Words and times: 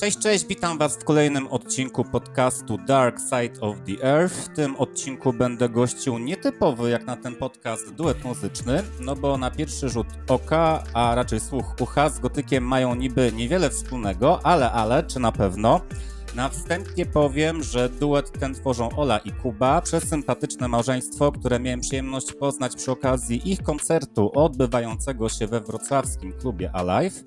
Cześć, 0.00 0.18
cześć, 0.18 0.46
witam 0.46 0.78
Was 0.78 0.96
w 0.96 1.04
kolejnym 1.04 1.46
odcinku 1.46 2.04
podcastu 2.04 2.78
Dark 2.78 3.18
Side 3.20 3.60
of 3.60 3.76
the 3.86 4.04
Earth. 4.04 4.34
W 4.34 4.48
tym 4.48 4.76
odcinku 4.76 5.32
będę 5.32 5.68
gościł 5.68 6.18
nietypowy 6.18 6.90
jak 6.90 7.06
na 7.06 7.16
ten 7.16 7.36
podcast 7.36 7.94
duet 7.94 8.24
muzyczny, 8.24 8.82
no 9.00 9.16
bo 9.16 9.38
na 9.38 9.50
pierwszy 9.50 9.88
rzut 9.88 10.06
oka, 10.28 10.82
a 10.94 11.14
raczej 11.14 11.40
słuch 11.40 11.74
ucha 11.80 12.08
z 12.08 12.18
gotykiem 12.18 12.64
mają 12.64 12.94
niby 12.94 13.32
niewiele 13.32 13.70
wspólnego, 13.70 14.40
ale, 14.42 14.72
ale, 14.72 15.02
czy 15.02 15.20
na 15.20 15.32
pewno? 15.32 15.80
Na 16.34 16.48
wstępie 16.48 17.06
powiem, 17.06 17.62
że 17.62 17.88
duet 17.88 18.32
ten 18.38 18.54
tworzą 18.54 18.88
Ola 18.96 19.18
i 19.18 19.32
Kuba, 19.32 19.82
przesympatyczne 19.82 20.68
małżeństwo, 20.68 21.32
które 21.32 21.60
miałem 21.60 21.80
przyjemność 21.80 22.32
poznać 22.32 22.76
przy 22.76 22.90
okazji 22.90 23.52
ich 23.52 23.62
koncertu 23.62 24.30
odbywającego 24.34 25.28
się 25.28 25.46
we 25.46 25.60
wrocławskim 25.60 26.32
klubie 26.32 26.70
Alive. 26.74 27.24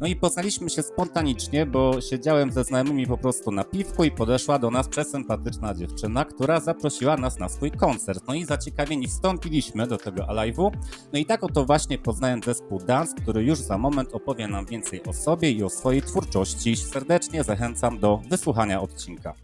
No 0.00 0.06
i 0.06 0.16
poznaliśmy 0.16 0.70
się 0.70 0.82
spontanicznie, 0.82 1.66
bo 1.66 2.00
siedziałem 2.00 2.52
ze 2.52 2.64
znajomymi 2.64 3.06
po 3.06 3.18
prostu 3.18 3.50
na 3.50 3.64
piwku 3.64 4.04
i 4.04 4.10
podeszła 4.10 4.58
do 4.58 4.70
nas 4.70 4.88
przesympatyczna 4.88 5.74
dziewczyna, 5.74 6.24
która 6.24 6.60
zaprosiła 6.60 7.16
nas 7.16 7.38
na 7.38 7.48
swój 7.48 7.70
koncert. 7.70 8.24
No 8.28 8.34
i 8.34 8.44
zaciekawieni 8.44 9.08
wstąpiliśmy 9.08 9.86
do 9.86 9.98
tego 9.98 10.22
Alive'u. 10.22 10.70
No 11.12 11.18
i 11.18 11.26
tak 11.26 11.44
oto 11.44 11.64
właśnie 11.64 11.98
poznałem 11.98 12.42
zespół 12.42 12.78
Dance, 12.78 13.14
który 13.22 13.44
już 13.44 13.58
za 13.58 13.78
moment 13.78 14.14
opowie 14.14 14.48
nam 14.48 14.66
więcej 14.66 15.02
o 15.04 15.12
sobie 15.12 15.50
i 15.50 15.62
o 15.62 15.70
swojej 15.70 16.02
twórczości. 16.02 16.76
Serdecznie 16.76 17.44
zachęcam 17.44 17.98
do 17.98 18.20
wysłuchania 18.30 18.80
odcinka. 18.80 19.34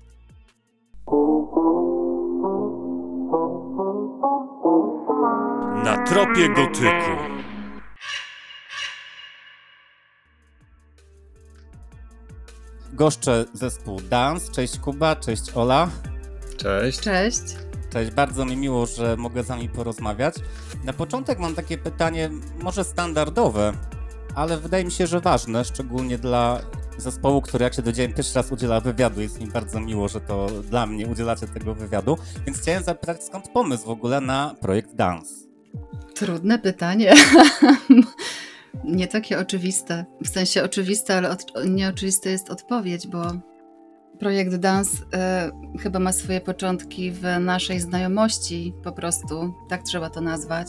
Na 5.85 6.05
tropie 6.07 6.49
gotyku. 6.49 7.36
Goszczę 12.97 13.45
zespół 13.53 14.01
Dance. 14.01 14.53
Cześć 14.53 14.79
Kuba, 14.79 15.17
cześć 15.17 15.43
Ola. 15.55 15.91
Cześć. 16.57 17.01
Cześć. 17.01 17.41
Cześć, 17.93 18.11
bardzo 18.11 18.45
mi 18.45 18.57
miło, 18.57 18.87
że 18.87 19.17
mogę 19.17 19.45
z 19.45 19.47
wami 19.47 19.69
porozmawiać. 19.69 20.35
Na 20.85 20.93
początek 20.93 21.39
mam 21.39 21.55
takie 21.55 21.79
pytanie, 21.79 22.31
może 22.63 22.85
standardowe, 22.85 23.73
ale 24.35 24.59
wydaje 24.59 24.85
mi 24.85 24.91
się, 24.91 25.07
że 25.07 25.21
ważne, 25.21 25.65
szczególnie 25.65 26.19
dla 26.19 26.61
zespołu, 26.99 27.43
który 27.43 27.65
jak 27.65 27.75
się 27.75 27.83
dowiedziałem 27.83 28.13
pierwszy 28.13 28.35
raz 28.35 28.53
udziela 28.53 28.81
wywiadu. 28.81 29.21
Jest 29.21 29.41
mi 29.41 29.47
bardzo 29.47 29.81
miło, 29.81 30.09
że 30.09 30.21
to 30.21 30.47
dla 30.47 30.87
mnie 30.87 31.07
udzielacie 31.07 31.47
tego 31.47 31.75
wywiadu. 31.75 32.19
Więc 32.47 32.59
chciałem 32.59 32.83
zapytać, 32.83 33.25
skąd 33.25 33.49
pomysł 33.49 33.87
w 33.87 33.91
ogóle 33.91 34.21
na 34.21 34.55
projekt 34.61 34.95
Dance? 34.95 35.35
Trudne 36.15 36.59
pytanie. 36.59 37.15
nie 38.85 39.09
takie 39.09 39.39
oczywiste. 39.39 40.05
W 40.25 40.29
sensie 40.29 40.63
oczywiste, 40.65 41.17
ale 41.17 41.31
od, 41.31 41.45
nieoczywiste 41.67 42.31
jest 42.31 42.51
odpowiedź, 42.51 43.07
bo 43.07 43.23
projekt 44.19 44.55
Dance 44.57 44.91
y, 45.77 45.79
chyba 45.79 45.99
ma 45.99 46.13
swoje 46.13 46.41
początki 46.41 47.11
w 47.13 47.23
naszej 47.41 47.81
znajomości, 47.81 48.75
po 48.85 48.93
prostu. 48.93 49.55
Tak 49.69 49.83
trzeba 49.83 50.11
to 50.11 50.21
nazwać. 50.21 50.69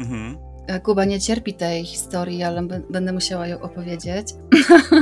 Mhm. 0.00 0.36
E, 0.66 0.80
Kuba 0.80 1.04
nie 1.04 1.20
cierpi 1.20 1.54
tej 1.54 1.84
historii, 1.84 2.42
ale 2.42 2.62
b- 2.62 2.80
będę 2.90 3.12
musiała 3.12 3.46
ją 3.46 3.60
opowiedzieć. 3.60 4.28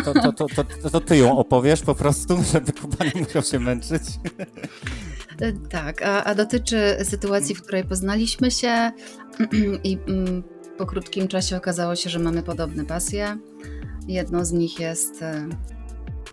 To, 0.04 0.14
to, 0.14 0.32
to, 0.32 0.46
to, 0.82 0.90
to 0.90 1.00
ty 1.00 1.16
ją 1.16 1.38
opowiesz 1.38 1.82
po 1.82 1.94
prostu, 1.94 2.36
żeby 2.52 2.72
Kuba 2.72 3.04
nie 3.14 3.20
musiał 3.20 3.42
się 3.42 3.58
męczyć. 3.60 4.02
E, 5.40 5.52
Tak, 5.52 6.02
a, 6.02 6.24
a 6.24 6.34
dotyczy 6.34 6.96
sytuacji, 7.02 7.54
w 7.54 7.62
której 7.62 7.84
poznaliśmy 7.84 8.50
się 8.50 8.90
i 9.84 9.98
mm, 10.08 10.42
po 10.78 10.86
krótkim 10.86 11.28
czasie 11.28 11.56
okazało 11.56 11.96
się, 11.96 12.10
że 12.10 12.18
mamy 12.18 12.42
podobne 12.42 12.84
pasje. 12.84 13.38
Jedną 14.08 14.44
z 14.44 14.52
nich 14.52 14.80
jest 14.80 15.22
e, 15.22 15.48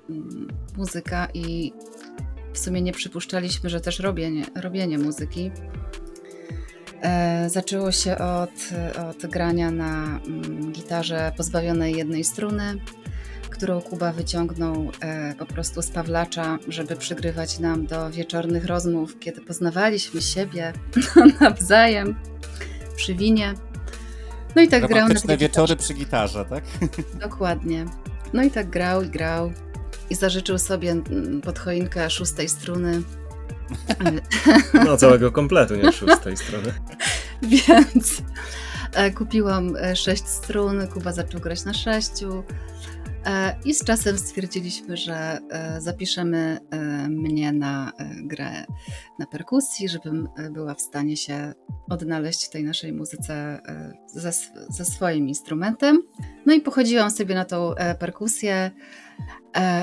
mm, 0.10 0.48
muzyka 0.78 1.28
i 1.34 1.74
w 2.54 2.60
sumie 2.60 2.82
nie 2.82 2.94
przypuszczaliśmy, 2.94 3.70
że 3.70 3.82
też 3.82 4.00
robienie, 4.00 4.46
robienie 4.56 4.98
muzyki. 4.98 5.52
E, 7.02 7.50
Zaczęło 7.50 7.92
się 7.92 8.18
od, 8.18 8.70
od 9.10 9.32
grania 9.32 9.72
na 9.72 10.20
mm, 10.28 10.72
gitarze 10.72 11.32
pozbawionej 11.38 11.96
jednej 11.96 12.24
struny, 12.24 12.76
którą 13.50 13.82
Kuba 13.82 14.12
wyciągnął 14.12 14.92
e, 15.00 15.36
po 15.36 15.46
prostu 15.46 15.82
z 15.82 15.92
Pawlacza, 15.92 16.58
żeby 16.68 16.96
przygrywać 16.96 17.60
nam 17.60 17.86
do 17.86 18.12
wieczornych 18.12 18.66
rozmów, 18.66 19.20
kiedy 19.20 19.42
poznawaliśmy 19.42 20.22
siebie 20.22 20.74
nawzajem 21.42 22.16
przy 22.96 23.16
winie. 23.16 23.54
No 24.56 24.62
i 24.62 24.68
tak 24.68 24.88
grał 24.88 25.08
na 25.08 25.22
tej 25.22 25.38
wieczory 25.38 25.76
przy 25.76 25.94
gitarze, 25.94 26.46
tak? 26.46 26.64
Dokładnie. 27.30 27.86
No 28.34 28.44
i 28.44 28.52
tak 28.52 28.70
grał 28.70 29.02
i 29.02 29.10
grał. 29.10 29.52
I 30.10 30.16
zażyczył 30.16 30.58
sobie 30.58 30.92
mm, 30.92 31.42
pod 31.42 31.60
choinkę 31.60 32.10
szóstej 32.10 32.50
struny. 32.50 33.02
No 34.86 34.98
całego 35.08 35.32
kompletu, 35.32 35.76
nie 35.76 35.92
szóstej 35.92 36.38
strony. 36.38 36.74
Więc 37.42 38.22
e, 38.94 39.12
kupiłam 39.12 39.76
e, 39.76 39.96
sześć 39.96 40.28
strun, 40.28 40.88
Kuba 40.88 41.12
zaczął 41.12 41.42
grać 41.42 41.66
na 41.66 41.74
sześciu. 41.74 42.44
E, 43.26 43.56
I 43.66 43.74
z 43.74 43.84
czasem 43.84 44.18
stwierdziliśmy, 44.18 44.98
że 44.98 45.40
e, 45.50 45.82
zapiszemy 45.82 46.60
e, 46.70 46.80
mnie 47.10 47.52
na 47.52 47.92
grę 48.24 48.66
na 49.20 49.26
perkusji, 49.26 49.90
żebym 49.90 50.30
była 50.52 50.74
w 50.74 50.82
stanie 50.82 51.18
się 51.18 51.54
odnaleźć 51.90 52.46
w 52.46 52.50
tej 52.50 52.64
naszej 52.64 52.94
muzyce 52.94 53.62
ze, 54.08 54.32
ze 54.70 54.86
swoim 54.86 55.28
instrumentem. 55.28 56.00
No 56.46 56.54
i 56.54 56.62
pochodziłam 56.62 57.12
sobie 57.12 57.36
na 57.36 57.46
tą 57.46 57.74
perkusję, 58.00 58.72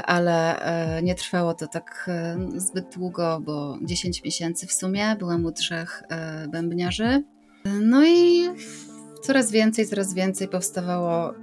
ale 0.04 0.60
nie 1.02 1.14
trwało 1.14 1.54
to 1.54 1.66
tak 1.66 2.10
zbyt 2.56 2.94
długo, 2.96 3.40
bo 3.40 3.78
10 3.82 4.24
miesięcy 4.24 4.66
w 4.66 4.72
sumie. 4.72 5.16
Byłam 5.18 5.44
u 5.44 5.52
trzech 5.52 6.02
bębniarzy. 6.48 7.24
No 7.80 8.06
i 8.06 8.48
coraz 9.22 9.50
więcej, 9.50 9.86
coraz 9.86 10.14
więcej 10.14 10.48
powstawało 10.48 11.34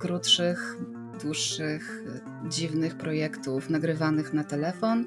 krótszych, 0.00 0.78
dłuższych, 1.20 2.04
e, 2.06 2.48
dziwnych 2.48 2.96
projektów 2.96 3.70
nagrywanych 3.70 4.32
na 4.32 4.44
telefon. 4.44 5.06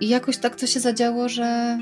I 0.00 0.08
jakoś 0.08 0.36
tak 0.36 0.56
to 0.56 0.66
się 0.66 0.80
zadziało, 0.80 1.28
że 1.28 1.78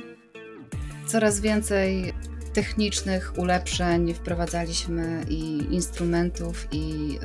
coraz 1.07 1.41
więcej 1.41 2.13
technicznych 2.53 3.39
ulepszeń 3.39 4.15
wprowadzaliśmy 4.15 5.25
i 5.29 5.67
instrumentów, 5.71 6.69
i 6.73 7.19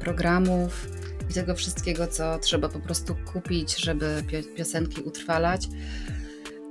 programów, 0.00 0.88
i 1.30 1.34
tego 1.34 1.54
wszystkiego, 1.54 2.06
co 2.06 2.38
trzeba 2.38 2.68
po 2.68 2.80
prostu 2.80 3.16
kupić, 3.32 3.76
żeby 3.76 4.22
pio- 4.26 4.54
piosenki 4.54 5.00
utrwalać 5.02 5.68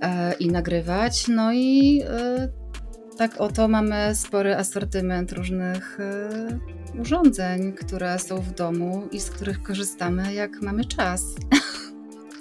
e, 0.01 0.33
i 0.33 0.47
nagrywać. 0.47 1.27
No 1.27 1.53
i 1.53 2.01
e, 2.07 2.49
tak 3.17 3.41
oto 3.41 3.67
mamy 3.67 4.15
spory 4.15 4.55
asortyment 4.55 5.31
różnych 5.31 5.99
e, 5.99 6.99
urządzeń, 7.01 7.73
które 7.73 8.19
są 8.19 8.41
w 8.41 8.51
domu 8.51 9.07
i 9.11 9.19
z 9.19 9.29
których 9.29 9.63
korzystamy, 9.63 10.33
jak 10.33 10.61
mamy 10.61 10.85
czas. 10.85 11.21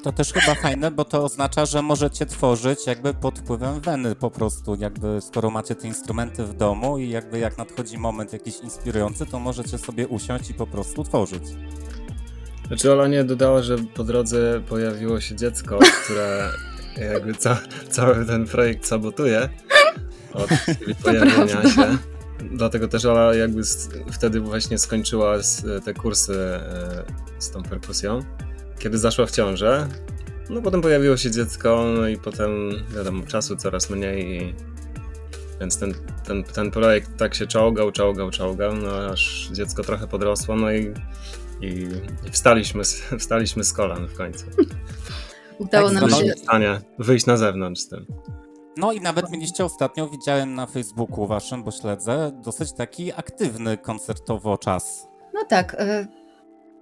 To 0.02 0.12
też 0.12 0.32
chyba 0.32 0.54
fajne, 0.54 0.90
bo 0.90 1.04
to 1.04 1.24
oznacza, 1.24 1.66
że 1.66 1.82
możecie 1.82 2.26
tworzyć 2.26 2.86
jakby 2.86 3.14
pod 3.14 3.38
wpływem 3.38 3.80
weny 3.80 4.14
po 4.14 4.30
prostu, 4.30 4.74
jakby 4.74 5.20
skoro 5.20 5.50
macie 5.50 5.74
te 5.74 5.88
instrumenty 5.88 6.44
w 6.44 6.54
domu 6.54 6.98
i 6.98 7.10
jakby 7.10 7.38
jak 7.38 7.58
nadchodzi 7.58 7.98
moment 7.98 8.32
jakiś 8.32 8.60
inspirujący, 8.60 9.26
to 9.26 9.38
możecie 9.38 9.78
sobie 9.78 10.08
usiąść 10.08 10.50
i 10.50 10.54
po 10.54 10.66
prostu 10.66 11.04
tworzyć. 11.04 11.42
Znaczy 12.66 12.92
Ola 12.92 13.08
nie 13.08 13.24
dodała, 13.24 13.62
że 13.62 13.76
po 13.78 14.04
drodze 14.04 14.60
pojawiło 14.68 15.20
się 15.20 15.36
dziecko, 15.36 15.78
które 16.04 16.50
jakby 17.12 17.34
ca 17.34 17.58
cały 17.90 18.26
ten 18.26 18.46
projekt 18.46 18.86
sabotuje 18.86 19.48
od 20.34 20.48
pojawienia 21.04 21.70
się. 21.70 21.98
Dlatego 22.50 22.88
też 22.88 23.04
Ola 23.04 23.34
jakby 23.34 23.62
wtedy 24.12 24.40
właśnie 24.40 24.78
skończyła 24.78 25.36
te 25.84 25.94
kursy 25.94 26.34
e, 26.34 27.04
z 27.38 27.50
tą 27.50 27.62
perkusją. 27.62 28.20
Kiedy 28.78 28.98
zaszła 28.98 29.26
w 29.26 29.30
ciążę, 29.30 29.88
no 30.50 30.62
potem 30.62 30.80
pojawiło 30.80 31.16
się 31.16 31.30
dziecko, 31.30 31.84
no 31.96 32.08
i 32.08 32.16
potem 32.16 32.50
wiadomo, 32.96 33.26
czasu 33.26 33.56
coraz 33.56 33.90
mniej 33.90 34.36
i 34.36 34.54
więc 35.60 35.78
ten, 35.78 35.94
ten, 36.24 36.44
ten 36.44 36.70
projekt 36.70 37.16
tak 37.16 37.34
się 37.34 37.46
czołgał, 37.46 37.92
czołgał, 37.92 38.30
czołgał, 38.30 38.76
no 38.76 38.90
aż 38.90 39.48
dziecko 39.52 39.82
trochę 39.82 40.06
podrosło, 40.06 40.56
no 40.56 40.72
i, 40.72 40.94
i, 41.60 41.88
i 42.26 42.30
wstaliśmy, 42.30 42.84
z, 42.84 43.02
wstaliśmy 43.20 43.64
z 43.64 43.72
kolan 43.72 44.06
w 44.06 44.14
końcu. 44.14 44.44
Udało 45.58 45.90
Tak, 45.90 46.00
nam 46.00 46.10
się 46.10 46.32
stanie 46.32 46.80
wyjść 46.98 47.26
na 47.26 47.36
zewnątrz 47.36 47.80
z 47.80 47.88
tym. 47.88 48.06
No 48.76 48.92
i 48.92 49.00
nawet 49.00 49.30
mieliście 49.30 49.64
ostatnio, 49.64 50.08
widziałem 50.08 50.54
na 50.54 50.66
Facebooku 50.66 51.26
waszym, 51.26 51.62
bo 51.62 51.70
śledzę, 51.70 52.32
dosyć 52.44 52.72
taki 52.72 53.12
aktywny 53.12 53.78
koncertowo 53.78 54.58
czas. 54.58 55.08
No 55.34 55.44
tak. 55.48 55.76
e, 55.78 56.06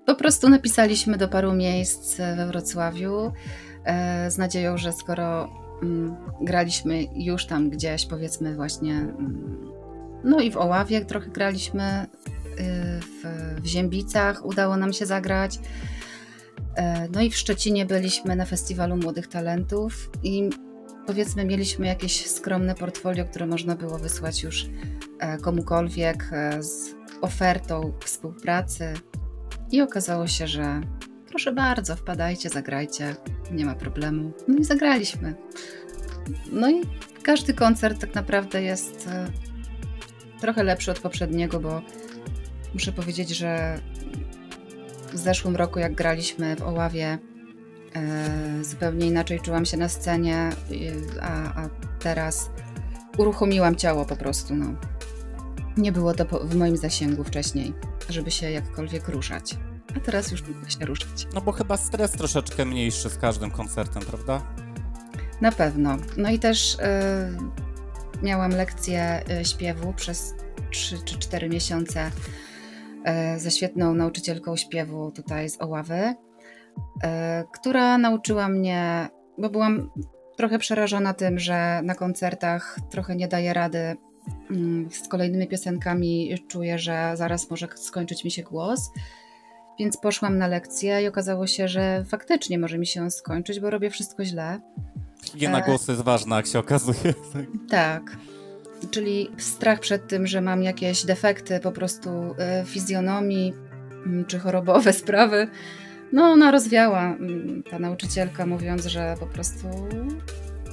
Po 0.06 0.14
prostu 0.14 0.48
napisaliśmy 0.48 1.18
do 1.18 1.28
paru 1.28 1.52
miejsc 1.52 2.20
e, 2.20 2.36
we 2.36 2.46
Wrocławiu 2.46 3.32
e, 3.84 4.30
z 4.30 4.38
nadzieją, 4.38 4.78
że 4.78 4.92
skoro 4.92 5.48
mm, 5.82 6.16
graliśmy 6.40 7.04
już 7.14 7.46
tam 7.46 7.70
gdzieś, 7.70 8.06
powiedzmy 8.06 8.56
właśnie, 8.56 8.92
mm, 8.92 9.72
no 10.24 10.40
i 10.40 10.50
w 10.50 10.56
Oławie 10.56 11.04
trochę 11.04 11.30
graliśmy, 11.30 12.06
w, 13.00 13.26
w 13.62 13.66
Ziębicach 13.66 14.46
udało 14.46 14.76
nam 14.76 14.92
się 14.92 15.06
zagrać. 15.06 15.58
No 17.12 17.20
i 17.20 17.30
w 17.30 17.36
Szczecinie 17.36 17.86
byliśmy 17.86 18.36
na 18.36 18.44
Festiwalu 18.44 18.96
Młodych 18.96 19.28
Talentów 19.28 20.10
i 20.22 20.50
powiedzmy 21.06 21.44
mieliśmy 21.44 21.86
jakieś 21.86 22.26
skromne 22.30 22.74
portfolio, 22.74 23.24
które 23.24 23.46
można 23.46 23.76
było 23.76 23.98
wysłać 23.98 24.42
już 24.42 24.66
e, 25.18 25.38
komukolwiek 25.38 26.28
e, 26.32 26.62
z 26.62 26.94
ofertą 27.20 27.92
współpracy 28.04 28.94
i 29.70 29.80
okazało 29.80 30.26
się, 30.26 30.46
że 30.46 30.80
proszę 31.28 31.52
bardzo, 31.52 31.96
wpadajcie, 31.96 32.48
zagrajcie, 32.48 33.16
nie 33.50 33.64
ma 33.64 33.74
problemu. 33.74 34.32
No 34.48 34.58
i 34.58 34.64
zagraliśmy. 34.64 35.34
No 36.52 36.70
i 36.70 36.82
każdy 37.22 37.54
koncert 37.54 38.00
tak 38.00 38.14
naprawdę 38.14 38.62
jest 38.62 39.08
e, 39.08 39.26
trochę 40.40 40.62
lepszy 40.64 40.90
od 40.90 41.00
poprzedniego, 41.00 41.60
bo 41.60 41.82
muszę 42.74 42.92
powiedzieć, 42.92 43.30
że 43.30 43.78
w 45.12 45.16
zeszłym 45.16 45.56
roku, 45.56 45.78
jak 45.78 45.94
graliśmy 45.94 46.56
w 46.56 46.62
Oławie, 46.62 47.18
zupełnie 48.62 49.06
inaczej 49.06 49.40
czułam 49.40 49.64
się 49.64 49.76
na 49.76 49.88
scenie, 49.88 50.50
a, 51.20 51.62
a 51.62 51.68
teraz 51.98 52.50
uruchomiłam 53.18 53.76
ciało 53.76 54.04
po 54.04 54.16
prostu. 54.16 54.54
No. 54.54 54.66
Nie 55.76 55.92
było 55.92 56.14
to 56.14 56.24
w 56.24 56.54
moim 56.54 56.76
zasięgu 56.76 57.24
wcześniej, 57.24 57.72
żeby 58.08 58.30
się 58.30 58.50
jakkolwiek 58.50 59.08
ruszać. 59.08 59.56
A 59.96 60.00
teraz 60.00 60.30
już 60.30 60.42
mogę 60.42 60.70
się 60.70 60.86
ruszać. 60.86 61.26
No 61.34 61.40
bo 61.40 61.52
chyba 61.52 61.76
stres 61.76 62.10
troszeczkę 62.10 62.64
mniejszy 62.64 63.10
z 63.10 63.18
każdym 63.18 63.50
koncertem, 63.50 64.02
prawda? 64.02 64.42
Na 65.40 65.52
pewno. 65.52 65.96
No 66.16 66.30
i 66.30 66.38
też 66.38 66.74
y, 66.74 66.78
miałam 68.22 68.50
lekcję 68.50 69.24
y, 69.40 69.44
śpiewu 69.44 69.92
przez 69.92 70.34
3 70.70 70.98
czy 71.04 71.18
4 71.18 71.48
miesiące 71.48 72.10
ze 73.36 73.50
świetną 73.50 73.94
nauczycielką 73.94 74.56
śpiewu 74.56 75.10
tutaj 75.10 75.50
z 75.50 75.62
Oławy, 75.62 76.14
która 77.52 77.98
nauczyła 77.98 78.48
mnie, 78.48 79.08
bo 79.38 79.50
byłam 79.50 79.90
trochę 80.36 80.58
przerażona 80.58 81.14
tym, 81.14 81.38
że 81.38 81.80
na 81.84 81.94
koncertach 81.94 82.78
trochę 82.90 83.16
nie 83.16 83.28
daję 83.28 83.54
rady 83.54 83.96
mm, 84.50 84.90
z 84.90 85.08
kolejnymi 85.08 85.48
piosenkami, 85.48 86.34
czuję, 86.48 86.78
że 86.78 87.12
zaraz 87.14 87.50
może 87.50 87.68
skończyć 87.74 88.24
mi 88.24 88.30
się 88.30 88.42
głos. 88.42 88.90
Więc 89.78 89.96
poszłam 89.96 90.38
na 90.38 90.46
lekcję 90.46 91.02
i 91.02 91.08
okazało 91.08 91.46
się, 91.46 91.68
że 91.68 92.04
faktycznie 92.08 92.58
może 92.58 92.78
mi 92.78 92.86
się 92.86 93.10
skończyć, 93.10 93.60
bo 93.60 93.70
robię 93.70 93.90
wszystko 93.90 94.24
źle. 94.24 94.60
Higiena 95.24 95.60
e... 95.60 95.62
głosu 95.62 95.92
jest 95.92 96.04
ważna, 96.04 96.36
jak 96.36 96.46
się 96.46 96.58
okazuje. 96.58 97.14
Tak. 97.70 98.16
Czyli 98.90 99.30
strach 99.38 99.80
przed 99.80 100.08
tym, 100.08 100.26
że 100.26 100.40
mam 100.40 100.62
jakieś 100.62 101.04
defekty 101.04 101.60
po 101.60 101.72
prostu 101.72 102.10
e, 102.10 102.64
fizjonomii 102.66 103.52
mm, 104.06 104.24
czy 104.24 104.38
chorobowe 104.38 104.92
sprawy, 105.02 105.48
no 106.12 106.22
ona 106.22 106.50
rozwiała 106.50 107.02
mm, 107.02 107.62
ta 107.62 107.78
nauczycielka, 107.78 108.46
mówiąc, 108.46 108.86
że 108.86 109.14
po 109.20 109.26
prostu 109.26 109.66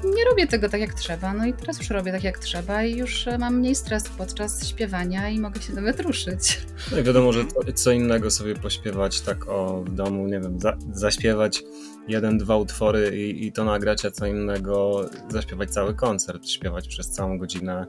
nie 0.06 0.25
robię 0.30 0.47
tego 0.47 0.69
tak 0.69 0.81
jak 0.81 0.94
trzeba. 0.94 1.33
No 1.33 1.45
i 1.45 1.53
teraz 1.53 1.80
już 1.80 1.89
robię 1.89 2.12
tak 2.12 2.24
jak 2.24 2.39
trzeba 2.39 2.83
i 2.83 2.97
już 2.97 3.27
e, 3.27 3.38
mam 3.38 3.57
mniej 3.57 3.75
stresu 3.75 4.09
podczas 4.18 4.68
śpiewania 4.68 5.30
i 5.30 5.39
mogę 5.39 5.62
się 5.62 5.74
nawet 5.74 6.00
ruszyć. 6.00 6.59
No 6.91 7.00
i 7.00 7.03
wiadomo, 7.03 7.33
że 7.33 7.45
co 7.75 7.91
innego 7.91 8.31
sobie 8.31 8.56
pośpiewać 8.56 9.21
tak 9.21 9.50
o 9.50 9.83
w 9.83 9.94
domu, 9.94 10.27
nie 10.27 10.39
wiem, 10.39 10.59
za, 10.59 10.77
zaśpiewać 10.94 11.63
jeden, 12.07 12.38
dwa 12.38 12.56
utwory 12.57 13.18
i, 13.18 13.47
i 13.47 13.51
to 13.51 13.63
nagrać, 13.63 14.06
a 14.06 14.12
co 14.12 14.25
innego 14.25 15.06
zaśpiewać 15.30 15.69
cały 15.69 15.95
koncert, 15.95 16.50
śpiewać 16.50 16.88
przez 16.88 17.09
całą 17.09 17.38
godzinę 17.38 17.88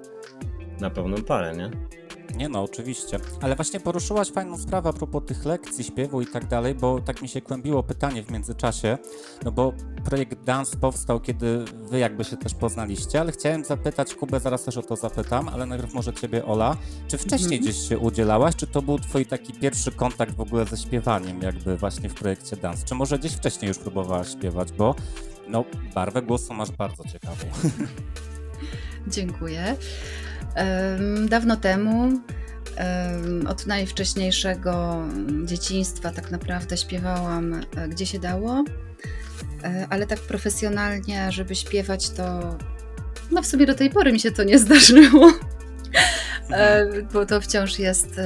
na 0.81 0.91
pełną 0.91 1.23
parę, 1.23 1.57
nie? 1.57 1.71
Nie 2.37 2.49
no, 2.49 2.63
oczywiście. 2.63 3.19
Ale 3.41 3.57
właśnie 3.57 3.81
poruszyłaś 3.81 4.31
fajną 4.31 4.59
sprawę 4.59 4.89
a 4.89 4.93
propos 4.93 5.23
tych 5.27 5.45
lekcji, 5.45 5.85
śpiewu 5.85 6.21
i 6.21 6.27
tak 6.27 6.47
dalej, 6.47 6.75
bo 6.75 7.01
tak 7.01 7.23
mi 7.23 7.29
się 7.29 7.41
kłębiło 7.41 7.83
pytanie 7.83 8.23
w 8.23 8.31
międzyczasie, 8.31 8.99
no 9.45 9.53
bo 9.53 9.73
projekt 10.05 10.45
Dance 10.45 10.77
powstał, 10.77 11.21
kiedy 11.21 11.65
wy 11.65 11.99
jakby 11.99 12.25
się 12.25 12.37
też 12.37 12.55
poznaliście, 12.55 13.21
ale 13.21 13.33
chciałem 13.33 13.65
zapytać 13.65 14.15
Kubę, 14.15 14.41
zaraz 14.41 14.65
też 14.65 14.77
o 14.77 14.83
to 14.83 14.97
zapytam, 14.97 15.49
ale 15.49 15.67
najpierw 15.67 15.95
może 15.95 16.13
ciebie 16.13 16.47
Ola, 16.47 16.77
czy 17.09 17.19
wcześniej 17.19 17.59
mhm. 17.59 17.63
gdzieś 17.63 17.89
się 17.89 17.99
udzielałaś, 17.99 18.57
czy 18.57 18.67
to 18.67 18.83
był 18.83 18.99
twój 18.99 19.27
taki 19.27 19.53
pierwszy 19.53 19.93
kontakt 19.93 20.35
w 20.35 20.41
ogóle 20.41 20.67
ze 20.67 20.77
śpiewaniem 20.77 21.43
jakby 21.43 21.77
właśnie 21.77 22.09
w 22.09 22.15
projekcie 22.15 22.57
Dance, 22.57 22.87
czy 22.87 22.95
może 22.95 23.19
gdzieś 23.19 23.33
wcześniej 23.33 23.69
już 23.69 23.79
próbowałaś 23.79 24.33
śpiewać, 24.33 24.73
bo 24.73 24.95
no 25.49 25.65
barwę 25.95 26.23
głosu 26.23 26.55
masz 26.55 26.71
bardzo 26.71 27.05
ciekawą. 27.05 27.47
Dziękuję. 29.07 29.77
Dawno 31.29 31.57
temu, 31.57 32.21
od 33.49 33.67
najwcześniejszego 33.67 35.03
dzieciństwa, 35.45 36.11
tak 36.11 36.31
naprawdę 36.31 36.77
śpiewałam 36.77 37.55
e, 37.55 37.89
gdzie 37.89 38.07
się 38.07 38.19
dało, 38.19 38.65
e, 39.65 39.87
ale 39.91 40.07
tak 40.07 40.19
profesjonalnie, 40.19 41.33
żeby 41.33 41.55
śpiewać, 41.55 42.11
to 42.11 42.57
no 43.31 43.43
w 43.43 43.47
sumie 43.47 43.67
do 43.67 43.75
tej 43.75 43.91
pory 43.91 44.13
mi 44.13 44.21
się 44.21 44.31
to 44.31 44.45
nie 44.45 44.59
zdarzyło, 44.59 45.33
e, 46.51 46.87
bo 47.13 47.27
to 47.27 47.41
wciąż 47.41 47.79
jest 47.79 48.21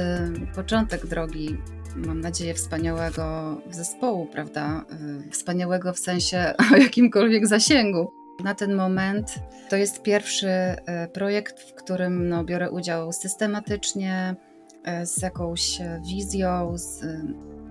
początek 0.55 1.07
drogi 1.07 1.57
mam 1.95 2.21
nadzieję, 2.21 2.53
wspaniałego 2.53 3.57
zespołu, 3.71 4.25
prawda? 4.25 4.85
Wspaniałego 5.31 5.93
w 5.93 5.99
sensie 5.99 6.53
o 6.73 6.75
jakimkolwiek 6.75 7.47
zasięgu. 7.47 8.24
Na 8.43 8.55
ten 8.55 8.75
moment 8.75 9.39
to 9.69 9.75
jest 9.75 10.01
pierwszy 10.01 10.47
e, 10.47 11.07
projekt, 11.07 11.59
w 11.59 11.73
którym 11.73 12.29
no, 12.29 12.43
biorę 12.43 12.71
udział 12.71 13.11
systematycznie, 13.13 14.35
e, 14.83 15.05
z 15.05 15.21
jakąś 15.21 15.79
wizją, 16.07 16.77
z, 16.77 17.01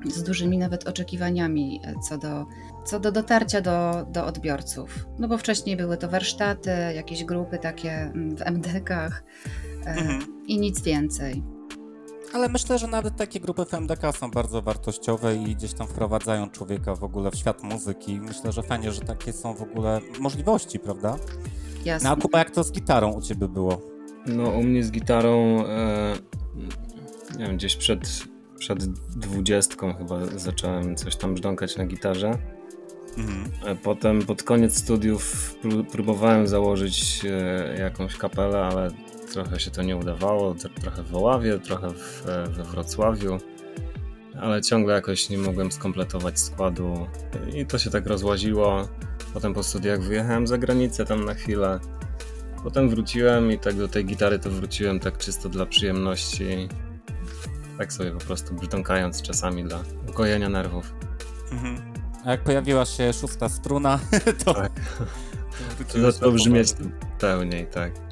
z 0.07 0.23
dużymi 0.23 0.59
nawet 0.59 0.89
oczekiwaniami 0.89 1.81
e, 1.85 1.95
co 2.09 2.19
do, 2.19 2.47
co 2.85 3.01
do 3.01 3.13
dotarcia 3.13 3.61
do, 3.61 4.07
do 4.13 4.27
odbiorców. 4.27 5.07
No 5.19 5.29
bo 5.29 5.39
wcześniej 5.39 5.77
były 5.77 5.97
to 5.97 6.09
warsztaty, 6.09 6.71
jakieś 6.95 7.25
grupy 7.25 7.59
takie 7.59 7.93
mm, 7.93 8.37
w 8.37 8.41
MDK-ach 8.41 9.25
mhm. 9.87 10.21
i 10.47 10.59
nic 10.59 10.83
więcej. 10.83 11.54
Ale 12.35 12.49
myślę, 12.49 12.79
że 12.79 12.87
nawet 12.87 13.17
takie 13.17 13.41
grupy 13.41 13.63
FMDK 13.63 14.13
są 14.13 14.31
bardzo 14.31 14.63
wartościowe 14.63 15.37
i 15.37 15.55
gdzieś 15.57 15.75
tam 15.75 15.87
wprowadzają 15.87 16.51
człowieka 16.51 16.95
w 16.95 17.05
ogóle 17.05 17.31
w 17.31 17.37
świat 17.37 17.63
muzyki. 17.63 18.21
Myślę, 18.21 18.53
że 18.53 18.63
fajnie, 18.63 18.93
że 18.93 19.01
takie 19.01 19.33
są 19.33 19.55
w 19.55 19.63
ogóle 19.63 20.01
możliwości, 20.21 20.79
prawda? 20.79 21.17
Jasne. 21.85 22.09
No 22.09 22.17
a 22.17 22.21
Kuba, 22.21 22.39
jak 22.39 22.51
to 22.51 22.65
z 22.65 22.73
gitarą 22.73 23.13
u 23.13 23.23
ciebie 23.23 23.49
było? 23.49 23.81
No 24.27 24.51
u 24.51 24.63
mnie 24.63 24.85
z 24.85 24.91
gitarą, 24.91 25.65
e, 25.67 26.15
nie 27.39 27.47
wiem, 27.47 27.57
gdzieś 27.57 27.77
przed, 27.77 28.25
przed 28.59 28.85
dwudziestką 29.19 29.95
chyba 29.95 30.27
zacząłem 30.27 30.97
coś 30.97 31.17
tam 31.17 31.35
brzdąkać 31.35 31.77
na 31.77 31.87
gitarze. 31.87 32.39
Mhm. 33.17 33.51
E, 33.67 33.75
potem 33.77 34.23
pod 34.23 34.43
koniec 34.43 34.79
studiów 34.79 35.55
próbowałem 35.93 36.49
założyć 36.49 37.23
e, 37.25 37.79
jakąś 37.79 38.17
kapelę, 38.17 38.65
ale 38.65 38.91
trochę 39.33 39.61
się 39.61 39.71
to 39.71 39.83
nie 39.83 39.97
udawało, 39.97 40.55
trochę 40.81 41.03
w 41.03 41.17
Oławie, 41.17 41.59
trochę 41.59 41.91
w, 41.91 42.25
we 42.49 42.65
Wrocławiu, 42.65 43.39
ale 44.41 44.63
ciągle 44.63 44.95
jakoś 44.95 45.31
nie 45.31 45.39
mogłem 45.39 45.73
skompletować 45.73 46.41
składu 46.41 47.07
i 47.55 47.67
to 47.67 47.79
się 47.79 47.91
tak 47.91 48.07
rozłaziło. 48.07 48.89
Potem 49.35 49.55
po 49.55 49.63
studiach 49.63 50.03
wyjechałem 50.03 50.47
za 50.47 50.59
granicę 50.59 51.05
tam 51.05 51.25
na 51.25 51.35
chwilę. 51.35 51.81
Potem 52.63 52.89
wróciłem 52.89 53.53
i 53.53 53.59
tak 53.59 53.75
do 53.75 53.89
tej 53.89 54.05
gitary 54.05 54.39
to 54.39 54.51
wróciłem 54.51 55.01
tak 55.01 55.19
czysto 55.19 55.49
dla 55.49 55.67
przyjemności. 55.67 56.69
Tak 57.79 57.93
sobie 57.93 58.11
po 58.11 58.21
prostu 58.21 58.55
brzdąkając 58.55 59.23
czasami 59.23 59.65
dla 59.65 59.83
ukojenia 60.09 60.49
nerwów. 60.49 60.95
Mhm. 61.53 61.95
A 62.25 62.31
jak 62.31 62.43
pojawiła 62.43 62.85
się 62.85 63.13
szósta 63.13 63.49
struna, 63.49 63.99
to... 64.45 64.55
Tak. 64.55 64.73
To 65.93 66.13
zaczęło 66.13 66.33
brzmieć 66.33 66.69
pełniej, 67.19 67.67
tak. 67.67 68.04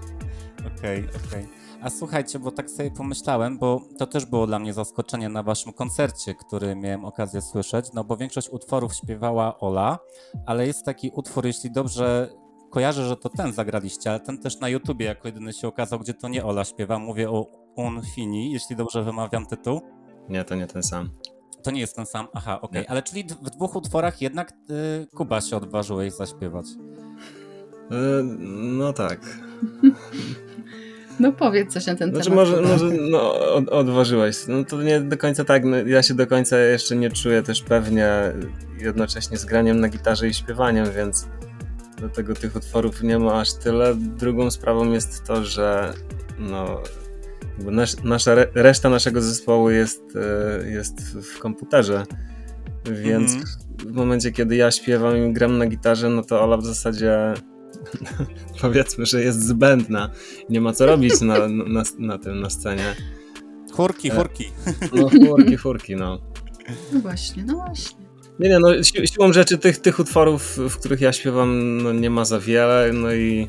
Okej, 0.66 0.98
okay, 0.98 1.20
okej. 1.26 1.44
Okay. 1.44 1.62
A 1.82 1.90
słuchajcie, 1.90 2.38
bo 2.38 2.50
tak 2.50 2.70
sobie 2.70 2.90
pomyślałem, 2.90 3.58
bo 3.58 3.80
to 3.98 4.06
też 4.06 4.26
było 4.26 4.46
dla 4.46 4.58
mnie 4.58 4.72
zaskoczenie 4.72 5.28
na 5.28 5.42
waszym 5.42 5.72
koncercie, 5.72 6.34
który 6.34 6.76
miałem 6.76 7.04
okazję 7.04 7.42
słyszeć, 7.42 7.86
no 7.94 8.04
bo 8.04 8.16
większość 8.16 8.48
utworów 8.50 8.94
śpiewała 8.94 9.58
Ola, 9.58 9.98
ale 10.46 10.66
jest 10.66 10.84
taki 10.84 11.10
utwór, 11.14 11.46
jeśli 11.46 11.70
dobrze 11.70 12.30
kojarzę, 12.70 13.08
że 13.08 13.16
to 13.16 13.28
ten 13.28 13.52
zagraliście, 13.52 14.10
ale 14.10 14.20
ten 14.20 14.38
też 14.38 14.60
na 14.60 14.68
YouTubie 14.68 15.06
jako 15.06 15.28
jedyny 15.28 15.52
się 15.52 15.68
okazał, 15.68 15.98
gdzie 15.98 16.14
to 16.14 16.28
nie 16.28 16.44
Ola 16.44 16.64
śpiewa, 16.64 16.98
mówię 16.98 17.30
o 17.30 17.46
Un 17.76 18.02
Fini, 18.14 18.52
jeśli 18.52 18.76
dobrze 18.76 19.04
wymawiam 19.04 19.46
tytuł. 19.46 19.80
Nie, 20.28 20.44
to 20.44 20.54
nie 20.54 20.66
ten 20.66 20.82
sam. 20.82 21.10
To 21.62 21.70
nie 21.70 21.80
jest 21.80 21.96
ten 21.96 22.06
sam, 22.06 22.26
aha, 22.34 22.60
okej, 22.60 22.82
okay. 22.82 22.90
ale 22.90 23.02
czyli 23.02 23.24
w 23.42 23.50
dwóch 23.50 23.76
utworach 23.76 24.22
jednak 24.22 24.52
y, 24.52 25.06
Kuba 25.16 25.40
się 25.40 25.56
odważyłeś 25.56 26.12
zaśpiewać. 26.12 26.66
Y, 26.66 28.22
no 28.78 28.92
tak. 28.92 29.20
No 31.20 31.32
powiedz 31.32 31.72
coś 31.72 31.86
na 31.86 31.94
ten 31.94 32.10
znaczy, 32.10 32.30
temat. 32.30 32.48
Może, 32.48 32.62
może 32.62 32.86
no, 33.10 33.34
od, 33.54 33.68
odważyłeś. 33.68 34.36
No 34.48 34.64
to 34.64 34.82
nie 34.82 35.00
do 35.00 35.16
końca 35.16 35.44
tak. 35.44 35.64
No, 35.64 35.76
ja 35.76 36.02
się 36.02 36.14
do 36.14 36.26
końca 36.26 36.58
jeszcze 36.58 36.96
nie 36.96 37.10
czuję 37.10 37.42
też 37.42 37.62
pewnie 37.62 38.08
jednocześnie 38.78 39.36
z 39.36 39.44
graniem 39.44 39.80
na 39.80 39.88
gitarze 39.88 40.28
i 40.28 40.34
śpiewaniem, 40.34 40.86
więc 40.96 41.28
dlatego 41.98 42.34
tych 42.34 42.56
utworów 42.56 43.02
nie 43.02 43.18
ma 43.18 43.40
aż 43.40 43.54
tyle. 43.54 43.94
Drugą 43.94 44.50
sprawą 44.50 44.92
jest 44.92 45.24
to, 45.24 45.44
że 45.44 45.94
no, 46.38 46.82
nasz, 47.58 48.02
nasza 48.04 48.34
reszta 48.54 48.88
naszego 48.88 49.22
zespołu 49.22 49.70
jest, 49.70 50.02
e, 50.16 50.70
jest 50.70 51.18
w 51.18 51.38
komputerze. 51.38 52.04
Więc 52.92 53.32
Mhm. 53.32 53.46
w 53.78 53.92
momencie, 53.92 54.32
kiedy 54.32 54.56
ja 54.56 54.70
śpiewam 54.70 55.16
i 55.16 55.32
gram 55.32 55.58
na 55.58 55.66
gitarze, 55.66 56.08
no 56.08 56.22
to 56.22 56.42
Ola 56.42 56.56
w 56.56 56.64
zasadzie 56.64 57.34
powiedzmy, 58.60 59.06
że 59.06 59.22
jest 59.22 59.46
zbędna. 59.46 60.10
Nie 60.48 60.60
ma 60.60 60.72
co 60.72 60.86
robić 60.86 61.20
na, 61.20 61.48
na, 61.48 61.82
na 61.98 62.18
tym, 62.18 62.40
na 62.40 62.50
scenie. 62.50 62.94
Chórki, 63.72 64.08
E. 64.08 64.14
chórki. 64.14 64.44
No 64.94 65.08
furki, 65.10 65.58
furki, 65.58 65.96
no. 65.96 66.18
No 66.92 67.00
właśnie, 67.00 67.44
no 67.44 67.54
właśnie. 67.56 67.98
Nie, 68.38 68.48
nie, 68.48 68.58
no 68.58 68.82
si 68.84 69.08
siłą 69.08 69.32
rzeczy 69.32 69.58
tych, 69.58 69.78
tych 69.78 69.98
utworów, 69.98 70.56
w 70.58 70.76
których 70.76 71.00
ja 71.00 71.12
śpiewam, 71.12 71.78
no 71.82 71.92
nie 71.92 72.10
ma 72.10 72.24
za 72.24 72.40
wiele, 72.40 72.90
no 72.94 73.14
i 73.14 73.46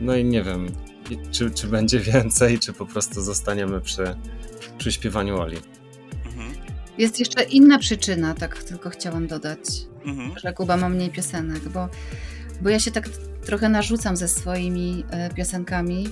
no 0.00 0.16
i 0.16 0.24
nie 0.24 0.42
wiem, 0.42 0.66
i- 1.10 1.18
czy, 1.30 1.50
czy 1.50 1.66
będzie 1.66 2.00
więcej, 2.00 2.58
czy 2.58 2.72
po 2.72 2.86
prostu 2.86 3.20
zostaniemy 3.22 3.80
przy, 3.80 4.04
przy 4.78 4.92
śpiewaniu 4.92 5.38
Oli. 5.40 5.56
Mhm. 6.26 6.52
Jest 6.98 7.20
jeszcze 7.20 7.42
inna 7.42 7.78
przyczyna, 7.78 8.34
tak 8.34 8.62
tylko 8.62 8.90
chciałam 8.90 9.26
dodać, 9.26 9.58
Mhm. 10.04 10.32
że 10.44 10.52
Kuba 10.52 10.76
ma 10.76 10.88
mniej 10.88 11.10
piosenek, 11.10 11.68
bo, 11.68 11.88
bo 12.60 12.68
ja 12.70 12.80
się 12.80 12.90
tak 12.90 13.08
trochę 13.46 13.68
narzucam 13.68 14.16
ze 14.16 14.28
swoimi 14.28 15.04
e, 15.10 15.30
piosenkami 15.30 16.08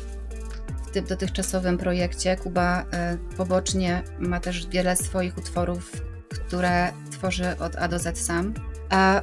w 0.87 0.91
tym 0.91 1.05
dotychczasowym 1.05 1.79
projekcie. 1.79 2.37
Kuba 2.37 2.85
e, 2.93 3.17
pobocznie 3.37 4.03
ma 4.19 4.41
też 4.41 4.67
wiele 4.67 4.97
swoich 4.97 5.39
utworów, 5.39 5.93
które 6.29 6.93
tworzy 7.11 7.59
od 7.59 7.77
A 7.77 7.89
do 7.89 7.99
Z 7.99 8.19
sam. 8.19 8.55
A 8.91 9.23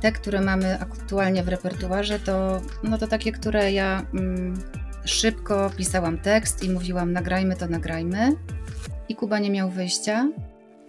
te, 0.00 0.12
które 0.12 0.40
mamy 0.40 0.80
aktualnie 0.80 1.42
w 1.42 1.48
repertuarze, 1.48 2.18
to, 2.18 2.60
no 2.82 2.98
to 2.98 3.06
takie, 3.06 3.32
które 3.32 3.72
ja 3.72 4.06
mm, 4.14 4.62
szybko 5.04 5.70
pisałam 5.76 6.18
tekst 6.18 6.64
i 6.64 6.70
mówiłam 6.70 7.12
nagrajmy 7.12 7.56
to, 7.56 7.68
nagrajmy. 7.68 8.32
I 9.08 9.14
Kuba 9.14 9.38
nie 9.38 9.50
miał 9.50 9.70
wyjścia. 9.70 10.28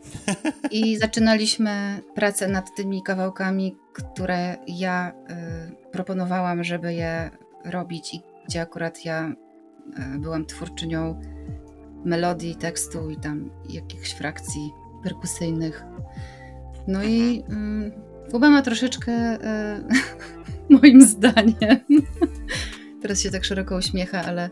I 0.71 0.97
zaczynaliśmy 0.97 2.01
pracę 2.15 2.47
nad 2.47 2.75
tymi 2.75 3.03
kawałkami, 3.03 3.75
które 3.93 4.57
ja 4.67 5.11
y, 5.29 5.78
proponowałam, 5.91 6.63
żeby 6.63 6.93
je 6.93 7.29
robić, 7.65 8.13
i 8.13 8.21
gdzie 8.47 8.61
akurat 8.61 9.05
ja 9.05 9.29
y, 10.15 10.19
byłam 10.19 10.45
twórczynią 10.45 11.21
melodii, 12.05 12.55
tekstu 12.55 13.09
i 13.09 13.17
tam 13.17 13.49
jakichś 13.69 14.13
frakcji 14.13 14.71
perkusyjnych. 15.03 15.83
No 16.87 17.03
i 17.03 17.43
Kuba 18.31 18.49
ma 18.49 18.61
troszeczkę, 18.61 19.11
y, 19.35 19.39
moim 20.81 21.01
zdaniem, 21.01 21.79
teraz 23.01 23.21
się 23.21 23.31
tak 23.31 23.45
szeroko 23.45 23.75
uśmiecha, 23.75 24.21
ale 24.21 24.49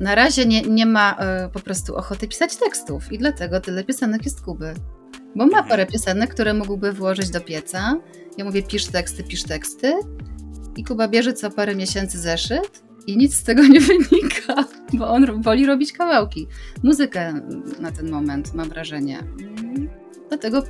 na 0.00 0.14
razie 0.14 0.46
nie, 0.46 0.62
nie 0.62 0.86
ma 0.86 1.16
y, 1.46 1.50
po 1.52 1.60
prostu 1.60 1.96
ochoty 1.96 2.28
pisać 2.28 2.56
tekstów 2.56 3.12
i 3.12 3.18
dlatego 3.18 3.60
tyle 3.60 3.84
piosenek 3.84 4.24
jest 4.24 4.40
Kuby. 4.40 4.74
Bo 5.36 5.46
ma 5.46 5.62
parę 5.62 5.86
piosenek, 5.86 6.30
które 6.30 6.54
mógłby 6.54 6.92
włożyć 6.92 7.30
do 7.30 7.40
pieca. 7.40 7.96
Ja 8.38 8.44
mówię, 8.44 8.62
pisz 8.62 8.86
teksty, 8.86 9.24
pisz 9.24 9.42
teksty. 9.42 9.94
I 10.80 10.84
Kuba 10.84 11.08
bierze 11.08 11.32
co 11.32 11.50
parę 11.50 11.74
miesięcy 11.74 12.18
zeszyt 12.18 12.82
i 13.06 13.16
nic 13.16 13.34
z 13.34 13.42
tego 13.42 13.62
nie 13.74 13.80
wynika, 13.80 14.64
bo 14.92 15.08
on 15.08 15.42
woli 15.42 15.66
robić 15.66 15.92
kawałki. 15.92 16.46
Muzykę 16.82 17.40
na 17.80 17.92
ten 17.92 18.10
moment, 18.10 18.54
mam 18.54 18.68
wrażenie. 18.68 19.22
Dlatego 20.28 20.62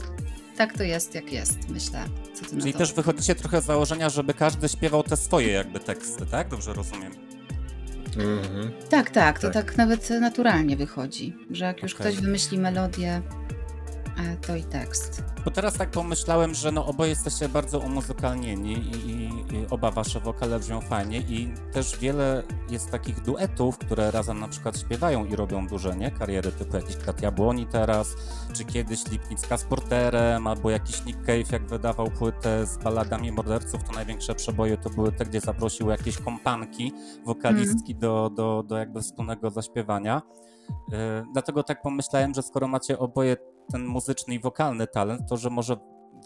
tak 0.57 0.79
to 0.79 0.83
jest, 0.83 1.15
jak 1.15 1.33
jest, 1.33 1.59
myślę. 1.69 2.05
Co 2.35 2.45
ty 2.45 2.55
na 2.55 2.61
Czyli 2.61 2.73
to? 2.73 2.79
też 2.79 2.93
wychodzicie 2.95 3.35
trochę 3.35 3.61
z 3.63 3.65
założenia, 3.65 4.09
żeby 4.09 4.35
każdy 4.35 4.69
śpiewał 4.69 5.03
te 5.03 5.17
swoje 5.17 5.53
jakby 5.53 5.81
teksty, 5.81 6.27
tak? 6.27 6.49
Dobrze 6.49 6.73
rozumiem. 6.73 7.13
Mhm. 8.17 8.71
Tak, 8.89 9.11
tak, 9.11 9.39
to 9.39 9.51
Tak. 9.51 9.65
tak. 9.67 9.77
nawet 9.77 10.11
naturalnie 10.11 10.77
wychodzi, 10.77 11.37
że 11.51 11.65
jak 11.65 11.83
już 11.83 11.95
Okej. 11.95 12.07
ktoś 12.13 12.23
wymyśli 12.25 12.59
melodię, 12.59 13.23
to 14.47 14.57
i 14.57 14.65
tekst. 14.65 15.23
Bo 15.45 15.51
teraz 15.51 15.75
tak 15.75 15.91
pomyślałem, 15.91 16.55
że 16.55 16.73
no 16.73 16.87
oboje 16.87 17.11
jesteście 17.11 17.49
bardzo 17.49 17.79
umuzykalnieni 17.79 18.73
i, 18.73 19.11
i, 19.11 19.29
i 19.57 19.67
oba 19.71 19.91
wasze 19.91 20.21
wokale 20.21 20.59
brzmią 20.59 20.81
fajnie 20.81 21.19
i 21.19 21.55
też 21.73 21.99
wiele 21.99 22.43
jest 22.71 22.91
takich 22.91 23.21
duetów, 23.23 23.79
które 23.79 24.11
razem 24.11 24.41
na 24.41 24.49
przykład 24.49 24.79
śpiewają 24.79 25.25
i 25.25 25.37
robią 25.37 25.67
duże, 25.67 25.97
nie? 25.97 26.11
Kariery 26.11 26.53
typu 26.53 26.77
jakiś 26.77 26.97
Kat 26.97 27.23
Jabłoni 27.23 27.67
teraz, 27.67 28.17
czy 28.53 28.65
kiedyś 28.65 29.11
Lipnicka 29.11 29.57
z 29.57 29.65
Porterem, 29.65 30.47
albo 30.47 30.71
jakiś 30.71 31.05
Nick 31.05 31.21
Cave 31.21 31.53
jak 31.53 31.67
wydawał 31.67 32.11
płytę 32.11 32.67
z 32.67 32.79
baladami 32.79 33.33
morderców, 33.33 33.85
to 33.85 33.93
największe 33.93 34.35
przeboje 34.35 34.77
to 34.77 34.91
były 34.91 35.13
te, 35.13 35.25
gdzie 35.25 35.41
zaprosił 35.41 35.91
jakieś 35.91 36.19
kompanki, 36.19 36.93
wokalistki 37.25 37.95
do, 37.95 38.31
do, 38.35 38.63
do 38.67 38.79
jakby 38.79 39.03
wspólnego 39.03 39.51
zaśpiewania. 39.51 40.23
Yy, 40.89 40.97
dlatego 41.33 41.63
tak 41.63 41.83
pomyślałem, 41.83 42.35
że 42.35 42.43
skoro 42.43 42.69
macie 42.69 42.99
oboje 42.99 43.37
ten 43.73 43.85
muzyczny 43.87 44.35
i 44.35 44.39
wokalny 44.41 44.87
talent, 44.87 45.29
to 45.29 45.37
że 45.37 45.51
może 45.51 45.77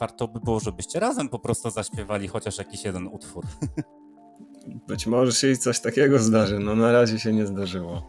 warto 0.00 0.28
by 0.28 0.40
było, 0.40 0.60
żebyście 0.60 1.00
razem 1.00 1.28
po 1.28 1.38
prostu 1.38 1.70
zaśpiewali 1.70 2.28
chociaż 2.28 2.58
jakiś 2.58 2.84
jeden 2.84 3.06
utwór. 3.06 3.44
Być 4.88 5.06
może 5.06 5.32
się 5.32 5.50
i 5.50 5.56
coś 5.58 5.80
takiego 5.80 6.18
zdarzy, 6.18 6.58
no 6.58 6.74
na 6.76 6.92
razie 6.92 7.18
się 7.18 7.32
nie 7.32 7.46
zdarzyło. 7.46 8.06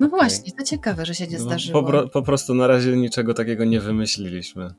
No 0.00 0.06
Okej. 0.06 0.18
właśnie, 0.18 0.52
to 0.52 0.64
ciekawe, 0.64 1.06
że 1.06 1.14
się 1.14 1.26
nie 1.26 1.38
No, 1.38 1.44
zdarzyło. 1.44 1.82
po, 1.82 2.08
po 2.08 2.22
prostu 2.22 2.54
na 2.54 2.66
razie 2.66 2.96
niczego 2.96 3.34
takiego 3.34 3.64
nie 3.64 3.80
wymyśliliśmy. 3.80 4.70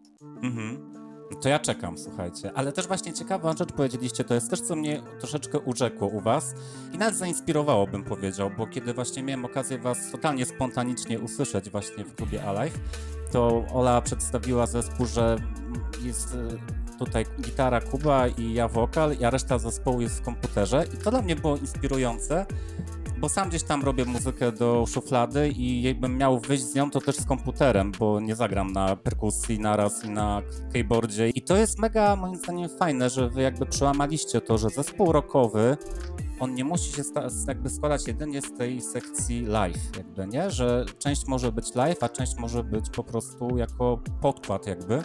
Mhm. 0.44 0.93
To 1.42 1.50
ja 1.50 1.60
czekam, 1.60 1.98
słuchajcie. 1.98 2.52
Ale 2.56 2.72
też 2.72 2.88
właśnie 2.88 3.14
ciekawą 3.14 3.54
rzecz 3.58 3.72
powiedzieliście, 3.72 4.24
to 4.24 4.34
jest 4.34 4.50
też, 4.50 4.62
co 4.62 4.76
mnie 4.76 5.02
troszeczkę 5.20 5.60
urzekło 5.60 6.08
u 6.08 6.20
was 6.20 6.54
i 6.94 6.98
nawet 6.98 7.16
zainspirowało, 7.16 7.88
bym 7.88 8.04
powiedział, 8.04 8.52
bo 8.58 8.68
kiedy 8.68 8.94
właśnie 8.94 9.24
miałem 9.24 9.46
okazję 9.46 9.78
was 9.78 10.12
totalnie 10.12 10.46
spontanicznie 10.46 11.20
usłyszeć 11.20 11.70
właśnie 11.70 12.04
w 12.06 12.16
klubie 12.16 12.44
Alive, 12.44 12.80
to 13.32 13.66
Ola 13.74 14.02
przedstawiła 14.02 14.66
zespół, 14.66 15.06
że 15.06 15.38
jest 16.02 16.36
y, 16.36 16.98
tutaj 17.00 17.26
gitara 17.42 17.82
Kuba 17.82 18.28
i 18.28 18.54
ja 18.54 18.68
wokal, 18.68 19.16
a 19.26 19.30
reszta 19.30 19.58
zespołu 19.58 20.02
jest 20.02 20.20
w 20.20 20.22
komputerze 20.22 20.86
i 20.94 20.98
to 20.98 21.12
dla 21.12 21.22
mnie 21.22 21.36
było 21.36 21.58
inspirujące, 21.58 22.46
bo 23.20 23.30
sam 23.30 23.50
gdzieś 23.50 23.64
tam 23.64 23.84
robię 23.84 24.06
muzykę 24.06 24.52
do 24.52 24.86
szuflady 24.88 25.50
i 25.50 25.82
jakbym 25.82 26.18
miał 26.18 26.40
wyjść 26.40 26.64
z 26.64 26.76
nią, 26.76 26.92
to 26.92 27.02
też 27.02 27.16
z 27.16 27.26
komputerem, 27.26 27.92
bo 28.00 28.20
nie 28.20 28.36
zagram 28.36 28.72
na 28.72 28.96
perkusji 28.96 29.60
naraz 29.60 30.06
i 30.06 30.10
na 30.10 30.42
keyboardzie. 30.74 31.30
I 31.30 31.42
to 31.42 31.58
jest 31.58 31.80
mega, 31.80 32.16
moim 32.16 32.36
zdaniem, 32.36 32.70
fajne, 32.70 33.10
że 33.10 33.30
wy 33.30 33.42
jakby 33.42 33.66
przełamaliście 33.66 34.42
to, 34.42 34.58
że 34.58 34.70
zespół 34.70 35.12
rockowy 35.12 35.78
on 36.40 36.54
nie 36.54 36.64
musi 36.64 36.92
się 36.92 37.04
jakby 37.48 37.70
składać 37.70 38.08
jedynie 38.08 38.42
z 38.42 38.54
tej 38.54 38.82
sekcji 38.82 39.42
live, 39.46 39.98
jakby, 39.98 40.28
nie? 40.28 40.52
Że 40.52 40.86
część 41.00 41.28
może 41.28 41.52
być 41.52 41.76
live, 41.76 42.04
a 42.04 42.10
część 42.10 42.38
może 42.38 42.64
być 42.64 42.90
po 42.90 43.04
prostu 43.04 43.58
jako 43.58 44.00
podkład 44.22 44.68
jakby. 44.68 45.02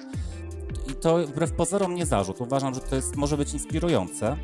I 0.91 0.95
to 0.95 1.27
wbrew 1.27 1.53
pozorom 1.53 1.95
nie 1.95 2.07
zarzut. 2.07 2.41
Uważam, 2.41 2.75
że 2.75 2.81
to 2.81 2.97
jest, 2.97 3.17
może 3.17 3.37
być 3.37 3.53
inspirujące. 3.53 4.37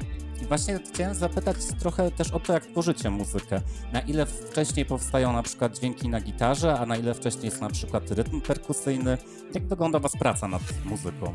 Właśnie 0.48 0.80
chciałem 0.94 1.14
zapytać 1.14 1.56
trochę 1.80 2.10
też 2.10 2.30
o 2.30 2.40
to, 2.40 2.52
jak 2.52 2.66
tworzycie 2.66 3.10
muzykę. 3.10 3.60
Na 3.92 4.00
ile 4.00 4.26
wcześniej 4.26 4.86
powstają 4.86 5.32
na 5.32 5.42
przykład 5.42 5.78
dźwięki 5.78 6.08
na 6.08 6.20
gitarze, 6.20 6.78
a 6.78 6.86
na 6.86 6.96
ile 6.96 7.14
wcześniej 7.14 7.44
jest 7.44 7.60
na 7.60 7.70
przykład 7.70 8.10
rytm 8.10 8.40
perkusyjny. 8.40 9.18
Jak 9.54 9.66
wygląda 9.66 9.98
was 9.98 10.12
praca 10.18 10.48
nad 10.48 10.62
muzyką? 10.84 11.34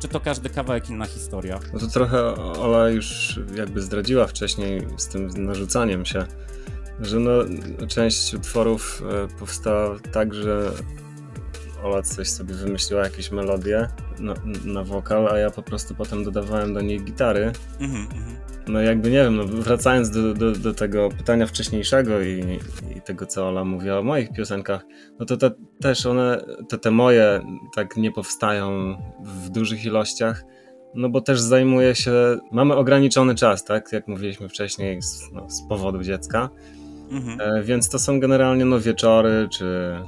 Czy 0.00 0.08
to 0.08 0.20
każdy 0.20 0.50
kawałek 0.50 0.90
inna 0.90 1.06
historia? 1.06 1.60
No 1.72 1.78
to 1.78 1.86
trochę 1.86 2.34
Ola 2.36 2.88
już 2.88 3.40
jakby 3.54 3.82
zdradziła 3.82 4.26
wcześniej 4.26 4.86
z 4.96 5.08
tym 5.08 5.28
narzucaniem 5.44 6.06
się, 6.06 6.26
że 7.00 7.20
no, 7.20 7.32
część 7.88 8.34
utworów 8.34 9.02
e, 9.24 9.38
powstała 9.38 9.98
tak, 10.12 10.34
że 10.34 10.72
Ola 11.84 12.02
coś 12.02 12.28
sobie 12.28 12.54
wymyśliła, 12.54 13.04
jakieś 13.04 13.30
melodie 13.30 13.88
na, 14.18 14.34
na 14.64 14.84
wokal, 14.84 15.28
a 15.28 15.38
ja 15.38 15.50
po 15.50 15.62
prostu 15.62 15.94
potem 15.94 16.24
dodawałem 16.24 16.74
do 16.74 16.80
niej 16.80 17.00
gitary. 17.00 17.52
Mhm, 17.80 18.02
mhm. 18.02 18.36
No 18.68 18.80
jakby 18.80 19.10
nie 19.10 19.22
wiem, 19.22 19.36
no 19.36 19.44
wracając 19.46 20.10
do, 20.10 20.34
do, 20.34 20.52
do 20.52 20.74
tego 20.74 21.08
pytania 21.08 21.46
wcześniejszego 21.46 22.20
i, 22.20 22.58
i 22.96 23.00
tego, 23.00 23.26
co 23.26 23.48
Ola 23.48 23.64
mówiła 23.64 23.98
o 23.98 24.02
moich 24.02 24.32
piosenkach, 24.32 24.84
no 25.18 25.26
to 25.26 25.36
te, 25.36 25.50
też 25.80 26.06
one, 26.06 26.44
te, 26.68 26.78
te 26.78 26.90
moje 26.90 27.40
tak 27.74 27.96
nie 27.96 28.12
powstają 28.12 28.96
w 29.24 29.50
dużych 29.50 29.84
ilościach, 29.84 30.44
no 30.94 31.08
bo 31.08 31.20
też 31.20 31.40
zajmuje 31.40 31.94
się, 31.94 32.12
mamy 32.52 32.74
ograniczony 32.74 33.34
czas, 33.34 33.64
tak, 33.64 33.92
jak 33.92 34.08
mówiliśmy 34.08 34.48
wcześniej, 34.48 35.02
z, 35.02 35.32
no, 35.32 35.50
z 35.50 35.68
powodu 35.68 36.02
dziecka, 36.02 36.48
Mhm. 37.10 37.40
e, 37.40 37.62
więc 37.62 37.88
to 37.88 37.98
są 37.98 38.20
generalnie 38.20 38.64
no 38.64 38.80
wieczory, 38.80 39.48
czy, 39.52 39.98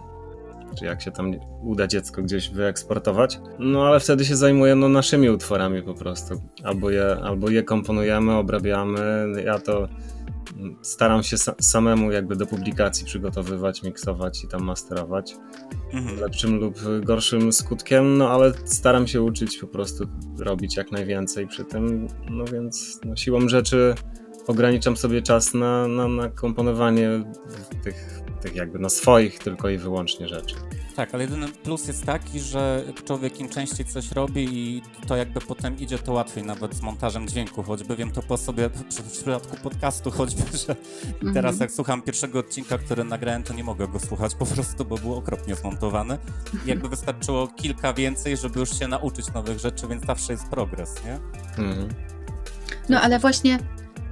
czy 0.79 0.85
jak 0.85 1.03
się 1.03 1.11
tam 1.13 1.33
uda 1.63 1.87
dziecko 1.87 2.23
gdzieś 2.23 2.51
wyeksportować. 2.51 3.41
No 3.59 3.87
ale 3.87 4.01
wtedy 4.01 4.25
się 4.25 4.37
zajmuję 4.37 4.75
no, 4.75 4.89
naszymi 4.89 5.31
utworami 5.31 5.83
po 5.83 5.95
prostu. 5.95 6.43
Albo 6.65 6.91
je, 6.91 7.17
albo 7.23 7.51
je 7.51 7.63
komponujemy, 7.63 8.35
obrabiamy. 8.35 9.29
Ja 9.45 9.59
to 9.59 9.89
mm, 10.57 10.77
staram 10.83 11.23
się 11.23 11.37
sa 11.37 11.55
samemu 11.61 12.13
jakby 12.13 12.37
do 12.37 12.47
publikacji 12.47 13.07
przygotowywać, 13.07 13.83
miksować 13.83 14.45
i 14.45 14.49
tam 14.49 14.63
masterować. 14.63 15.35
Mhm. 15.93 16.21
Lepszym 16.21 16.61
lub 16.61 16.79
gorszym 17.05 17.53
skutkiem, 17.53 18.19
no 18.19 18.31
ale 18.31 18.53
staram 18.65 19.07
się 19.07 19.23
uczyć 19.23 19.59
po 19.59 19.67
prostu 19.67 20.07
robić 20.39 20.77
jak 20.77 20.93
najwięcej 20.93 21.47
przy 21.47 21.65
tym. 21.65 22.09
No 22.31 22.45
więc 22.45 23.01
no, 23.05 23.17
siłą 23.17 23.49
rzeczy 23.49 23.95
ograniczam 24.47 24.97
sobie 24.97 25.23
czas 25.23 25.55
na, 25.55 25.89
na, 25.89 26.09
na 26.09 26.29
komponowanie 26.29 27.11
tych, 27.85 28.21
tych 28.41 28.55
jakby 28.55 28.79
no 28.79 28.91
swoich 28.91 29.39
tylko 29.39 29.69
i 29.69 29.79
wyłącznie 29.79 30.29
rzeczy. 30.29 30.55
Tak, 30.97 31.15
ale 31.15 31.25
jedyny 31.25 31.49
plus 31.49 31.89
jest 31.89 32.05
taki, 32.05 32.41
że 32.41 32.83
człowiek 33.05 33.41
im 33.41 33.49
częściej 33.49 33.87
coś 33.87 34.13
robi 34.13 34.49
i 34.53 34.83
to 35.07 35.17
jakby 35.17 35.41
potem 35.41 35.79
idzie 35.79 35.99
to 35.99 36.13
łatwiej 36.13 36.45
nawet 36.45 36.75
z 36.75 36.81
montażem 36.83 37.29
dźwięku, 37.29 37.63
choćby 37.63 37.97
wiem 37.97 38.11
to 38.11 38.23
po 38.23 38.37
sobie 38.37 38.69
w, 38.69 38.83
w 38.95 39.13
przypadku 39.13 39.57
podcastu, 39.57 40.11
choćby, 40.11 40.43
że 40.67 40.77
i 41.23 41.35
teraz 41.35 41.37
Mhm. 41.53 41.57
jak 41.61 41.71
słucham 41.71 42.03
pierwszego 42.03 42.39
odcinka, 42.39 42.79
który 42.79 43.05
nagrałem, 43.05 43.43
to 43.43 43.55
nie 43.55 43.65
mogę 43.65 43.89
go 43.89 43.99
słuchać 44.01 44.35
po 44.35 44.47
prostu, 44.47 44.85
bo 44.85 44.99
był 44.99 45.15
okropnie 45.15 45.55
zmontowany. 45.55 46.19
I 46.65 46.69
jakby 46.69 46.89
wystarczyło 46.89 47.49
kilka 47.49 47.93
więcej, 47.95 48.37
żeby 48.37 48.61
już 48.61 48.79
się 48.79 48.89
nauczyć 48.89 49.33
nowych 49.33 49.59
rzeczy, 49.59 49.89
więc 49.89 50.07
zawsze 50.07 50.33
jest 50.33 50.49
progres, 50.49 50.95
nie? 51.05 51.15
Mhm. 51.65 51.89
No 52.89 53.01
ale 53.01 53.19
właśnie 53.19 53.59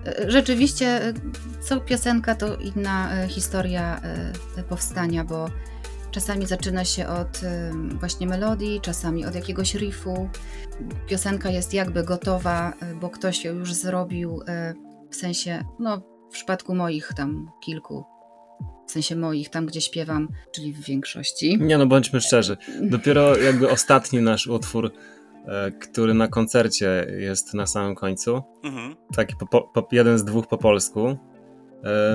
e, 0.06 0.30
rzeczywiście 0.30 0.86
e, 0.86 1.12
co 1.62 1.80
piosenka 1.80 2.34
to 2.34 2.56
inna 2.56 3.12
e, 3.12 3.28
historia 3.28 4.00
powstania, 4.68 5.24
bo 5.24 5.48
czasami 6.14 6.46
zaczyna 6.46 6.84
się 6.84 7.08
od 7.08 7.40
właśnie 8.00 8.26
melodii, 8.26 8.80
czasami 8.80 9.26
od 9.26 9.34
jakiegoś 9.34 9.74
riffu. 9.74 10.28
Piosenka 11.08 11.50
jest 11.50 11.74
jakby 11.74 12.04
gotowa, 12.04 12.72
e, 12.80 12.94
bo 12.94 13.10
ktoś 13.10 13.44
ją 13.44 13.54
już 13.54 13.72
zrobił, 13.74 14.42
e, 14.48 14.74
w 15.10 15.16
sensie, 15.16 15.64
no 15.78 16.02
w 16.30 16.32
przypadku 16.32 16.74
moich 16.74 17.12
tam 17.16 17.50
kilku, 17.64 18.04
w 18.86 18.90
sensie 18.90 19.16
moich, 19.16 19.48
tam 19.48 19.66
gdzie 19.66 19.80
śpiewam, 19.80 20.28
czyli 20.54 20.72
w 20.72 20.80
większości. 20.84 21.58
Nie 21.60 21.78
no, 21.78 21.86
bądźmy 21.86 22.20
szczerzy. 22.20 22.56
Dopiero 22.82 23.36
jakby 23.36 23.70
ostatni 23.70 24.20
nasz 24.20 24.46
utwór, 24.46 24.90
e, 25.46 25.70
który 25.70 26.14
na 26.14 26.28
koncercie 26.28 27.06
jest 27.18 27.54
na 27.54 27.66
samym 27.66 27.94
końcu, 27.94 28.42
Mhm. 28.64 28.96
taki 29.16 29.34
po, 29.50 29.60
po, 29.62 29.88
jeden 29.92 30.18
z 30.18 30.24
dwóch 30.24 30.46
po 30.46 30.58
polsku, 30.58 31.18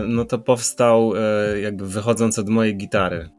no 0.07 0.25
to 0.25 0.39
powstał 0.39 1.13
jakby 1.61 1.87
wychodząc 1.87 2.39
od 2.39 2.49
mojej 2.49 2.77
gitary. 2.77 3.29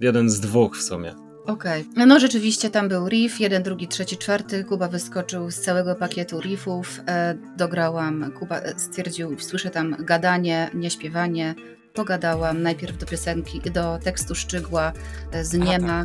Jeden 0.00 0.30
z 0.30 0.40
dwóch 0.40 0.76
w 0.76 0.82
sumie. 0.82 1.14
Okej. 1.46 1.84
No 1.96 2.20
rzeczywiście 2.20 2.70
tam 2.70 2.88
był 2.88 3.08
riff, 3.08 3.40
jeden, 3.40 3.62
drugi, 3.62 3.88
trzeci, 3.88 4.16
czwarty. 4.16 4.64
Kuba 4.64 4.88
wyskoczył 4.88 5.50
z 5.50 5.60
całego 5.60 5.94
pakietu 5.94 6.40
riffów. 6.40 7.00
E, 7.08 7.38
dograłam. 7.56 8.32
Kuba 8.38 8.58
e, 8.60 8.78
stwierdził, 8.78 9.38
słyszę 9.38 9.70
tam 9.70 9.96
gadanie, 9.98 10.70
nie 10.74 10.90
śpiewanie. 10.90 11.54
Pogadałam 11.94 12.62
najpierw 12.62 12.98
do 12.98 13.06
piosenki, 13.06 13.60
do 13.60 13.98
tekstu 14.04 14.34
szczygła 14.34 14.92
e, 15.32 15.44
z 15.44 15.52
Niema. 15.54 16.04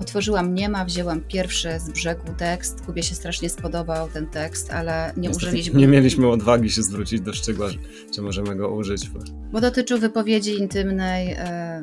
Otworzyłam 0.00 0.54
Niema, 0.54 0.84
wzięłam 0.84 1.20
pierwszy 1.20 1.80
z 1.80 1.90
brzegu 1.90 2.34
tekst. 2.38 2.80
Kubie 2.86 3.02
się 3.02 3.14
strasznie 3.14 3.50
spodobał 3.50 4.08
ten 4.08 4.26
tekst, 4.26 4.70
ale 4.72 5.12
nie 5.16 5.28
Niestety 5.28 5.46
użyliśmy. 5.46 5.80
Nie 5.80 5.88
mieliśmy 5.88 6.28
odwagi 6.28 6.70
się 6.70 6.82
zwrócić 6.82 7.20
do 7.20 7.32
szczegóła, 7.32 7.68
że- 7.70 7.78
czy 8.14 8.22
możemy 8.22 8.56
go 8.56 8.70
użyć. 8.74 9.08
Bo... 9.08 9.20
Bo 9.52 9.60
dotyczył 9.60 9.98
wypowiedzi 9.98 10.54
intymnej. 10.58 11.32
e, 11.38 11.82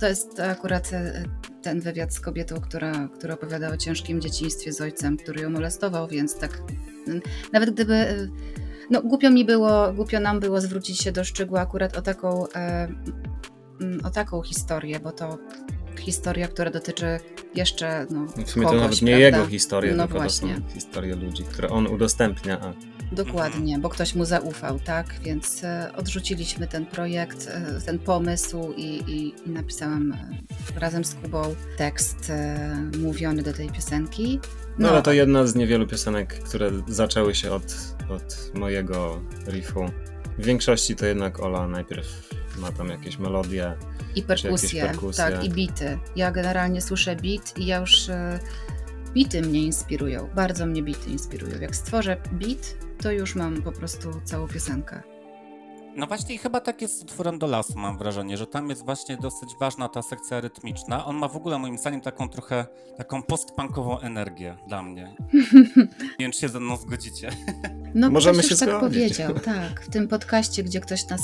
To 0.00 0.08
jest 0.08 0.40
akurat 0.40 0.92
e, 0.92 1.24
ten 1.62 1.80
wywiad 1.80 2.14
z 2.14 2.20
kobietą, 2.20 2.60
która, 2.60 3.08
która 3.18 3.34
opowiada 3.34 3.68
o 3.70 3.76
ciężkim 3.76 4.20
dzieciństwie 4.20 4.72
z 4.72 4.80
ojcem, 4.80 5.16
który 5.16 5.42
ją 5.42 5.50
molestował, 5.50 6.08
więc 6.08 6.38
tak. 6.38 6.62
Nawet 7.52 7.70
gdyby. 7.70 7.94
e, 7.94 8.28
No, 8.90 9.02
głupio 9.02 9.30
mi 9.30 9.44
było, 9.44 9.92
głupio 9.92 10.20
nam 10.20 10.40
było 10.40 10.60
zwrócić 10.60 10.98
się 11.00 11.12
do 11.12 11.24
szczegółu 11.24 11.58
akurat 11.58 11.96
o 11.98 12.02
taką, 12.02 12.48
e, 12.54 12.88
o 14.04 14.10
taką 14.10 14.42
historię, 14.42 15.00
bo 15.00 15.12
to 15.12 15.38
historia, 16.00 16.48
która 16.48 16.70
dotyczy 16.70 17.06
jeszcze 17.54 18.06
no, 18.10 18.26
W 18.26 18.50
sumie 18.50 18.66
kogoś, 18.66 18.78
to 18.78 18.82
nawet 18.84 19.02
nie 19.02 19.18
prawda? 19.18 19.38
jego 19.38 19.46
historie, 19.50 19.94
No 19.94 20.06
tylko 20.06 20.18
właśnie. 20.18 20.54
to 20.54 20.60
są 20.68 20.74
historie 20.74 21.16
ludzi, 21.16 21.44
które 21.44 21.68
on 21.68 21.86
udostępnia. 21.86 22.60
A 22.60 22.72
Dokładnie, 23.12 23.78
bo 23.78 23.88
ktoś 23.88 24.14
mu 24.14 24.24
zaufał, 24.24 24.80
tak? 24.80 25.06
Więc 25.22 25.64
e, 25.64 25.90
odrzuciliśmy 25.96 26.66
ten 26.66 26.86
projekt, 26.86 27.48
e, 27.48 27.80
ten 27.86 27.98
pomysł 27.98 28.72
i, 28.76 28.82
i, 28.82 29.34
i 29.46 29.50
napisałam 29.50 30.12
e, 30.12 30.80
razem 30.80 31.04
z 31.04 31.14
Kubą 31.14 31.54
tekst 31.76 32.32
mówiony 32.98 33.42
do 33.42 33.52
tej 33.52 33.70
piosenki. 33.70 34.40
No, 34.78 34.88
ale 34.88 35.02
to 35.02 35.12
jedna 35.12 35.46
z 35.46 35.54
niewielu 35.54 35.86
piosenek, 35.86 36.38
które 36.38 36.70
zaczęły 36.88 37.34
się 37.34 37.52
od, 37.52 37.76
od 38.08 38.50
mojego 38.54 39.22
riffu. 39.48 39.90
W 40.38 40.44
większości 40.44 40.96
to 40.96 41.06
jednak 41.06 41.40
Ola 41.40 41.68
najpierw 41.68 42.30
ma 42.58 42.72
tam 42.72 42.88
jakieś 42.88 43.18
melodie. 43.18 43.76
I 44.14 44.22
perkusje, 44.22 44.82
perkusje. 44.82 45.24
tak, 45.24 45.44
i 45.44 45.50
bity. 45.50 45.98
Ja 46.16 46.30
generalnie 46.30 46.80
słyszę 46.80 47.16
beat 47.16 47.58
i 47.58 47.66
ja 47.66 47.78
już. 47.78 48.06
Bity 49.12 49.42
mnie 49.42 49.62
inspirują, 49.62 50.28
bardzo 50.34 50.66
mnie 50.66 50.82
bity 50.82 51.10
inspirują. 51.10 51.60
Jak 51.60 51.76
stworzę 51.76 52.16
beat, 52.32 52.76
to 53.02 53.12
już 53.12 53.34
mam 53.34 53.62
po 53.62 53.72
prostu 53.72 54.08
całą 54.24 54.48
piosenkę. 54.48 55.02
No 55.96 56.06
właśnie 56.06 56.34
i 56.34 56.38
chyba 56.38 56.60
tak 56.60 56.82
jest 56.82 56.98
z 56.98 57.02
utworem 57.02 57.38
do 57.38 57.46
lasu, 57.46 57.78
mam 57.78 57.98
wrażenie, 57.98 58.36
że 58.36 58.46
tam 58.46 58.70
jest 58.70 58.84
właśnie 58.84 59.16
dosyć 59.16 59.50
ważna 59.60 59.88
ta 59.88 60.02
sekcja 60.02 60.40
rytmiczna. 60.40 61.04
On 61.06 61.16
ma 61.16 61.28
w 61.28 61.36
ogóle 61.36 61.58
moim 61.58 61.78
zdaniem 61.78 62.00
taką 62.00 62.28
trochę, 62.28 62.66
taką 62.98 63.22
postpunkową 63.22 64.00
energię 64.00 64.56
dla 64.68 64.82
mnie. 64.82 65.16
Nie 66.18 66.24
wiem, 66.24 66.32
czy 66.32 66.40
się 66.40 66.48
ze 66.48 66.60
mną 66.60 66.76
zgodzicie. 66.76 67.30
No, 67.94 68.10
Możemy 68.10 68.38
ktoś 68.38 68.48
się 68.48 68.54
już 68.54 68.60
tak 68.60 68.68
zgodzić. 68.68 69.16
powiedział, 69.16 69.34
tak. 69.38 69.80
W 69.80 69.90
tym 69.90 70.08
podcaście, 70.08 70.62
gdzie 70.62 70.80
ktoś 70.80 71.08
nas 71.08 71.20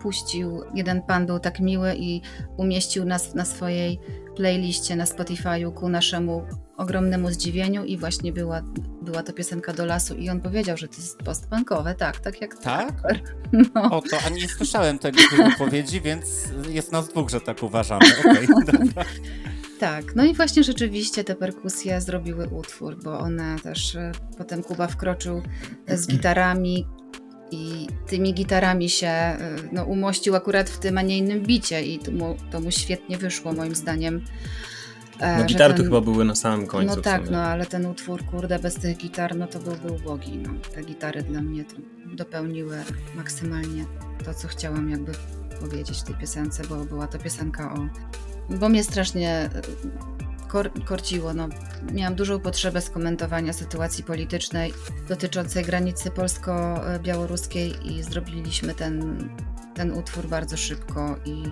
puścił, 0.00 0.60
jeden 0.74 1.02
pan 1.02 1.26
był 1.26 1.38
tak 1.38 1.60
miły 1.60 1.94
i 1.96 2.20
umieścił 2.56 3.04
nas 3.04 3.34
na 3.34 3.44
swojej 3.44 3.98
playliście 4.36 4.96
na 4.96 5.04
Spotify'u 5.04 5.74
ku 5.74 5.88
naszemu 5.88 6.42
ogromnemu 6.76 7.30
zdziwieniu 7.30 7.84
i 7.84 7.98
właśnie 7.98 8.32
była, 8.32 8.62
była 9.02 9.22
to 9.22 9.32
piosenka 9.32 9.72
do 9.72 9.86
lasu 9.86 10.14
i 10.14 10.30
on 10.30 10.40
powiedział, 10.40 10.76
że 10.76 10.88
to 10.88 10.96
jest 10.96 11.18
postpunkowe, 11.18 11.94
tak, 11.94 12.20
tak 12.20 12.40
jak 12.40 12.58
Tak? 12.58 12.94
No. 13.74 13.82
O 13.82 14.02
to, 14.02 14.16
a 14.26 14.28
nie 14.28 14.48
słyszałem 14.48 14.98
tego 14.98 15.18
tej 15.30 15.50
wypowiedzi, 15.50 16.00
więc 16.00 16.48
jest 16.68 16.92
nas 16.92 17.08
dwóch, 17.08 17.30
że 17.30 17.40
tak 17.40 17.62
uważamy. 17.62 18.06
Okej, 18.20 18.46
dobra. 18.66 19.04
Tak, 19.78 20.14
no 20.14 20.24
i 20.24 20.34
właśnie 20.34 20.64
rzeczywiście 20.64 21.24
te 21.24 21.34
perkusje 21.34 22.00
zrobiły 22.00 22.48
utwór, 22.48 23.02
bo 23.02 23.18
one 23.18 23.56
też, 23.62 23.96
e, 23.96 24.12
potem 24.38 24.62
Kuba 24.62 24.86
wkroczył 24.86 25.42
z 25.88 26.06
gitarami 26.06 26.86
i 27.50 27.86
tymi 28.06 28.34
gitarami 28.34 28.88
się 28.88 29.06
e, 29.06 29.38
no, 29.72 29.84
umościł 29.84 30.36
akurat 30.36 30.70
w 30.70 30.78
tym, 30.78 30.98
a 30.98 31.02
nie 31.02 31.18
innym 31.18 31.42
bicie 31.42 31.82
i 31.82 31.98
to 31.98 32.12
mu, 32.12 32.36
to 32.50 32.60
mu 32.60 32.70
świetnie 32.70 33.18
wyszło 33.18 33.52
moim 33.52 33.74
zdaniem. 33.74 34.24
E, 35.20 35.38
No 35.38 35.44
gitary 35.44 35.74
to 35.74 35.76
ten- 35.76 35.86
chyba 35.86 36.00
były 36.00 36.24
na 36.24 36.34
samym 36.34 36.66
końcu. 36.66 36.96
No 36.96 37.02
tak, 37.02 37.30
no 37.30 37.38
ale 37.42 37.66
ten 37.66 37.86
utwór, 37.86 38.24
kurde, 38.24 38.58
bez 38.58 38.74
tych 38.74 38.96
gitar, 38.96 39.36
no 39.36 39.46
to 39.46 39.58
byłby 39.58 39.92
ubogi. 39.92 40.38
No. 40.38 40.50
Te 40.74 40.82
gitary 40.82 41.22
dla 41.22 41.40
mnie 41.40 41.64
to 41.64 41.76
dopełniły 42.14 42.78
maksymalnie 43.16 43.84
to, 44.24 44.34
co 44.34 44.48
chciałam 44.48 44.90
jakby 44.90 45.12
powiedzieć 45.60 45.98
w 45.98 46.02
tej 46.02 46.14
piosence, 46.14 46.62
bo 46.68 46.84
była 46.84 47.06
to 47.06 47.18
piosenka 47.18 47.74
o... 47.74 47.88
Bo 48.56 48.68
mnie 48.68 48.84
strasznie 48.84 49.30
e, 49.30 49.50
kor 50.48 50.70
korciło, 50.84 51.34
no. 51.34 51.48
Miałam 51.92 52.14
dużą 52.14 52.40
potrzebę 52.40 52.80
skomentowania 52.80 53.52
sytuacji 53.52 54.04
politycznej 54.04 54.72
dotyczącej 55.08 55.64
granicy 55.64 56.10
polsko-białoruskiej 56.10 57.92
i 57.92 58.02
zrobiliśmy 58.02 58.74
ten, 58.74 59.28
ten 59.74 59.92
utwór 59.92 60.28
bardzo 60.28 60.56
szybko 60.56 61.16
i 61.24 61.42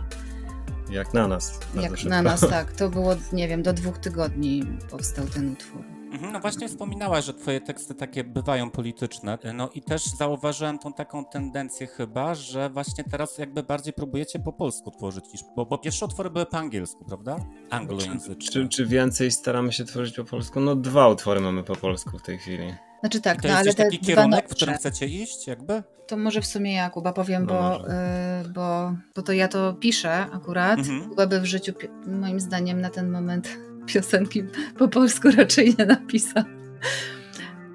Jak 0.90 1.14
na 1.14 1.28
nas. 1.28 1.60
jak 1.74 1.96
szybko. 1.96 2.10
na 2.10 2.22
nas 2.22 2.40
tak, 2.50 2.72
to 2.72 2.88
było, 2.90 3.14
nie 3.32 3.48
wiem, 3.48 3.62
do 3.62 3.72
dwóch 3.72 3.98
tygodni 3.98 4.62
powstał 4.90 5.26
ten 5.26 5.52
utwór. 5.52 5.84
Mhm, 6.12 6.32
No 6.32 6.40
właśnie 6.40 6.68
wspominałaś, 6.68 7.24
że 7.24 7.34
twoje 7.34 7.60
teksty 7.60 7.94
takie 7.94 8.24
bywają 8.24 8.70
polityczne. 8.70 9.38
No 9.54 9.70
i 9.74 9.82
też 9.82 10.04
zauważyłem 10.04 10.78
tą 10.78 10.92
taką 10.92 11.24
tendencję 11.24 11.86
chyba, 11.86 12.34
że 12.34 12.70
właśnie 12.70 13.04
teraz 13.04 13.38
jakby 13.38 13.62
bardziej 13.62 13.92
próbujecie 13.92 14.38
po 14.38 14.52
polsku 14.52 14.90
tworzyć 14.90 15.32
niż... 15.32 15.42
Bo, 15.56 15.66
bo 15.66 15.78
pierwsze 15.78 16.04
utwory 16.06 16.30
były 16.30 16.46
po 16.46 16.58
angielsku, 16.58 17.04
prawda? 17.04 17.36
Anglojęzyczne. 17.70 18.52
Czy, 18.52 18.68
czy 18.68 18.86
więcej 18.86 19.30
staramy 19.30 19.72
się 19.72 19.84
tworzyć 19.84 20.16
po 20.16 20.24
polsku? 20.24 20.60
No 20.60 20.76
dwa 20.76 21.08
utwory 21.08 21.40
mamy 21.40 21.62
po 21.62 21.76
polsku 21.76 22.18
w 22.18 22.22
tej 22.22 22.38
chwili. 22.38 22.74
Znaczy 23.00 23.18
I 23.18 23.20
tak, 23.20 23.42
to 23.42 23.48
no 23.48 23.54
jest 23.62 23.80
ale 23.80 23.90
taki 23.90 23.98
kierunek, 23.98 24.48
w 24.48 24.54
którym 24.54 24.74
chcecie 24.74 25.06
iść 25.06 25.46
jakby? 25.46 25.82
to 26.06 26.16
może 26.16 26.40
w 26.40 26.46
sumie 26.46 26.74
ja 26.74 26.90
Kuba 26.90 27.12
powiem, 27.12 27.46
No 27.46 27.52
bo, 27.54 27.88
y, 27.88 28.48
bo, 28.54 28.96
bo 29.16 29.22
to 29.22 29.32
ja 29.32 29.48
to 29.48 29.74
piszę 29.74 30.26
akurat. 30.32 30.78
Mhm. 30.78 31.08
Kuba 31.08 31.26
by 31.26 31.40
w 31.40 31.44
życiu, 31.44 31.72
moim 32.06 32.40
zdaniem 32.40 32.80
na 32.80 32.90
ten 32.90 33.10
moment 33.10 33.48
piosenki 33.86 34.42
po 34.78 34.88
polsku 34.88 35.30
raczej 35.30 35.74
nie 35.78 35.86
napisał. 35.86 36.44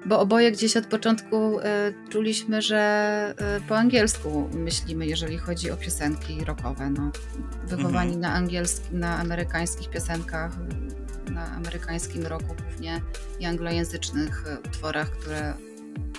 Bo 0.06 0.20
oboje 0.20 0.52
gdzieś 0.52 0.76
od 0.76 0.86
początku 0.86 1.58
y, 1.58 1.62
czuliśmy, 2.08 2.62
że 2.62 3.34
y, 3.58 3.68
po 3.68 3.78
angielsku 3.78 4.48
myślimy, 4.54 5.06
jeżeli 5.06 5.38
chodzi 5.38 5.70
o 5.70 5.76
piosenki 5.76 6.44
rockowe. 6.44 6.90
No, 6.90 7.10
wychowani 7.66 8.14
Mhm. 8.14 8.20
na, 8.20 8.32
angielskim, 8.32 8.98
na 8.98 9.18
amerykańskich 9.18 9.90
piosenkach, 9.90 10.52
na 11.30 11.46
amerykańskim 11.46 12.26
roku 12.26 12.54
głównie 12.62 13.00
i 13.40 13.46
anglojęzycznych 13.46 14.46
y, 14.46 14.68
utworach, 14.68 15.10
które 15.10 15.54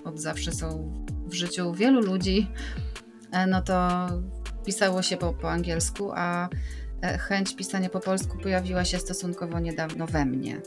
od 0.03 0.19
zawsze 0.19 0.51
są 0.51 0.93
w 1.25 1.33
życiu 1.33 1.73
wielu 1.73 2.01
ludzi, 2.01 2.47
e, 3.31 3.47
no 3.47 3.61
to 3.61 4.07
pisało 4.65 5.01
się 5.01 5.17
po, 5.17 5.33
po 5.33 5.51
angielsku, 5.51 6.11
a 6.15 6.49
e, 7.01 7.17
chęć 7.17 7.55
pisania 7.55 7.89
po 7.89 7.99
polsku 7.99 8.37
pojawiła 8.37 8.85
się 8.85 8.99
stosunkowo 8.99 9.59
niedawno 9.59 10.07
we 10.07 10.25
mnie. 10.25 10.61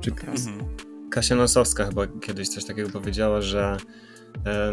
Czy 0.00 0.10
Po 0.10 0.16
prostu. 0.16 0.50
Mhm. 0.50 0.76
Kasia 1.10 1.34
Nosowska 1.34 1.86
chyba 1.86 2.06
kiedyś 2.06 2.48
coś 2.48 2.64
takiego 2.64 2.90
powiedziała, 2.90 3.40
że 3.40 3.76
e, 3.80 4.13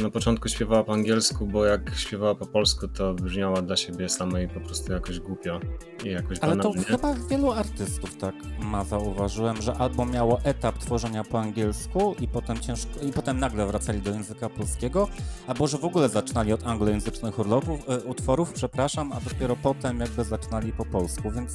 na 0.02 0.10
początku 0.10 0.50
śpiewała 0.50 0.84
po 0.84 0.94
angielsku, 0.94 1.48
bo 1.48 1.66
jak 1.66 1.96
śpiewała 1.96 2.36
po 2.36 2.46
polsku, 2.46 2.88
to 2.88 3.14
brzmiała 3.14 3.62
dla 3.62 3.76
siebie 3.78 4.10
samej 4.10 4.48
po 4.48 4.60
prostu 4.60 4.92
jakoś 4.92 5.20
głupio 5.20 5.60
i 6.06 6.10
jakoś 6.10 6.38
Ale 6.42 6.58
to 6.58 6.74
chyba 6.88 7.14
wielu 7.30 7.52
artystów 7.52 8.18
tak 8.18 8.36
ma, 8.60 8.84
zauważyłem, 8.84 9.62
że 9.62 9.74
albo 9.74 10.06
miało 10.06 10.40
etap 10.44 10.78
tworzenia 10.78 11.24
po 11.24 11.40
angielsku 11.40 12.16
i 12.20 12.28
potem 12.28 12.60
ciężko, 12.60 13.00
i 13.00 13.12
potem 13.12 13.40
nagle 13.40 13.68
wracali 13.68 14.02
do 14.02 14.12
języka 14.12 14.50
polskiego, 14.50 15.08
albo 15.48 15.68
że 15.68 15.78
w 15.78 15.86
ogóle 15.86 16.10
zaczynali 16.10 16.54
od 16.54 16.68
anglojęzycznych 16.68 17.40
urlopów, 17.40 17.80
e, 17.90 18.00
utworów, 18.04 18.54
przepraszam, 18.54 19.12
a 19.12 19.20
dopiero 19.30 19.56
potem 19.56 20.00
jakby 20.00 20.24
zaczynali 20.24 20.74
po 20.74 20.86
polsku, 20.86 21.32
więc... 21.32 21.54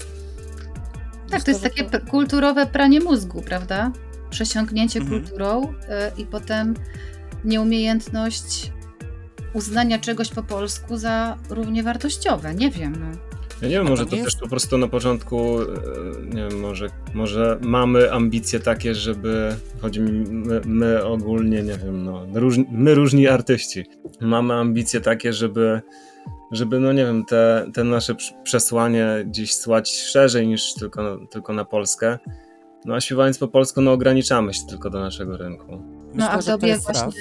Tak, 1.30 1.42
to 1.42 1.50
jest 1.50 1.62
takie 1.62 2.00
kulturowe 2.10 2.66
pranie 2.66 3.00
mózgu, 3.00 3.42
prawda? 3.42 3.92
Przesiąknięcie 4.30 5.00
Mhm. 5.00 5.20
kulturą 5.20 5.62
y, 5.62 5.72
i 6.18 6.26
potem 6.26 6.74
nieumiejętność 7.46 8.72
uznania 9.54 9.98
czegoś 9.98 10.30
po 10.30 10.42
polsku 10.42 10.96
za 10.96 11.36
równie 11.50 11.82
wartościowe. 11.82 12.54
Nie 12.54 12.70
wiem. 12.70 12.96
No. 13.00 13.36
Ja 13.62 13.68
nie 13.68 13.74
wiem, 13.74 13.86
A 13.86 13.90
może 13.90 14.06
to 14.06 14.16
też 14.16 14.36
po 14.36 14.48
prostu 14.48 14.78
na 14.78 14.88
początku, 14.88 15.62
e, 15.62 15.66
nie 16.34 16.48
wiem, 16.48 16.60
może, 16.60 16.86
może 17.14 17.58
mamy 17.62 18.12
ambicje 18.12 18.60
takie, 18.60 18.94
żeby, 18.94 19.56
chodzi 19.80 20.00
mi, 20.00 20.12
my, 20.30 20.60
my 20.64 21.04
ogólnie, 21.04 21.62
nie 21.62 21.78
wiem, 21.78 22.04
no, 22.04 22.26
różni, 22.34 22.66
my 22.70 22.94
różni 22.94 23.28
artyści, 23.28 23.84
mamy 24.20 24.54
ambicje 24.54 25.00
takie, 25.00 25.32
żeby, 25.32 25.80
żeby 26.52 26.80
no 26.80 26.92
nie 26.92 27.04
wiem, 27.04 27.24
te, 27.24 27.70
te 27.74 27.84
nasze 27.84 28.14
przesłanie 28.44 29.24
gdzieś 29.26 29.54
słać 29.54 29.90
szerzej 29.90 30.48
niż 30.48 30.74
tylko, 30.74 31.18
tylko 31.30 31.52
na 31.52 31.64
Polskę. 31.64 32.18
No 32.84 32.94
a 32.94 33.00
śpiewając 33.00 33.38
po 33.38 33.48
polsku, 33.48 33.80
no 33.80 33.92
ograniczamy 33.92 34.54
się 34.54 34.66
tylko 34.68 34.90
do 34.90 35.00
naszego 35.00 35.36
rynku. 35.36 35.82
Myślę, 36.14 36.30
a 36.30 36.38
w 36.38 36.44
że 36.44 36.58
to 36.58 36.66
raz. 36.66 37.14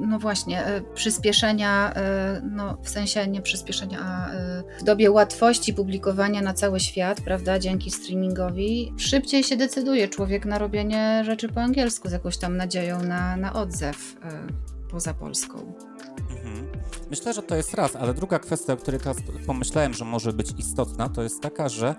No 0.00 0.18
właśnie, 0.18 0.76
y, 0.76 0.82
przyspieszenia, 0.94 1.92
y, 1.92 2.42
no 2.50 2.78
w 2.82 2.88
sensie 2.88 3.26
nie 3.26 3.42
przyspieszenia, 3.42 3.98
a 4.00 4.32
y, 4.32 4.80
w 4.80 4.84
dobie 4.84 5.10
łatwości 5.10 5.74
publikowania 5.74 6.42
na 6.42 6.54
cały 6.54 6.80
świat, 6.80 7.20
prawda, 7.20 7.58
dzięki 7.58 7.90
streamingowi, 7.90 8.92
szybciej 8.96 9.42
się 9.42 9.56
decyduje 9.56 10.08
człowiek 10.08 10.46
na 10.46 10.58
robienie 10.58 11.22
rzeczy 11.24 11.48
po 11.48 11.60
angielsku 11.60 12.08
z 12.08 12.12
jakąś 12.12 12.36
tam 12.36 12.56
nadzieją 12.56 13.02
na, 13.02 13.36
na 13.36 13.52
odzew 13.52 14.16
poza 14.90 15.14
Polską. 15.14 15.72
Mhm. 16.30 16.66
Myślę, 17.10 17.34
że 17.34 17.42
to 17.42 17.56
jest 17.56 17.74
raz, 17.74 17.96
ale 17.96 18.14
druga 18.14 18.38
kwestia, 18.38 18.72
o 18.72 18.76
której 18.76 19.00
teraz 19.00 19.16
pomyślałem, 19.46 19.94
że 19.94 20.04
może 20.04 20.32
być 20.32 20.52
istotna, 20.58 21.08
to 21.08 21.22
jest 21.22 21.40
taka, 21.40 21.68
że 21.68 21.94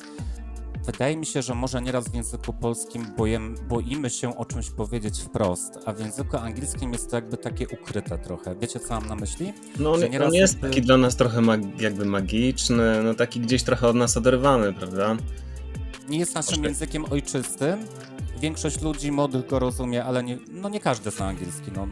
wydaje 0.86 1.18
mi 1.18 1.26
się, 1.26 1.42
że 1.42 1.56
może 1.56 1.82
nieraz 1.82 2.08
w 2.08 2.14
języku 2.16 2.54
polskim 2.54 3.06
bojem, 3.18 3.56
boimy 3.70 4.10
się 4.10 4.38
o 4.38 4.46
czymś 4.46 4.70
powiedzieć 4.70 5.22
wprost, 5.22 5.74
a 5.86 5.94
w 5.94 6.00
języku 6.00 6.38
angielskim 6.38 6.94
jest 6.94 7.10
to 7.10 7.16
jakby 7.16 7.38
takie 7.38 7.68
ukryte 7.68 8.18
trochę. 8.18 8.56
Wiecie, 8.56 8.80
co 8.80 8.94
mam 8.94 9.06
na 9.08 9.16
myśli? 9.16 9.54
No 9.80 9.92
on, 9.94 10.02
on 10.26 10.34
jest 10.34 10.54
jakby- 10.54 10.70
taki 10.70 10.82
dla 10.82 10.98
nas 10.98 11.16
trochę 11.16 11.42
mag, 11.42 11.82
jakby 11.82 12.06
magiczny, 12.06 13.04
no 13.04 13.14
taki 13.14 13.40
gdzieś 13.40 13.64
trochę 13.64 13.88
od 13.88 13.96
nas 13.96 14.18
oderwany, 14.18 14.74
prawda? 14.74 15.18
Nie 16.10 16.20
jest 16.20 16.36
naszym 16.36 16.64
językiem 16.64 17.06
ojczystym. 17.12 17.80
Większość 18.42 18.82
ludzi 18.82 19.12
młodych 19.12 19.48
go 19.48 19.60
rozumie, 19.60 20.04
ale 20.06 20.24
nie, 20.24 20.38
no 20.52 20.70
nie 20.70 20.80
każdy 20.80 21.12
zna 21.12 21.26
angielski. 21.28 21.72
No. 21.76 21.88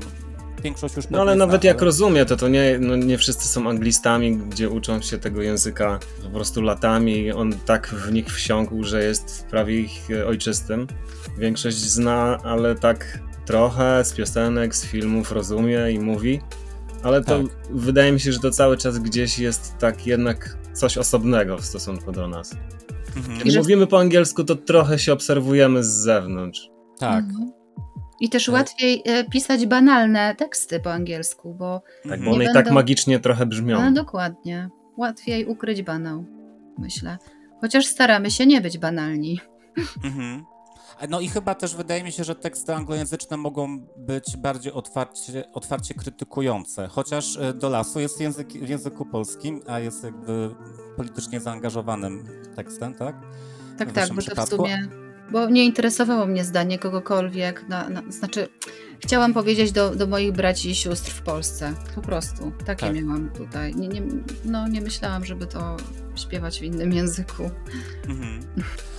Większość 0.64 0.96
już 0.96 1.10
No 1.10 1.22
ale 1.22 1.36
nawet 1.36 1.64
jak 1.64 1.78
ale- 1.78 1.86
rozumie, 1.86 2.26
to 2.26 2.38
to 2.38 2.48
nie, 2.48 2.78
no 2.82 2.96
nie 2.96 3.18
wszyscy 3.18 3.48
są 3.48 3.70
anglistami, 3.70 4.38
gdzie 4.38 4.70
uczą 4.70 5.02
się 5.02 5.18
tego 5.18 5.42
języka 5.42 6.00
po 6.24 6.30
prostu 6.30 6.62
latami 6.62 7.32
on 7.32 7.54
tak 7.66 7.88
w 7.88 8.12
nich 8.12 8.28
wsiąkł, 8.34 8.84
że 8.84 9.04
jest 9.04 9.46
prawie 9.50 9.80
ich 9.80 10.12
e, 10.12 10.28
ojczystym. 10.28 10.88
Większość 11.38 11.78
zna, 11.78 12.38
ale 12.44 12.76
tak 12.76 13.20
trochę 13.46 14.06
z 14.06 14.14
piosenek, 14.14 14.76
z 14.76 14.86
filmów 14.86 15.32
rozumie 15.32 15.92
i 15.92 16.00
mówi, 16.00 16.42
ale 17.04 17.24
to 17.24 17.38
Tak. 17.44 17.52
wydaje 17.72 18.12
mi 18.12 18.20
się, 18.20 18.32
że 18.32 18.40
to 18.40 18.52
cały 18.52 18.78
czas 18.78 19.00
gdzieś 19.00 19.40
jest 19.40 19.78
tak 19.80 20.08
jednak 20.08 20.58
coś 20.74 20.98
osobnego 20.98 21.58
w 21.58 21.66
stosunku 21.66 22.12
do 22.12 22.28
nas. 22.28 22.56
Mhm. 23.18 23.38
Kiedy 23.38 23.52
że- 23.52 23.60
mówimy 23.60 23.88
po 23.88 24.00
angielsku, 24.00 24.44
to 24.44 24.56
trochę 24.56 25.00
się 25.00 25.14
obserwujemy 25.14 25.84
z 25.84 25.88
zewnątrz. 25.88 26.70
Tak. 27.00 27.26
Mhm. 27.26 27.52
I 28.20 28.30
też 28.30 28.50
E- 28.50 28.52
łatwiej 28.52 29.02
e, 29.06 29.24
pisać 29.24 29.66
banalne 29.66 30.36
teksty 30.36 30.80
po 30.80 30.94
angielsku, 30.94 31.54
bo 31.54 31.82
Tak, 32.10 32.24
bo 32.24 32.30
one 32.32 32.38
Nie 32.40 32.44
i 32.44 32.48
tak 32.48 32.56
będą- 32.56 32.74
magicznie 32.74 33.20
trochę 33.20 33.46
brzmią. 33.46 33.82
no, 33.82 33.92
dokładnie. 33.92 34.70
Łatwiej 34.98 35.46
ukryć 35.46 35.82
banał, 35.84 36.26
myślę. 36.78 37.18
Chociaż 37.62 37.86
staramy 37.86 38.32
się 38.32 38.46
nie 38.46 38.62
być 38.62 38.78
banalni. 38.78 39.40
Mhm. 40.04 40.46
No 41.10 41.20
i 41.20 41.28
chyba 41.28 41.56
też 41.56 41.76
wydaje 41.76 42.04
mi 42.04 42.12
się, 42.12 42.24
że 42.24 42.36
teksty 42.36 42.74
anglojęzyczne 42.76 43.38
mogą 43.38 43.80
być 43.98 44.38
bardziej 44.38 44.72
otwarcie, 44.74 45.44
otwarcie 45.54 45.94
krytykujące, 45.94 46.88
chociaż 46.88 47.38
e, 47.38 47.54
do 47.54 47.70
lasu 47.70 48.00
jest 48.00 48.22
język, 48.22 48.48
w 48.54 48.70
języku 48.70 49.06
polskim, 49.06 49.62
a 49.68 49.80
jest 49.80 50.04
jakby 50.04 50.56
politycznie 50.98 51.40
zaangażowanym 51.40 52.24
tekstem, 52.56 52.94
tak? 52.94 53.16
Tak, 53.78 53.90
W 53.90 53.94
tak, 53.94 54.10
bo 54.10 54.16
to 54.16 54.22
w 54.22 54.26
przypadku? 54.26 54.56
sumie. 54.56 54.88
Bo 55.32 55.50
nie 55.50 55.66
interesowało 55.66 56.26
mnie 56.26 56.44
zdanie 56.44 56.80
kogokolwiek. 56.80 57.68
Na, 57.68 57.90
na, 57.90 58.02
znaczy, 58.10 58.48
chciałam 59.00 59.34
powiedzieć 59.34 59.72
do, 59.72 59.96
do 59.96 60.08
moich 60.08 60.32
braci 60.32 60.70
i 60.70 60.76
sióstr 60.76 61.12
w 61.12 61.22
Polsce. 61.22 61.74
Po 61.96 62.02
prostu. 62.02 62.52
Takie 62.66 62.86
Tak. 62.86 62.96
miałam 62.96 63.30
tutaj. 63.30 63.76
Nie, 63.76 63.88
nie, 63.88 64.02
no, 64.46 64.68
nie 64.68 64.82
myślałam, 64.82 65.26
żeby 65.26 65.48
to 65.48 65.78
śpiewać 66.16 66.60
w 66.60 66.64
innym 66.64 66.94
języku. 66.94 67.44
Mhm. 68.08 68.40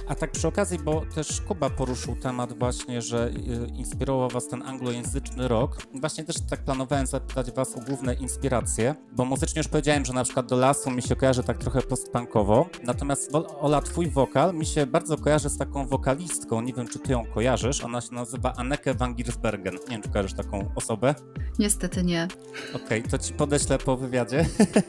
A 0.09 0.15
tak 0.15 0.33
przy 0.33 0.49
okazji, 0.49 0.79
bo 0.79 1.03
też 1.15 1.41
Kuba 1.41 1.71
poruszył 1.71 2.17
temat 2.17 2.59
właśnie, 2.59 3.03
że 3.03 3.29
y, 3.29 3.33
inspirował 3.77 4.29
was 4.29 4.49
ten 4.49 4.63
anglojęzyczny 4.63 5.49
rok. 5.49 5.77
Właśnie 5.95 6.25
też 6.25 6.37
tak 6.51 6.65
planowałem 6.65 7.07
zapytać 7.07 7.51
was 7.51 7.77
o 7.77 7.81
główne 7.81 8.15
inspiracje, 8.15 8.95
bo 9.13 9.25
muzycznie 9.25 9.61
już 9.61 9.69
powiedziałem, 9.69 10.05
że 10.05 10.13
na 10.13 10.25
przykład 10.25 10.47
do 10.47 10.57
lasu 10.57 10.91
mi 10.91 11.03
się 11.03 11.17
kojarzy 11.17 11.43
tak 11.43 11.59
trochę 11.59 11.83
postpunkowo, 11.83 12.69
natomiast 12.85 13.31
Ola, 13.61 13.83
twój 13.83 14.11
wokal 14.11 14.55
mi 14.55 14.67
się 14.67 14.87
bardzo 14.87 15.17
kojarzy 15.17 15.49
z 15.51 15.59
taką 15.59 15.87
wokalistką, 15.87 16.61
nie 16.61 16.73
wiem 16.73 16.89
czy 16.89 16.99
ty 16.99 17.13
ją 17.13 17.27
kojarzysz, 17.27 17.85
ona 17.85 18.01
się 18.01 18.15
nazywa 18.15 18.53
Anneke 18.57 18.95
van 18.95 19.15
Giersbergen. 19.15 19.79
Nie 19.89 19.95
wiem 19.95 20.03
czy 20.03 20.09
kojarzysz 20.09 20.35
taką 20.35 20.71
osobę. 20.75 21.15
Niestety 21.59 22.03
nie. 22.05 22.29
Okej, 22.75 23.03
to 23.03 23.19
ci 23.19 23.33
podeślę 23.35 23.79
po 23.79 23.97
wywiadzie. 23.97 24.47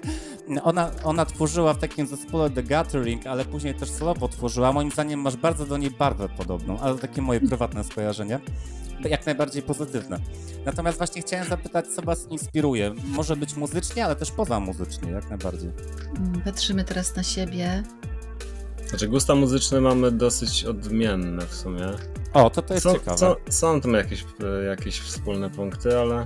ona, 0.64 0.92
ona 1.04 1.26
tworzyła 1.26 1.74
w 1.74 1.78
takim 1.80 2.08
zespole 2.08 2.50
The 2.50 2.64
Gathering, 2.64 3.28
ale 3.28 3.46
później 3.46 3.74
też 3.76 3.92
solowo 3.92 4.28
tworzyła. 4.28 4.72
Moim 4.74 4.92
zdaniem 4.92 5.20
masz 5.22 5.38
bardzo 5.38 5.66
do 5.66 5.78
niej 5.78 5.92
barwę 5.92 6.30
podobną, 6.38 6.80
ale 6.80 6.98
takie 6.98 7.22
moje 7.22 7.42
prywatne 7.42 7.84
skojarzenie. 7.84 8.40
Jak 9.10 9.26
najbardziej 9.26 9.62
pozytywne. 9.62 10.20
Natomiast 10.66 10.98
właśnie 10.98 11.22
chciałem 11.22 11.48
zapytać, 11.50 11.88
co 11.88 12.02
was 12.02 12.28
inspiruje? 12.30 12.94
Może 13.08 13.36
być 13.36 13.56
muzycznie, 13.56 14.06
ale 14.06 14.16
też 14.16 14.32
poza 14.32 14.60
muzycznie, 14.60 15.12
jak 15.12 15.30
najbardziej. 15.30 15.70
Mm, 16.18 16.42
Patrzymy 16.42 16.84
teraz 16.84 17.16
na 17.16 17.24
siebie. 17.24 17.84
Znaczy 18.88 19.08
gusta 19.08 19.36
muzyczne 19.36 19.82
mamy 19.82 20.12
dosyć 20.12 20.64
odmienne 20.66 21.46
w 21.46 21.56
sumie. 21.56 21.86
O, 22.34 22.50
to 22.50 22.62
to 22.62 22.74
jest 22.74 22.84
Są, 22.84 22.94
ciekawe. 22.94 23.18
są, 23.18 23.36
są 23.50 23.82
tam 23.82 23.94
jakieś, 23.94 24.26
e, 24.62 24.64
jakieś 24.66 25.00
wspólne 25.00 25.50
punkty, 25.50 26.00
ale 26.00 26.26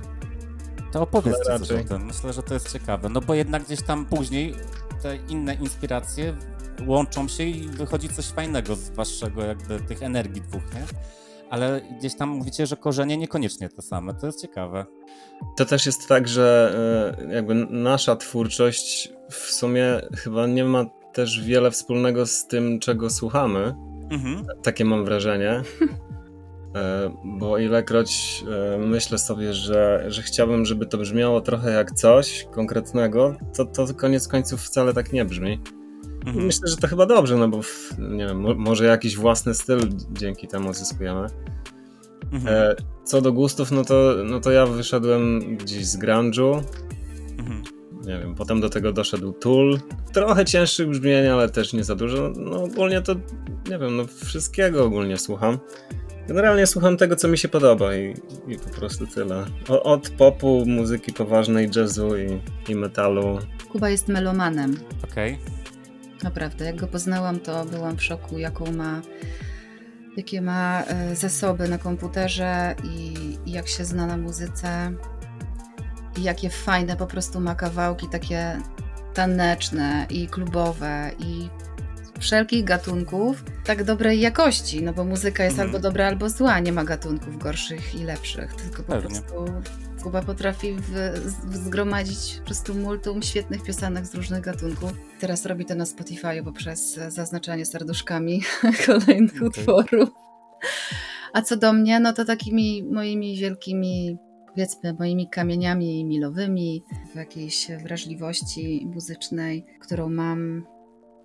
To 0.92 1.02
opowiedzcie 1.02 1.50
Ale 1.50 1.58
coś 1.58 1.70
raczej. 1.70 1.84
o 1.86 1.88
tym. 1.88 2.04
Myślę, 2.06 2.32
że 2.32 2.42
to 2.42 2.54
jest 2.54 2.72
ciekawe. 2.72 3.08
No 3.08 3.20
bo 3.20 3.34
jednak 3.34 3.64
gdzieś 3.64 3.82
tam 3.82 4.06
później 4.06 4.54
te 5.02 5.16
inne 5.16 5.54
inspiracje 5.54 6.36
łączą 6.86 7.28
się 7.28 7.44
i 7.44 7.68
wychodzi 7.68 8.08
coś 8.08 8.24
fajnego 8.26 8.76
z 8.76 8.90
waszego 8.90 9.42
jakby 9.44 9.80
tych 9.80 10.02
energii 10.02 10.42
dwóch, 10.42 10.62
nie? 10.74 10.84
Ale 11.50 11.80
gdzieś 11.98 12.16
tam 12.16 12.28
mówicie, 12.28 12.66
że 12.66 12.76
korzenie 12.76 13.16
niekoniecznie 13.16 13.68
te 13.68 13.82
same. 13.82 14.14
To 14.14 14.26
jest 14.26 14.42
ciekawe. 14.42 14.86
to 15.56 15.64
też 15.64 15.86
jest 15.86 16.08
tak, 16.08 16.28
że 16.28 16.74
e, 17.28 17.34
jakby 17.34 17.54
nasza 17.70 18.16
twórczość 18.16 19.12
w 19.30 19.34
sumie 19.50 20.00
chyba 20.16 20.46
nie 20.46 20.64
ma 20.64 20.84
też 21.12 21.40
wiele 21.44 21.70
wspólnego 21.70 22.26
z 22.26 22.46
tym, 22.46 22.80
czego 22.80 23.10
słuchamy. 23.10 23.74
Mhm. 24.14 24.46
Takie 24.62 24.84
mam 24.84 25.04
wrażenie. 25.04 25.62
E, 26.76 27.10
Bo 27.24 27.58
ilekroć 27.58 28.44
e, 28.74 28.78
myślę 28.78 29.18
sobie, 29.18 29.52
że, 29.54 30.04
że 30.08 30.22
chciałbym, 30.22 30.64
żeby 30.64 30.86
to 30.86 30.98
brzmiało 30.98 31.40
trochę 31.40 31.70
jak 31.70 31.90
coś 31.92 32.46
konkretnego, 32.52 33.36
to, 33.56 33.64
to 33.64 33.94
koniec 33.94 34.28
końców 34.28 34.60
wcale 34.62 34.94
tak 34.94 35.12
nie 35.12 35.24
brzmi. 35.24 35.60
Mhm. 36.26 36.46
Myślę, 36.46 36.68
że 36.68 36.76
to 36.76 36.86
chyba 36.88 37.06
dobrze, 37.06 37.36
no 37.36 37.48
bo 37.48 37.60
nie 37.98 38.26
wiem, 38.26 38.40
mo- 38.40 38.54
może 38.54 38.84
jakiś 38.84 39.16
własny 39.16 39.54
styl 39.54 39.78
dzięki 40.12 40.48
temu 40.48 40.72
zyskujemy. 40.74 41.26
Mhm. 42.32 42.54
E, 42.56 42.74
Co 43.04 43.20
do 43.20 43.32
gustów, 43.32 43.70
no 43.70 43.84
to, 43.84 44.14
no 44.24 44.40
to 44.40 44.50
ja 44.50 44.66
wyszedłem 44.66 45.56
gdzieś 45.56 45.86
z 45.86 45.98
grunge'u, 45.98 46.62
Mhm. 47.38 47.62
Nie 48.06 48.18
wiem, 48.18 48.34
potem 48.34 48.60
do 48.60 48.70
tego 48.70 48.92
doszedł 48.92 49.32
Tool. 49.32 49.78
Trochę 50.12 50.44
cięższych 50.44 50.88
brzmień, 50.88 51.26
ale 51.26 51.48
też 51.48 51.72
nie 51.72 51.84
za 51.84 51.94
dużo. 51.94 52.32
No 52.36 52.62
ogólnie 52.62 53.02
to, 53.02 53.14
nie 53.70 53.78
wiem, 53.78 53.96
no 53.96 54.04
wszystkiego 54.24 54.84
ogólnie 54.84 55.16
słucham. 55.16 55.58
Generalnie 56.28 56.66
słucham 56.66 56.96
tego, 56.96 57.16
co 57.16 57.28
mi 57.28 57.38
się 57.38 57.48
podoba 57.48 57.96
i, 57.96 58.14
i 58.48 58.58
po 58.58 58.70
prostu 58.70 59.06
tyle. 59.06 59.44
O, 59.68 59.82
od 59.82 60.10
popu, 60.10 60.64
muzyki 60.66 61.12
poważnej, 61.12 61.70
jazzu 61.76 62.16
i, 62.16 62.40
i 62.68 62.74
metalu. 62.74 63.38
Kuba 63.72 63.90
jest 63.90 64.08
melomanem. 64.08 64.76
Okej. 65.04 65.38
Naprawdę, 66.22 66.64
jak 66.64 66.76
go 66.76 66.86
poznałam, 66.86 67.40
to 67.40 67.64
byłam 67.64 67.96
w 67.96 68.02
szoku, 68.02 68.38
jaką 68.38 68.72
ma 68.72 69.02
jakie 70.16 70.40
ma 70.40 70.84
e, 70.84 71.16
zasoby 71.16 71.68
na 71.68 71.78
komputerze 71.78 72.74
i, 72.84 73.14
i 73.46 73.52
jak 73.52 73.68
się 73.68 73.84
zna 73.84 74.06
na 74.06 74.16
muzyce. 74.16 74.92
I 76.16 76.22
jakie 76.22 76.50
fajne 76.50 76.96
po 76.96 77.06
prostu 77.06 77.40
ma 77.40 77.54
kawałki 77.54 78.06
takie 78.08 78.58
taneczne 79.14 80.06
i 80.10 80.28
klubowe 80.28 81.10
i 81.18 81.48
wszelkich 82.20 82.64
gatunków 82.64 83.44
tak 83.64 83.84
dobrej 83.84 84.20
jakości, 84.20 84.82
no 84.82 84.92
bo 84.92 85.04
muzyka 85.04 85.44
jest 85.44 85.54
Mhm. 85.54 85.68
albo 85.68 85.78
dobra, 85.78 86.06
albo 86.06 86.30
zła, 86.30 86.58
nie 86.60 86.72
ma 86.72 86.84
gatunków 86.84 87.38
gorszych 87.38 87.94
i 87.94 88.04
lepszych, 88.04 88.54
tylko 88.54 88.82
po 88.82 88.92
Pewnie. 88.92 89.08
prostu 89.10 89.34
Kuba 90.02 90.22
potrafi 90.22 90.72
w, 90.74 90.88
z- 91.24 91.56
zgromadzić 91.64 92.36
po 92.38 92.44
prostu 92.44 92.74
multum 92.74 93.22
świetnych 93.22 93.62
piosenek 93.62 94.06
z 94.06 94.14
różnych 94.14 94.40
gatunków. 94.40 94.92
Teraz 95.20 95.46
robi 95.46 95.64
to 95.64 95.74
na 95.74 95.86
Spotify 95.86 96.42
poprzez 96.44 96.94
zaznaczanie 97.08 97.66
serduszkami 97.66 98.42
kolejnych 98.86 99.36
Okej. 99.36 99.48
utworów. 99.48 100.08
A 101.32 101.42
co 101.42 101.56
do 101.56 101.72
mnie, 101.72 102.00
no 102.00 102.12
to 102.12 102.24
takimi 102.24 102.82
moimi 102.92 103.36
wielkimi, 103.38 104.16
powiedzmy, 104.54 104.94
moimi 104.98 105.28
kamieniami 105.28 106.04
milowymi 106.04 106.82
w 107.12 107.16
jakiejś 107.16 107.68
wrażliwości 107.82 108.86
muzycznej, 108.94 109.66
którą 109.80 110.10
mam, 110.10 110.66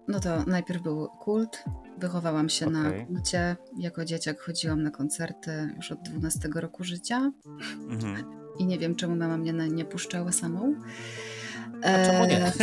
no 0.08 0.20
to 0.20 0.44
najpierw 0.44 0.82
był 0.82 1.08
kult. 1.08 1.64
Wychowałam 1.98 2.50
się 2.50 2.70
na 2.70 2.88
Okej. 2.88 3.06
kulcie. 3.06 3.56
Jako 3.78 4.06
dzieciak 4.06 4.40
chodziłam 4.42 4.84
na 4.84 4.92
koncerty 4.92 5.52
już 5.76 5.92
od 5.92 6.02
12 6.02 6.50
roku 6.56 6.84
życia 6.84 7.32
Mhm. 7.90 8.24
i 8.60 8.66
nie 8.66 8.80
wiem, 8.80 8.96
czemu 8.96 9.16
mama 9.16 9.38
mnie 9.38 9.54
na, 9.54 9.68
nie 9.68 9.86
puszczała 9.86 10.32
samą. 10.32 10.76
A 11.84 12.06
czemu 12.06 12.26
nie? 12.26 12.46
E, 12.46 12.52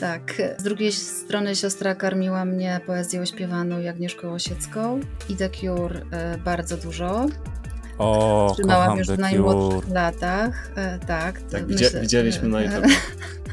tak. 0.00 0.34
Z 0.58 0.62
drugiej 0.62 0.92
strony 0.92 1.56
siostra 1.56 1.94
karmiła 1.94 2.44
mnie 2.44 2.80
poezją 2.86 3.24
śpiewaną 3.24 3.80
i 3.80 3.88
Agnieszką 3.88 4.32
Osiecką 4.32 5.00
i 5.28 5.36
The 5.36 5.50
Cure 5.50 6.02
e, 6.10 6.38
bardzo 6.38 6.76
dużo. 6.76 7.26
O, 7.98 8.52
Trzymałam 8.54 8.98
już 8.98 9.08
najmłodszych 9.08 9.90
latach. 9.90 10.70
E, 10.76 10.98
tak. 10.98 11.40
Tak, 11.42 11.66
myślę- 11.68 12.00
widzieliśmy 12.00 12.48
na 12.48 12.62
YouTube. 12.62 12.84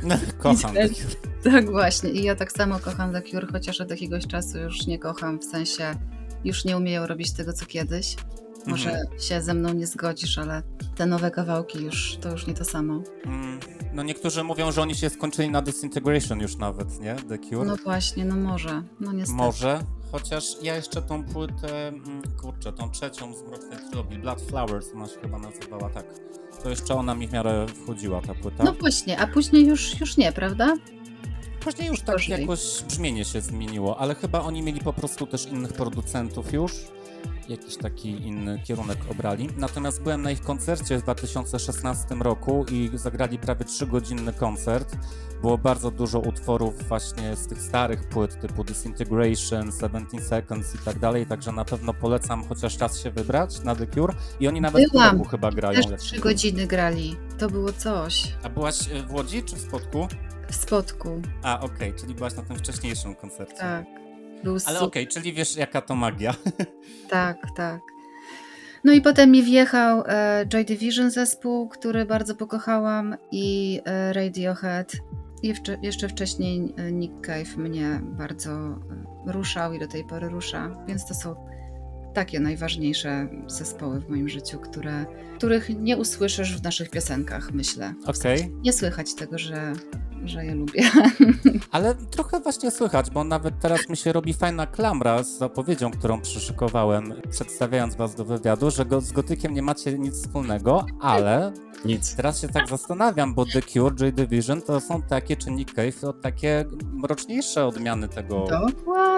kocham 0.37 0.73
The 0.73 0.89
Cure. 0.89 1.05
Tak, 1.43 1.71
właśnie. 1.71 2.09
I 2.09 2.23
ja 2.23 2.35
tak 2.35 2.51
samo 2.51 2.79
kocham 2.79 3.13
The 3.13 3.21
Cure, 3.21 3.47
chociaż 3.51 3.81
od 3.81 3.89
jakiegoś 3.91 4.27
czasu 4.27 4.57
już 4.57 4.87
nie 4.87 4.99
kocham, 4.99 5.39
w 5.39 5.43
sensie 5.43 5.95
już 6.43 6.65
nie 6.65 6.77
umieją 6.77 7.07
robić 7.07 7.31
tego, 7.31 7.53
co 7.53 7.65
kiedyś. 7.65 8.15
Może 8.67 8.91
Mhm. 8.91 9.19
się 9.19 9.41
ze 9.41 9.53
mną 9.53 9.73
nie 9.73 9.87
zgodzisz, 9.87 10.37
ale 10.37 10.63
te 10.95 11.05
nowe 11.05 11.31
kawałki 11.31 11.83
już 11.83 12.17
to 12.21 12.31
już 12.31 12.47
nie 12.47 12.53
to 12.53 12.65
samo. 12.65 13.01
Mm, 13.25 13.59
No 13.93 14.03
niektórzy 14.03 14.43
mówią, 14.43 14.71
że 14.71 14.81
oni 14.81 14.95
się 14.95 15.09
skończyli 15.09 15.49
na 15.49 15.61
Disintegration 15.61 16.39
już 16.39 16.57
nawet, 16.57 16.99
nie? 16.99 17.15
The 17.15 17.37
Cure. 17.37 17.65
No 17.67 17.75
właśnie, 17.75 18.25
no 18.25 18.35
może. 18.35 18.83
No 18.99 19.11
niestety. 19.13 19.37
Może, 19.37 19.79
chociaż 20.11 20.43
ja 20.61 20.75
jeszcze 20.75 21.01
tą 21.01 21.23
płytę, 21.23 21.87
mm, 21.87 22.21
kurczę, 22.41 22.73
tą 22.73 22.91
trzecią 22.91 23.35
z 23.35 23.43
Mrocznej 23.43 23.77
Trylogii, 23.89 24.19
Blood 24.19 24.41
Flowers 24.41 24.87
ona 24.95 25.07
się 25.07 25.19
chyba 25.21 25.39
nazywała, 25.39 25.89
tak. 25.89 26.05
To 26.63 26.69
jeszcze 26.69 26.95
ona 26.95 27.15
mi 27.15 27.27
w 27.27 27.31
miarę 27.33 27.65
wchodziła, 27.83 28.21
ta 28.21 28.33
płyta. 28.35 28.63
No 28.63 28.73
właśnie, 28.73 29.19
a 29.19 29.27
później 29.27 29.65
już, 29.67 29.99
już 29.99 30.17
nie, 30.17 30.31
prawda? 30.31 30.75
Później 31.59 31.87
już 31.87 31.99
tak 32.01 32.15
Gorzej. 32.15 32.41
jakoś 32.41 32.83
brzmienie 32.87 33.25
się 33.25 33.41
zmieniło, 33.41 33.97
ale 33.99 34.15
chyba 34.15 34.41
oni 34.41 34.61
mieli 34.61 34.79
po 34.79 34.93
prostu 34.93 35.27
też 35.27 35.45
innych 35.45 35.73
producentów 35.73 36.53
już. 36.53 36.71
Jakiś 37.49 37.77
taki 37.77 38.09
inny 38.09 38.61
kierunek 38.63 38.97
obrali. 39.11 39.49
Natomiast 39.57 40.01
byłem 40.03 40.21
na 40.21 40.31
ich 40.31 40.41
koncercie 40.41 40.97
w 40.97 41.01
2016 41.01 42.15
roku 42.15 42.65
i 42.71 42.91
zagrali 42.93 43.37
prawie 43.39 43.65
3-godzinny 43.65 44.33
koncert. 44.33 44.95
Było 45.41 45.57
bardzo 45.57 45.91
dużo 45.91 46.19
utworów 46.19 46.87
właśnie 46.87 47.35
z 47.35 47.47
tych 47.47 47.61
starych 47.61 48.03
płyt 48.09 48.41
typu 48.41 48.63
Disintegration, 48.63 49.71
17 49.81 50.21
Seconds 50.21 50.75
i 50.75 50.77
tak 50.77 50.99
dalej, 50.99 51.25
także 51.25 51.51
na 51.51 51.65
pewno 51.65 51.93
polecam 51.93 52.43
chociaż 52.49 52.77
raz 52.77 52.99
się 52.99 53.11
wybrać 53.11 53.59
na 53.63 53.75
The 53.75 53.87
Cure 53.87 54.13
i 54.39 54.47
oni 54.47 54.61
nawet 54.61 54.89
w 54.89 54.91
Byłam. 54.91 55.09
Quebecu 55.09 55.29
chyba 55.29 55.51
grają. 55.51 55.81
Też 55.81 55.91
jak 55.91 55.99
trzy 55.99 56.15
się- 56.15 56.21
godziny 56.21 56.67
grali. 56.67 57.15
To 57.37 57.49
było 57.49 57.73
coś. 57.73 58.33
A 58.43 58.49
byłaś 58.49 58.91
e, 58.91 59.03
w 59.03 59.13
Łodzi 59.13 59.43
czy 59.43 59.55
w 59.55 59.59
Spodku? 59.59 60.07
W 60.51 60.55
spotku. 60.55 61.21
A, 61.43 61.59
okej, 61.59 61.93
czyli 61.93 62.15
byłaś 62.15 62.35
na 62.35 62.43
tym 62.43 62.57
wcześniejszym 62.57 63.15
koncercie. 63.15 63.55
Tak. 63.57 63.85
Był 64.43 64.57
Ale 64.65 64.79
okej, 64.79 65.07
czyli 65.07 65.33
wiesz 65.33 65.55
jaka 65.55 65.81
to 65.81 65.95
magia. 65.95 66.33
Tak, 67.09 67.37
tak. 67.55 67.81
No 68.83 68.93
i 68.93 69.01
potem 69.01 69.31
mi 69.31 69.43
wjechał 69.43 70.03
e, 70.07 70.45
Joy 70.47 70.65
Division 70.65 71.11
zespół, 71.11 71.69
który 71.69 72.05
bardzo 72.05 72.35
pokochałam 72.35 73.15
i 73.31 73.81
e, 73.85 74.13
Radiohead. 74.13 74.93
I 75.43 75.53
jeszcze 75.81 76.09
wcześniej 76.09 76.73
e, 76.77 76.91
Nick 76.91 77.27
Cave 77.27 77.57
mnie 77.57 78.01
bardzo 78.03 78.79
ruszał 79.25 79.73
i 79.73 79.79
do 79.79 79.87
tej 79.87 80.03
pory 80.03 80.29
rusza, 80.29 80.69
więc 80.87 81.07
to 81.07 81.13
są 81.13 81.35
takie 82.13 82.39
najważniejsze 82.39 83.27
zespoły 83.47 83.99
w 83.99 84.09
moim 84.09 84.29
życiu, 84.29 84.59
które, 84.59 85.05
których 85.37 85.69
nie 85.69 85.97
usłyszysz 85.97 86.57
w 86.57 86.63
naszych 86.63 86.89
piosenkach, 86.89 87.51
myślę. 87.53 87.93
Okej, 88.05 88.51
Nie 88.63 88.73
słychać 88.73 89.13
tego, 89.13 89.37
że, 89.37 89.73
że 90.25 90.45
je 90.45 90.55
lubię. 90.55 90.81
ale 91.71 91.95
trochę 91.95 92.39
właśnie 92.39 92.71
słychać, 92.71 93.09
bo 93.09 93.23
nawet 93.23 93.59
teraz 93.59 93.89
mi 93.89 93.97
się 93.97 94.13
robi 94.13 94.33
fajna 94.33 94.67
klamra 94.67 95.23
z 95.23 95.37
zapowiedzią, 95.37 95.91
którą 95.91 96.21
przyszykowałem, 96.21 97.13
przedstawiając 97.29 97.95
was 97.95 98.15
do 98.15 98.25
wywiadu, 98.25 98.71
że 98.71 98.85
go, 98.85 99.01
z 99.01 99.11
gotykiem 99.11 99.53
nie 99.53 99.61
macie 99.61 99.99
nic 99.99 100.13
wspólnego, 100.13 100.85
ale 101.01 101.53
Nic. 101.85 102.15
teraz 102.15 102.41
się 102.41 102.47
tak 102.47 102.69
zastanawiam, 102.69 103.33
bo 103.33 103.45
The 103.45 103.61
Cure, 103.61 103.95
Joy 103.95 104.11
Division 104.11 104.61
to 104.61 104.79
są 104.79 105.01
takie, 105.01 105.37
czy 105.37 105.51
Nick 105.51 105.73
Cave, 105.73 106.01
to 106.01 106.13
takie 106.13 106.65
mroczniejsze 106.93 107.65
odmiany 107.65 108.07
tego, 108.07 108.47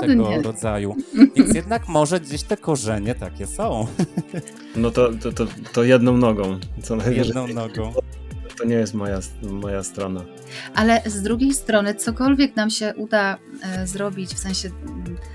tego 0.02 0.42
rodzaju. 0.42 0.96
Więc 1.36 1.56
jednak 1.56 1.88
może 1.88 2.20
gdzieś 2.20 2.44
te 2.44 2.58
korzenie 2.58 3.16
takie 3.16 3.48
są, 3.48 3.88
No 4.76 4.92
to, 4.92 5.10
to, 5.14 5.32
to, 5.32 5.46
to 5.74 5.84
jedną 5.84 6.18
nogą. 6.18 6.60
Co 6.84 6.96
najwyżej. 6.96 7.26
jedną 7.26 7.48
nogą. 7.48 7.94
To 8.62 8.68
nie 8.68 8.76
jest 8.76 8.94
moja, 8.94 9.20
moja 9.42 9.84
strona. 9.84 10.22
Ale 10.76 11.02
z 11.06 11.22
drugiej 11.22 11.54
strony, 11.54 11.96
cokolwiek 11.96 12.56
nam 12.56 12.70
się 12.70 12.94
uda 12.98 13.38
e, 13.64 13.88
zrobić, 13.88 14.34
w 14.34 14.40
sensie, 14.40 14.70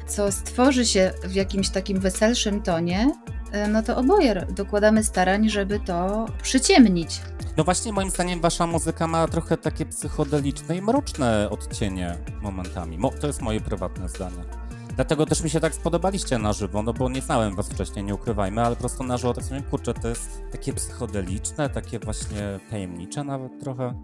co 0.06 0.32
stworzy 0.32 0.86
się 0.86 1.12
w 1.24 1.34
jakimś 1.34 1.68
takim 1.68 2.00
weselszym 2.00 2.62
tonie, 2.62 3.12
e, 3.52 3.68
no 3.68 3.82
to 3.82 3.96
oboje 3.96 4.46
dokładamy 4.50 5.04
starań, 5.04 5.48
żeby 5.48 5.80
to 5.80 6.26
przyciemnić. 6.42 7.20
No 7.56 7.64
właśnie 7.64 7.92
moim 7.92 8.10
zdaniem 8.10 8.40
wasza 8.40 8.66
muzyka 8.66 9.06
ma 9.06 9.28
trochę 9.28 9.56
takie 9.56 9.86
psychodeliczne 9.86 10.76
i 10.76 10.82
mroczne 10.82 11.50
odcienie 11.50 12.16
momentami. 12.42 12.98
Mo- 12.98 13.12
to 13.20 13.26
jest 13.26 13.42
moje 13.42 13.60
prywatne 13.60 14.08
zdanie. 14.08 14.65
Dlatego 14.96 15.26
też 15.26 15.42
mi 15.42 15.50
się 15.50 15.60
tak 15.60 15.74
spodobaliście 15.74 16.38
na 16.38 16.52
żywo, 16.52 16.82
no 16.82 16.92
bo 16.92 17.08
nie 17.08 17.20
znałem 17.20 17.56
was 17.56 17.68
wcześniej, 17.68 18.04
nie 18.04 18.14
ukrywajmy, 18.14 18.62
ale 18.62 18.76
po 18.76 18.80
prostu 18.80 19.04
na 19.04 19.16
żywo 19.16 19.34
tak 19.34 19.44
sobie, 19.44 19.62
kurczę, 19.62 19.94
to 19.94 20.08
jest 20.08 20.42
takie 20.52 20.72
psychodeliczne, 20.72 21.70
takie 21.70 21.98
właśnie 21.98 22.60
tajemnicze 22.70 23.24
nawet 23.24 23.60
trochę. 23.60 23.94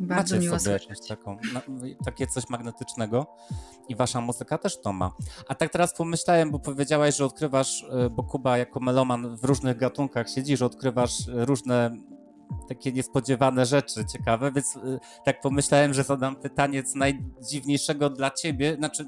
Bardzo 0.00 0.34
Macie 0.34 0.46
miło 0.46 0.58
sobie 0.58 0.78
słyszeć. 0.78 1.08
taką, 1.08 1.38
na, 1.54 1.62
takie 2.04 2.26
coś 2.26 2.48
magnetycznego 2.48 3.26
i 3.88 3.96
wasza 3.96 4.20
muzyka 4.20 4.58
też 4.58 4.80
to 4.80 4.92
ma. 4.92 5.12
A 5.48 5.54
tak 5.54 5.72
teraz 5.72 5.94
pomyślałem, 5.96 6.50
bo 6.50 6.58
powiedziałaś, 6.58 7.16
że 7.16 7.24
odkrywasz, 7.24 7.82
y, 7.82 8.10
bo 8.10 8.22
Kuba 8.24 8.58
jako 8.58 8.80
meloman 8.80 9.36
w 9.36 9.44
różnych 9.44 9.76
gatunkach 9.76 10.30
siedzi, 10.30 10.56
że 10.56 10.66
odkrywasz 10.66 11.28
y, 11.28 11.44
różne 11.44 11.90
takie 12.68 12.92
niespodziewane 12.92 13.66
rzeczy 13.66 14.04
ciekawe, 14.04 14.52
więc 14.52 14.76
y, 14.76 14.98
tak 15.24 15.40
pomyślałem, 15.40 15.94
że 15.94 16.04
zadam 16.04 16.36
pytanie, 16.36 16.82
co 16.82 16.98
najdziwniejszego 16.98 18.10
dla 18.10 18.30
ciebie, 18.30 18.76
znaczy 18.76 19.06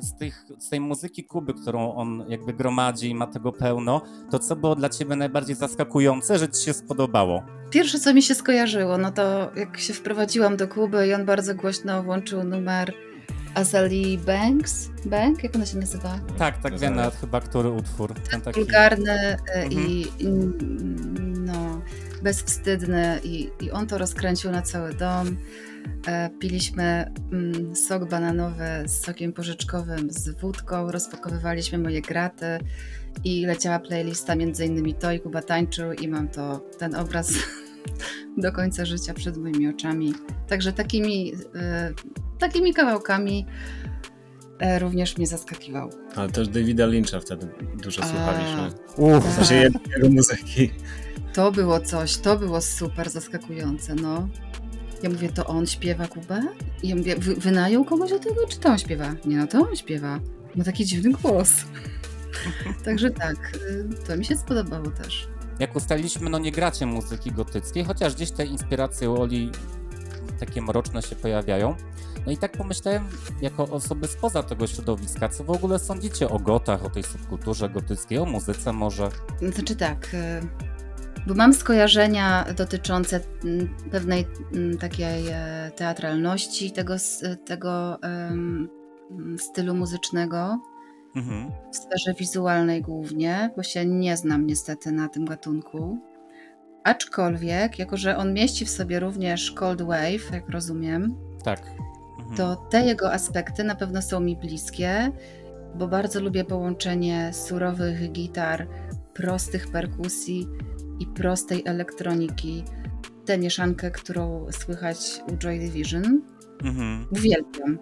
z, 0.00 0.16
tych, 0.16 0.44
z 0.58 0.68
tej 0.68 0.80
muzyki 0.80 1.24
Kuby, 1.24 1.54
którą 1.54 1.94
on 1.94 2.24
jakby 2.28 2.52
gromadzi 2.52 3.10
i 3.10 3.14
ma 3.14 3.26
tego 3.26 3.52
pełno, 3.52 4.02
to 4.30 4.38
co 4.38 4.56
było 4.56 4.74
dla 4.76 4.88
ciebie 4.88 5.16
najbardziej 5.16 5.56
zaskakujące, 5.56 6.38
że 6.38 6.48
ci 6.48 6.64
się 6.64 6.72
spodobało? 6.74 7.42
Pierwsze, 7.70 7.98
co 7.98 8.14
mi 8.14 8.22
się 8.22 8.34
skojarzyło, 8.34 8.98
no 8.98 9.12
to 9.12 9.50
jak 9.56 9.78
się 9.78 9.92
wprowadziłam 9.92 10.56
do 10.56 10.68
klubu 10.68 11.00
i 11.00 11.14
on 11.14 11.24
bardzo 11.26 11.54
głośno 11.54 12.02
włączył 12.02 12.44
numer 12.44 12.92
Azali 13.54 14.18
Banks. 14.18 14.88
Bank? 15.06 15.44
Jak 15.44 15.56
ona 15.56 15.66
się 15.66 15.78
nazywa? 15.78 16.20
Tak, 16.38 16.58
tak 16.58 16.78
wiem 16.78 16.94
nawet 16.94 17.14
chyba, 17.14 17.40
który 17.40 17.70
utwór. 17.70 18.14
Ten 18.30 18.40
taki... 18.40 18.60
wulgarny 18.60 19.12
e, 19.12 19.38
Mhm. 19.54 19.70
i, 19.88 20.06
i 20.18 20.28
no, 21.38 21.80
bezwstydny 22.22 23.20
i, 23.24 23.50
i 23.60 23.70
on 23.70 23.86
to 23.86 23.98
rozkręcił 23.98 24.50
na 24.50 24.62
cały 24.62 24.94
dom. 24.94 25.36
E, 26.06 26.30
Piliśmy 26.38 27.12
mm, 27.32 27.76
sok 27.76 28.10
bananowy 28.10 28.64
z 28.86 29.04
sokiem 29.04 29.32
porzeczkowym, 29.32 30.10
z 30.10 30.28
wódką, 30.28 30.90
rozpakowywaliśmy 30.90 31.78
moje 31.78 32.02
graty 32.02 32.46
i 33.24 33.46
leciała 33.46 33.78
playlista 33.78 34.34
między 34.34 34.66
innymi 34.66 34.94
to 34.94 35.12
i 35.12 35.20
Kuba 35.20 35.42
tańczył 35.42 35.92
i 35.92 36.08
mam 36.08 36.28
to, 36.28 36.60
ten 36.78 36.94
obraz 36.94 37.32
do 38.38 38.52
końca 38.52 38.84
życia 38.84 39.14
przed 39.14 39.36
moimi 39.36 39.68
oczami. 39.68 40.14
Także 40.48 40.72
takimi, 40.72 41.32
e, 41.54 41.92
takimi 42.38 42.74
kawałkami 42.74 43.46
e, 44.58 44.78
również 44.78 45.16
mnie 45.16 45.26
zaskakiwał. 45.26 45.90
Ale 46.16 46.30
też 46.30 46.48
Davida 46.48 46.86
Lyncha 46.86 47.20
wtedy 47.20 47.48
dużo 47.82 48.02
słuchaliśmy. 48.02 48.70
Uff, 48.96 49.24
W 49.24 49.34
sensie 49.34 49.70
jego 49.96 50.08
muzyki. 50.10 50.70
To 51.32 51.52
było 51.52 51.80
coś, 51.80 52.16
to 52.16 52.38
było 52.38 52.60
super 52.60 53.10
zaskakujące, 53.10 53.94
no. 53.94 54.28
Ja 55.02 55.10
mówię, 55.10 55.28
to 55.28 55.46
on 55.46 55.66
śpiewa 55.66 56.06
Kubę? 56.06 56.42
I 56.82 56.88
ja 56.88 56.96
mówię, 56.96 57.16
wy, 57.16 57.34
wynajął 57.34 57.84
kogoś 57.84 58.10
do 58.10 58.18
tego, 58.18 58.46
czy 58.48 58.58
to 58.58 58.68
on 58.68 58.78
śpiewa? 58.78 59.14
Nie, 59.24 59.36
no 59.36 59.46
to 59.46 59.68
on 59.68 59.76
śpiewa. 59.76 60.20
Ma 60.56 60.64
taki 60.64 60.84
dziwny 60.84 61.10
głos. 61.10 61.50
Także 62.84 63.10
tak, 63.10 63.36
y, 63.70 63.88
to 64.06 64.16
mi 64.16 64.24
się 64.24 64.36
spodobało 64.36 64.90
też. 64.90 65.28
Jak 65.58 65.76
ustaliliśmy, 65.76 66.30
no 66.30 66.38
nie 66.38 66.52
gracie 66.52 66.86
muzyki 66.86 67.32
gotyckiej, 67.32 67.84
chociaż 67.84 68.14
gdzieś 68.14 68.30
te 68.30 68.44
inspiracje 68.44 69.10
u 69.10 69.22
Oli 69.22 69.50
takie 70.40 70.62
mroczne 70.62 71.02
się 71.02 71.16
pojawiają. 71.16 71.74
No 72.26 72.32
i 72.32 72.36
tak 72.36 72.52
pomyślałem, 72.52 73.04
jako 73.42 73.62
osoby 73.62 74.06
spoza 74.06 74.42
tego 74.42 74.66
środowiska, 74.66 75.28
co 75.28 75.44
w 75.44 75.50
ogóle 75.50 75.78
sądzicie 75.78 76.28
o 76.28 76.38
gotach, 76.38 76.84
o 76.84 76.90
tej 76.90 77.02
subkulturze 77.02 77.68
gotyckiej, 77.68 78.18
o 78.18 78.24
muzyce 78.24 78.72
może? 78.72 79.10
Znaczy 79.52 79.76
tak, 79.76 80.14
y, 80.14 80.67
bo 81.28 81.34
mam 81.34 81.52
skojarzenia 81.54 82.44
dotyczące 82.56 83.20
mm, 83.44 83.68
pewnej 83.90 84.26
mm, 84.54 84.78
takiej 84.78 85.28
e, 85.28 85.70
teatralności 85.76 86.70
tego, 86.72 86.94
s- 86.94 87.24
tego 87.44 88.02
em, 88.02 88.68
stylu 89.38 89.74
muzycznego 89.74 90.58
Mhm. 91.16 91.50
w 91.72 91.76
sferze 91.76 92.14
wizualnej 92.18 92.82
głównie, 92.82 93.50
bo 93.56 93.62
się 93.62 93.86
nie 93.86 94.16
znam 94.16 94.46
niestety 94.46 94.92
na 94.92 95.08
tym 95.08 95.24
gatunku. 95.24 95.98
Aczkolwiek, 96.84 97.78
jako 97.78 97.96
że 97.96 98.16
on 98.16 98.34
mieści 98.34 98.64
w 98.64 98.70
sobie 98.70 99.00
również 99.00 99.50
Cold 99.52 99.82
Wave, 99.82 100.30
jak 100.32 100.48
rozumiem, 100.50 101.14
Tak. 101.44 101.62
Mhm. 102.18 102.36
to 102.36 102.56
te 102.56 102.86
jego 102.86 103.12
aspekty 103.12 103.64
na 103.64 103.74
pewno 103.74 104.02
są 104.02 104.20
mi 104.20 104.36
bliskie, 104.36 105.12
bo 105.74 105.88
bardzo 105.88 106.20
lubię 106.20 106.44
połączenie 106.44 107.30
surowych 107.32 108.12
gitar, 108.12 108.66
prostych 109.14 109.68
perkusji 109.68 110.48
i 111.00 111.06
prostej 111.06 111.62
elektroniki. 111.66 112.64
Tę 113.24 113.38
mieszankę, 113.38 113.90
którą 113.90 114.46
słychać 114.50 114.98
u 115.32 115.36
Joy 115.36 115.58
Division. 115.58 116.22
Mhm. 116.64 117.06
Uwielbiam. 117.10 117.78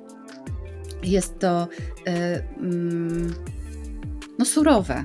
Jest 1.03 1.39
to 1.39 1.69
y, 2.09 2.11
mm, 2.61 3.35
no 4.39 4.45
surowe. 4.45 5.05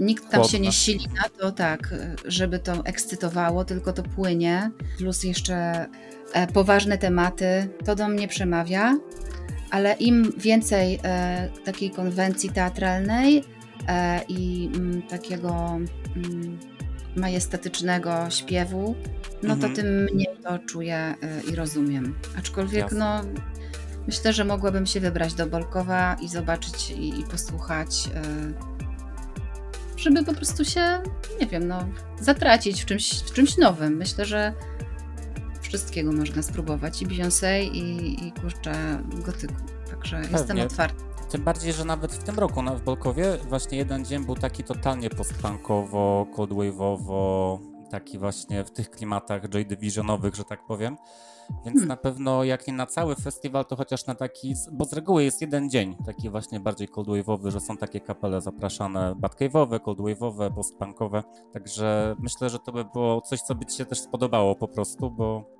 Nikt 0.00 0.30
tam 0.30 0.44
się 0.44 0.60
nie 0.60 0.72
sili 0.72 1.06
na 1.22 1.28
to, 1.28 1.52
tak, 1.52 1.94
żeby 2.24 2.58
to 2.58 2.72
ekscytowało, 2.84 3.64
tylko 3.64 3.92
to 3.92 4.02
płynie. 4.02 4.70
Plus 4.98 5.24
jeszcze 5.24 5.86
e, 6.32 6.46
poważne 6.46 6.98
tematy, 6.98 7.68
to 7.84 7.94
do 7.94 8.08
mnie 8.08 8.28
przemawia, 8.28 8.98
ale 9.70 9.92
im 9.94 10.32
więcej 10.36 11.00
e, 11.04 11.48
takiej 11.64 11.90
konwencji 11.90 12.50
teatralnej 12.50 13.44
e, 13.88 14.20
i 14.28 14.70
mm, 14.74 15.02
takiego 15.02 15.78
mm, 16.16 16.58
majestatycznego 17.18 18.30
śpiewu, 18.30 18.94
no 19.42 19.54
Mhm. 19.54 19.60
to 19.74 19.82
tym 19.82 19.86
mniej 20.14 20.28
to 20.44 20.58
czuję 20.58 20.96
e, 20.96 21.14
i 21.52 21.54
rozumiem. 21.56 22.14
Aczkolwiek 22.38 22.82
Jasne. 22.82 22.98
no 22.98 23.22
myślę, 24.06 24.32
że 24.32 24.44
mogłabym 24.44 24.86
się 24.86 25.00
wybrać 25.00 25.34
do 25.34 25.46
Bolkowa 25.46 26.16
i 26.22 26.28
zobaczyć 26.28 26.90
i, 26.90 27.20
i 27.20 27.24
posłuchać, 27.24 28.08
e, 28.14 28.22
żeby 29.96 30.24
po 30.24 30.34
prostu 30.34 30.64
się, 30.64 31.02
nie 31.40 31.46
wiem, 31.46 31.68
no 31.68 31.88
zatracić 32.20 32.82
w 32.82 32.86
czymś, 32.86 33.10
w 33.14 33.32
czymś 33.32 33.56
nowym. 33.56 33.96
Myślę, 33.96 34.24
że 34.24 34.52
wszystkiego 35.62 36.12
można 36.12 36.42
spróbować 36.42 37.02
i 37.02 37.06
Beyoncé 37.06 37.62
i, 37.62 38.26
i 38.26 38.32
kurczę 38.32 39.02
gotyku. 39.12 39.54
Także 39.90 40.16
jestem 40.20 40.46
Pewnie. 40.46 40.64
otwarta. 40.64 41.07
Tym 41.30 41.44
bardziej, 41.44 41.72
że 41.72 41.84
nawet 41.84 42.12
w 42.12 42.24
tym 42.24 42.38
roku 42.38 42.62
na 42.62 42.74
w 42.74 42.82
Bolkowie 42.82 43.36
właśnie 43.48 43.78
jeden 43.78 44.04
dzień 44.04 44.24
był 44.24 44.34
taki 44.34 44.64
totalnie 44.64 45.10
postpunkowo, 45.10 46.26
coldwave'owo, 46.36 47.58
taki 47.90 48.18
właśnie 48.18 48.64
w 48.64 48.70
tych 48.70 48.90
klimatach 48.90 49.48
Joy 49.48 49.64
Divisionowych, 49.64 50.34
że 50.34 50.44
tak 50.44 50.66
powiem. 50.66 50.96
Więc 51.50 51.64
Hmm. 51.76 51.88
na 51.88 51.96
pewno 51.96 52.44
jak 52.44 52.66
nie 52.66 52.72
na 52.72 52.86
cały 52.86 53.14
festiwal, 53.14 53.66
to 53.66 53.76
chociaż 53.76 54.06
na 54.06 54.14
taki, 54.14 54.54
bo 54.72 54.84
z 54.84 54.92
reguły 54.92 55.24
jest 55.24 55.40
jeden 55.40 55.70
dzień, 55.70 55.96
taki 56.06 56.30
właśnie 56.30 56.60
bardziej 56.60 56.88
coldwave'owy, 56.88 57.50
że 57.50 57.60
są 57.60 57.76
takie 57.76 58.00
kapele 58.00 58.40
zapraszane 58.40 59.14
batcave'owe, 59.14 59.78
coldwave'owe, 59.78 60.54
postpunkowe. 60.54 61.22
Także 61.52 62.16
myślę, 62.18 62.50
że 62.50 62.58
to 62.58 62.72
by 62.72 62.84
było 62.84 63.20
coś, 63.20 63.40
co 63.40 63.54
by 63.54 63.66
ci 63.66 63.76
się 63.76 63.84
też 63.84 64.00
spodobało 64.00 64.56
po 64.56 64.68
prostu, 64.68 65.10
bo 65.10 65.58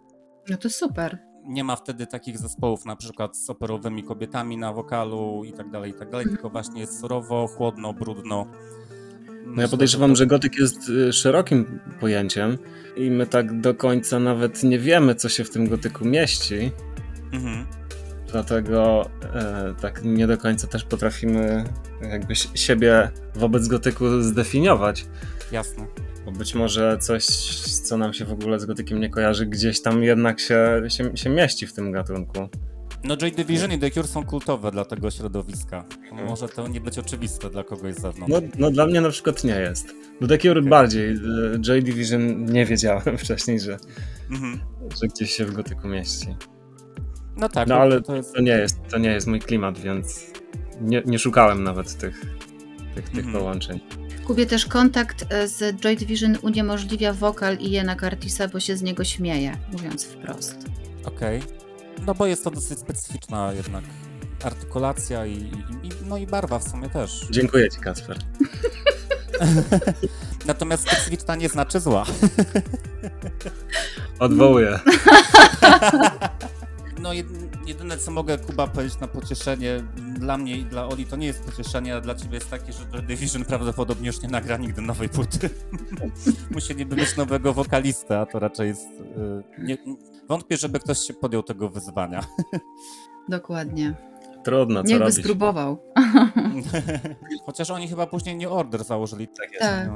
No 0.51 0.57
to 0.57 0.71
super. 0.71 1.28
Nie 1.49 1.65
ma 1.65 1.77
wtedy 1.77 2.07
takich 2.07 2.39
zespołów 2.39 2.85
na 2.85 2.97
przykład 2.97 3.37
z 3.37 3.51
operowymi 3.51 4.05
kobietami 4.05 4.57
na 4.57 4.73
wokalu 4.73 5.45
i 5.45 5.53
tak 5.53 5.71
dalej, 5.71 5.91
i 5.91 5.95
tak 5.95 6.11
dalej, 6.11 6.27
tylko 6.27 6.51
właśnie 6.51 6.81
jest 6.81 7.01
surowo, 7.01 7.47
chłodno, 7.47 7.93
brudno. 7.93 8.47
No 9.47 9.63
ja 9.63 9.69
podejrzewam, 9.69 10.17
że 10.17 10.27
gotyk 10.27 10.57
jest 10.59 10.89
y, 10.89 11.13
szerokim 11.13 11.81
pojęciem 12.01 12.59
i 12.97 13.11
my 13.11 13.27
tak 13.27 13.61
do 13.61 13.75
końca 13.75 14.19
nawet 14.19 14.63
nie 14.63 14.79
wiemy, 14.79 15.15
co 15.15 15.29
się 15.29 15.45
w 15.45 15.51
tym 15.51 15.69
gotyku 15.69 16.05
mieści. 16.05 16.71
Mhm. 17.33 17.67
Dlatego 18.33 19.11
e, 19.35 19.75
tak 19.81 20.05
nie 20.05 20.27
do 20.27 20.39
końca 20.39 20.67
też 20.67 20.85
potrafimy 20.85 21.65
jakby 22.11 22.35
si- 22.35 22.59
siebie 22.59 23.11
wobec 23.35 23.69
gotyku 23.69 24.23
zdefiniować. 24.23 25.07
Jasne. 25.53 25.87
Bo 26.29 26.33
być 26.33 26.55
może 26.55 26.99
coś, 27.01 27.27
co 27.83 27.97
nam 27.97 28.13
się 28.13 28.25
w 28.25 28.33
ogóle 28.33 28.61
z 28.61 28.65
gotykiem 28.65 29.01
nie 29.01 29.11
kojarzy, 29.11 29.47
gdzieś 29.47 29.83
tam 29.83 30.03
jednak 30.03 30.41
się, 30.41 30.83
się, 30.89 31.17
się 31.17 31.31
mieści 31.31 31.67
w 31.67 31.73
tym 31.73 31.93
gatunku. 31.93 32.49
No 33.05 33.17
Joy 33.17 33.31
Division 33.31 33.73
i 33.73 33.79
The 33.79 33.91
Cure 33.91 34.07
są 34.09 34.25
kultowe 34.25 34.71
dla 34.71 34.85
tego 34.85 35.11
środowiska. 35.11 35.85
Może 36.27 36.49
to 36.49 36.69
nie 36.69 36.81
być 36.81 36.99
oczywiste 36.99 37.51
dla 37.51 37.65
kogoś 37.65 37.95
z 37.95 38.01
zewnątrz. 38.01 38.33
No, 38.35 38.41
no 38.59 38.71
dla 38.71 38.87
mnie 38.87 39.01
na 39.01 39.11
przykład 39.11 39.45
nie 39.45 39.61
jest. 39.61 39.95
Do 40.21 40.27
The 40.29 40.39
Cure 40.39 40.63
bardziej. 40.63 41.11
e, 41.11 41.17
Joy 41.61 41.83
Division 41.83 42.45
nie 42.45 42.67
wiedziałem 42.67 43.19
wcześniej, 43.19 43.61
że, 43.61 43.79
Mhm. 44.31 44.61
że 45.01 45.09
gdzieś 45.09 45.31
się 45.33 45.45
w 45.45 45.53
gotyku 45.55 45.89
mieści. 45.89 46.27
No 47.37 47.49
tak, 47.49 47.69
No 47.69 47.75
bo 47.75 47.81
ale 47.81 48.03
to 48.03 48.17
jest... 48.17 48.35
to 48.35 48.41
nie 48.43 48.53
jest, 48.53 48.81
to 48.91 48.99
nie 48.99 49.11
jest 49.11 49.27
mój 49.27 49.41
klimat, 49.41 49.79
więc 49.79 50.27
nie, 50.81 51.03
nie 51.07 51.19
szukałem 51.19 51.65
nawet 51.65 51.99
tych, 51.99 52.21
tych, 52.95 53.09
tych 53.09 53.25
Mhm. 53.25 53.33
połączeń. 53.33 53.81
Kubie 54.29 54.47
też 54.47 54.67
kontakt 54.67 55.25
e, 55.29 55.49
z 55.49 55.81
Joy 55.81 55.97
Division 55.97 56.39
uniemożliwia 56.43 57.13
wokal 57.13 57.57
Iena 57.59 57.97
Curtisa, 57.97 58.49
bo 58.49 58.61
się 58.61 58.77
z 58.77 58.83
niego 58.83 59.05
śmieje, 59.05 59.57
mówiąc 59.73 60.05
wprost. 60.05 60.57
Okej. 61.05 61.43
No 62.07 62.15
bo 62.15 62.27
jest 62.27 62.45
to 62.45 62.51
dosyć 62.51 62.79
specyficzna 62.79 63.53
jednak 63.53 63.85
artykulacja 64.45 65.27
i, 65.27 65.33
i, 65.33 65.87
i, 65.87 65.91
no 66.07 66.17
i 66.17 66.27
barwa 66.27 66.59
w 66.59 66.69
sumie 66.69 66.89
też. 66.89 67.27
Dziękuję 67.31 67.71
ci, 67.71 67.81
Kacper. 67.81 68.19
Natomiast 70.47 70.83
specyficzna 70.83 71.37
nie 71.37 71.49
znaczy 71.49 71.81
zła. 71.81 72.07
Odwołuję. 74.19 74.79
No 77.01 77.11
jed- 77.13 77.49
jedyne 77.67 77.97
co 77.99 78.11
mogę 78.11 78.39
Kuba 78.39 78.67
powiedzieć 78.67 79.01
na 79.01 79.09
pocieszenie 79.09 79.83
dla 80.19 80.39
mnie 80.39 80.57
i 80.57 80.65
dla 80.65 80.87
Oli 80.89 81.07
to 81.07 81.17
nie 81.17 81.27
jest 81.27 81.45
pocieszenie, 81.45 81.97
a 81.97 82.01
dla 82.01 82.15
ciebie 82.15 82.35
jest 82.35 82.51
takie, 82.51 82.73
że 82.73 82.85
The 82.87 83.03
Division 83.03 83.45
prawdopodobnie 83.45 84.07
już 84.07 84.23
nie 84.23 84.29
nagra 84.29 84.57
nigdy 84.57 84.83
nowej 84.83 85.09
płyty. 85.09 85.51
Musieliby 86.51 86.97
mieć 86.97 87.17
nowego 87.17 87.53
wokalistę, 87.53 88.21
a 88.21 88.27
to 88.27 88.39
raczej 88.39 88.69
jest... 88.69 88.87
y, 89.01 89.43
nie, 89.59 89.79
wątpię, 90.29 90.57
żeby 90.57 90.81
ktoś 90.81 90.99
się 90.99 91.15
podjął 91.15 91.43
tego 91.43 91.69
wyzwania. 91.69 92.21
Dokładnie. 93.29 93.95
Trudno, 94.45 94.83
co 94.83 94.89
Niechby 94.89 95.05
robić. 95.05 95.19
spróbował. 95.19 95.79
Chociaż 97.47 97.71
oni 97.71 97.89
chyba 97.89 98.07
później 98.07 98.37
nie 98.37 98.51
Order 98.51 98.85
założyli. 98.85 99.29
Tak 99.29 99.53
jest. 99.53 99.65
Tak. 99.65 99.89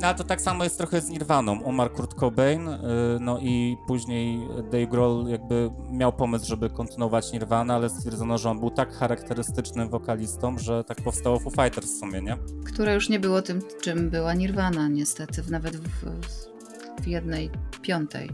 No, 0.00 0.06
ale 0.06 0.16
to 0.16 0.24
tak 0.24 0.40
samo 0.40 0.64
jest 0.64 0.78
trochę 0.78 1.00
z 1.00 1.08
Nirwaną. 1.08 1.60
Umarł 1.60 1.94
Kurt 1.94 2.14
Cobain, 2.14 2.68
y, 2.68 2.78
no 3.20 3.38
i 3.38 3.76
później 3.86 4.48
Dave 4.72 4.86
Grohl 4.86 5.28
jakby 5.28 5.70
miał 5.90 6.12
pomysł, 6.12 6.46
żeby 6.46 6.70
kontynuować 6.70 7.32
Nirvana, 7.32 7.74
ale 7.74 7.88
stwierdzono, 7.88 8.38
że 8.38 8.50
on 8.50 8.60
był 8.60 8.70
tak 8.70 8.92
charakterystycznym 8.92 9.88
wokalistą, 9.88 10.58
że 10.58 10.84
tak 10.84 11.02
powstało 11.02 11.38
Foo 11.38 11.50
Fighters 11.50 11.96
w 11.96 11.98
sumie, 11.98 12.22
nie? 12.22 12.36
Które 12.66 12.94
już 12.94 13.08
nie 13.08 13.20
było 13.20 13.42
tym, 13.42 13.62
czym 13.82 14.10
była 14.10 14.34
Nirvana, 14.34 14.88
niestety, 14.88 15.42
nawet 15.50 15.76
w, 15.76 16.04
w 17.02 17.06
jednej 17.06 17.50
piątej. 17.82 18.30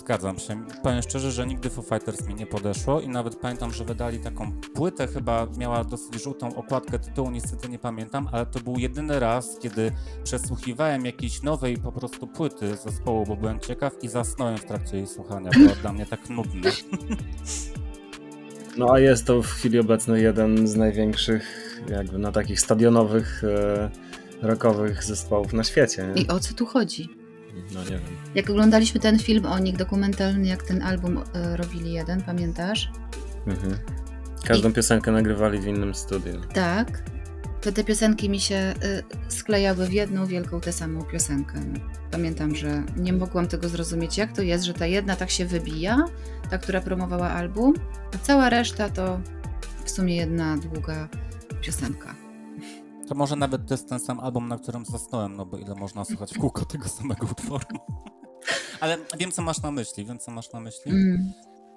Zgadzam 0.00 0.38
się. 0.38 0.64
Powiem 0.82 1.02
szczerze, 1.02 1.32
że 1.32 1.46
nigdy 1.46 1.70
Foo 1.70 1.82
Fighters 1.82 2.26
mi 2.26 2.34
nie 2.34 2.46
podeszło 2.46 3.00
i 3.00 3.08
nawet 3.08 3.36
pamiętam, 3.36 3.72
że 3.72 3.84
wydali 3.84 4.18
taką 4.18 4.52
płytę, 4.74 5.06
chyba 5.06 5.46
miała 5.58 5.84
dosyć 5.84 6.22
żółtą 6.22 6.54
okładkę 6.56 6.98
tytułu, 6.98 7.30
niestety 7.30 7.68
nie 7.68 7.78
pamiętam, 7.78 8.28
ale 8.32 8.46
to 8.46 8.60
był 8.60 8.78
jedyny 8.78 9.20
raz, 9.20 9.58
kiedy 9.62 9.92
przesłuchiwałem 10.24 11.06
jakiejś 11.06 11.42
nowej 11.42 11.76
po 11.76 11.92
prostu 11.92 12.26
płyty 12.26 12.76
zespołu, 12.76 13.24
bo 13.26 13.36
byłem 13.36 13.60
ciekaw 13.60 13.92
i 14.02 14.08
zasnąłem 14.08 14.58
w 14.58 14.64
trakcie 14.64 14.96
jej 14.96 15.06
słuchania. 15.06 15.50
Było 15.50 15.74
dla 15.82 15.92
mnie 15.92 16.06
tak 16.06 16.30
nudne. 16.30 16.70
No 18.76 18.86
a 18.92 19.00
jest 19.00 19.26
to 19.26 19.42
w 19.42 19.46
chwili 19.46 19.78
obecnej 19.78 20.22
jeden 20.22 20.68
z 20.68 20.76
największych 20.76 21.80
jakby 21.88 22.18
na 22.18 22.32
takich 22.32 22.60
stadionowych 22.60 23.44
e, 23.44 23.90
rockowych 24.42 25.04
zespołów 25.04 25.52
na 25.52 25.64
świecie. 25.64 26.12
Nie? 26.14 26.22
I 26.22 26.28
o 26.28 26.40
co 26.40 26.54
tu 26.54 26.66
chodzi? 26.66 27.19
No 27.74 27.80
nie 27.84 27.90
wiem. 27.90 28.00
Jak 28.34 28.50
oglądaliśmy 28.50 29.00
ten 29.00 29.18
film 29.18 29.46
o 29.46 29.58
nich 29.58 29.76
dokumentalny, 29.76 30.48
jak 30.48 30.62
ten 30.62 30.82
album 30.82 31.18
e, 31.34 31.56
robili 31.56 31.92
jeden, 31.92 32.22
pamiętasz? 32.22 32.90
Mhm. 33.46 33.76
Każdą 34.44 34.72
piosenkę 34.72 35.12
nagrywali 35.12 35.60
w 35.60 35.66
innym 35.66 35.94
studiu. 35.94 36.40
Tak. 36.54 37.02
To 37.60 37.72
te 37.72 37.84
piosenki 37.84 38.30
mi 38.30 38.40
się 38.40 38.74
y, 38.84 39.02
sklejały 39.28 39.86
w 39.86 39.92
jedną 39.92 40.26
wielką 40.26 40.60
tę 40.60 40.72
samą 40.72 41.04
piosenkę. 41.04 41.60
Pamiętam, 42.10 42.54
że 42.54 42.82
nie 42.96 43.12
mogłam 43.12 43.46
tego 43.46 43.68
zrozumieć, 43.68 44.18
jak 44.18 44.32
to 44.32 44.42
jest, 44.42 44.64
że 44.64 44.74
ta 44.74 44.86
jedna 44.86 45.16
tak 45.16 45.30
się 45.30 45.46
wybija, 45.46 46.04
ta, 46.50 46.58
która 46.58 46.80
promowała 46.80 47.30
album, 47.30 47.74
a 48.14 48.18
cała 48.18 48.50
reszta 48.50 48.88
to 48.88 49.20
w 49.84 49.90
sumie 49.90 50.16
jedna 50.16 50.56
długa 50.56 51.08
piosenka. 51.60 52.14
To 53.10 53.14
może 53.14 53.36
nawet 53.36 53.66
to 53.66 53.74
jest 53.74 53.88
ten 53.88 54.00
sam 54.00 54.20
album, 54.20 54.48
na 54.48 54.58
którym 54.58 54.84
zasnąłem, 54.84 55.36
no 55.36 55.46
bo 55.46 55.58
ile 55.58 55.74
można 55.74 56.04
słuchać 56.04 56.34
w 56.34 56.38
kółko 56.38 56.64
tego 56.64 56.88
samego 56.88 57.26
utworu. 57.30 57.64
Ale 58.80 58.96
wiem, 59.18 59.30
co 59.32 59.42
masz 59.42 59.62
na 59.62 59.70
myśli, 59.70 60.04
wiem, 60.04 60.18
co 60.18 60.30
masz 60.30 60.52
na 60.52 60.60
myśli. 60.60 60.90
Mm. 60.92 61.32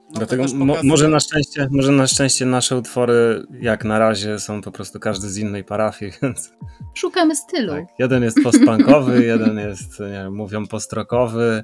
No 0.09 0.17
Dlatego 0.17 0.43
mo- 0.55 0.75
może, 0.84 1.07
na 1.07 1.19
szczęście, 1.19 1.67
może 1.71 1.91
na 1.91 2.07
szczęście 2.07 2.45
nasze 2.45 2.77
utwory, 2.77 3.45
jak 3.61 3.86
na 3.86 3.99
razie, 3.99 4.39
są 4.39 4.61
po 4.61 4.71
prostu 4.71 4.99
każdy 4.99 5.29
z 5.29 5.38
innej 5.38 5.63
parafii, 5.63 6.11
więc 6.21 6.53
Szukamy 6.93 7.36
stylu. 7.36 7.71
tak. 7.73 7.86
Jeden 7.99 8.23
jest 8.23 8.43
postpunkowy, 8.43 9.23
jeden 9.34 9.57
jest, 9.57 9.99
nie 9.99 10.05
wiem, 10.07 10.36
mówią 10.36 10.67
postrokowy, 10.67 11.63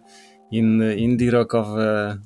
inny 0.51 0.95
indie 0.95 1.31
rockowy. 1.31 2.17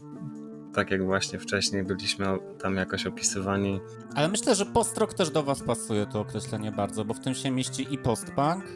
Tak 0.76 0.92
jak 0.92 1.06
właśnie 1.06 1.40
wcześniej 1.40 1.84
byliśmy 1.84 2.26
tam 2.62 2.76
jakoś 2.76 3.06
opisywani. 3.06 3.80
Ale 4.16 4.28
myślę, 4.30 4.56
że 4.56 4.66
post-rock 4.66 5.14
też 5.14 5.30
do 5.30 5.44
was 5.44 5.62
pasuje 5.62 6.06
to 6.06 6.20
określenie 6.20 6.72
bardzo, 6.72 7.06
bo 7.06 7.14
w 7.14 7.20
tym 7.20 7.34
się 7.34 7.52
mieści 7.52 7.88
i 7.94 7.98
post-punk. 7.98 8.64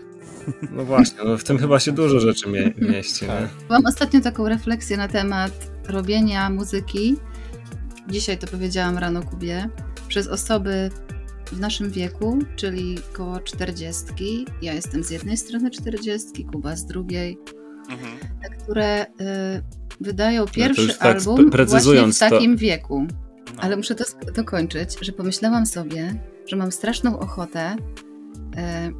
No 0.71 0.85
właśnie, 0.85 1.19
no 1.25 1.37
w 1.37 1.43
tym 1.43 1.57
chyba 1.57 1.79
się 1.79 1.91
dużo 1.91 2.19
rzeczy 2.19 2.49
mie- 2.49 2.73
mieści. 2.91 3.25
Tak. 3.25 3.49
Mam 3.69 3.85
ostatnio 3.85 4.21
taką 4.21 4.49
refleksję 4.49 4.97
na 4.97 5.07
temat 5.07 5.51
robienia 5.89 6.49
muzyki. 6.49 7.15
Dzisiaj 8.09 8.37
to 8.37 8.47
powiedziałam 8.47 8.97
rano 8.97 9.21
Kubie. 9.23 9.69
Przez 10.07 10.27
osoby 10.27 10.89
w 11.45 11.59
naszym 11.59 11.89
wieku, 11.91 12.39
czyli 12.55 12.97
koło 13.13 13.39
40. 13.39 14.45
Ja 14.61 14.73
jestem 14.73 15.03
z 15.03 15.09
jednej 15.09 15.37
strony 15.37 15.71
40, 15.71 16.45
Kuba 16.45 16.75
z 16.75 16.85
drugiej, 16.85 17.37
Mhm. 17.89 18.17
które 18.63 19.03
y, 19.05 19.07
wydają 20.01 20.45
pierwszy 20.45 20.81
już 20.81 20.97
tak 20.97 21.17
album 21.17 21.51
właśnie 21.67 22.07
w 22.07 22.19
to- 22.19 22.29
takim 22.29 22.57
wieku. 22.57 23.07
No. 23.55 23.61
Ale 23.61 23.77
muszę 23.77 23.95
to 23.95 24.03
dokończyć, 24.35 24.97
że 25.01 25.11
pomyślałam 25.11 25.65
sobie, 25.65 26.23
że 26.47 26.55
mam 26.55 26.71
straszną 26.71 27.19
ochotę 27.19 27.75
e, 28.57 28.91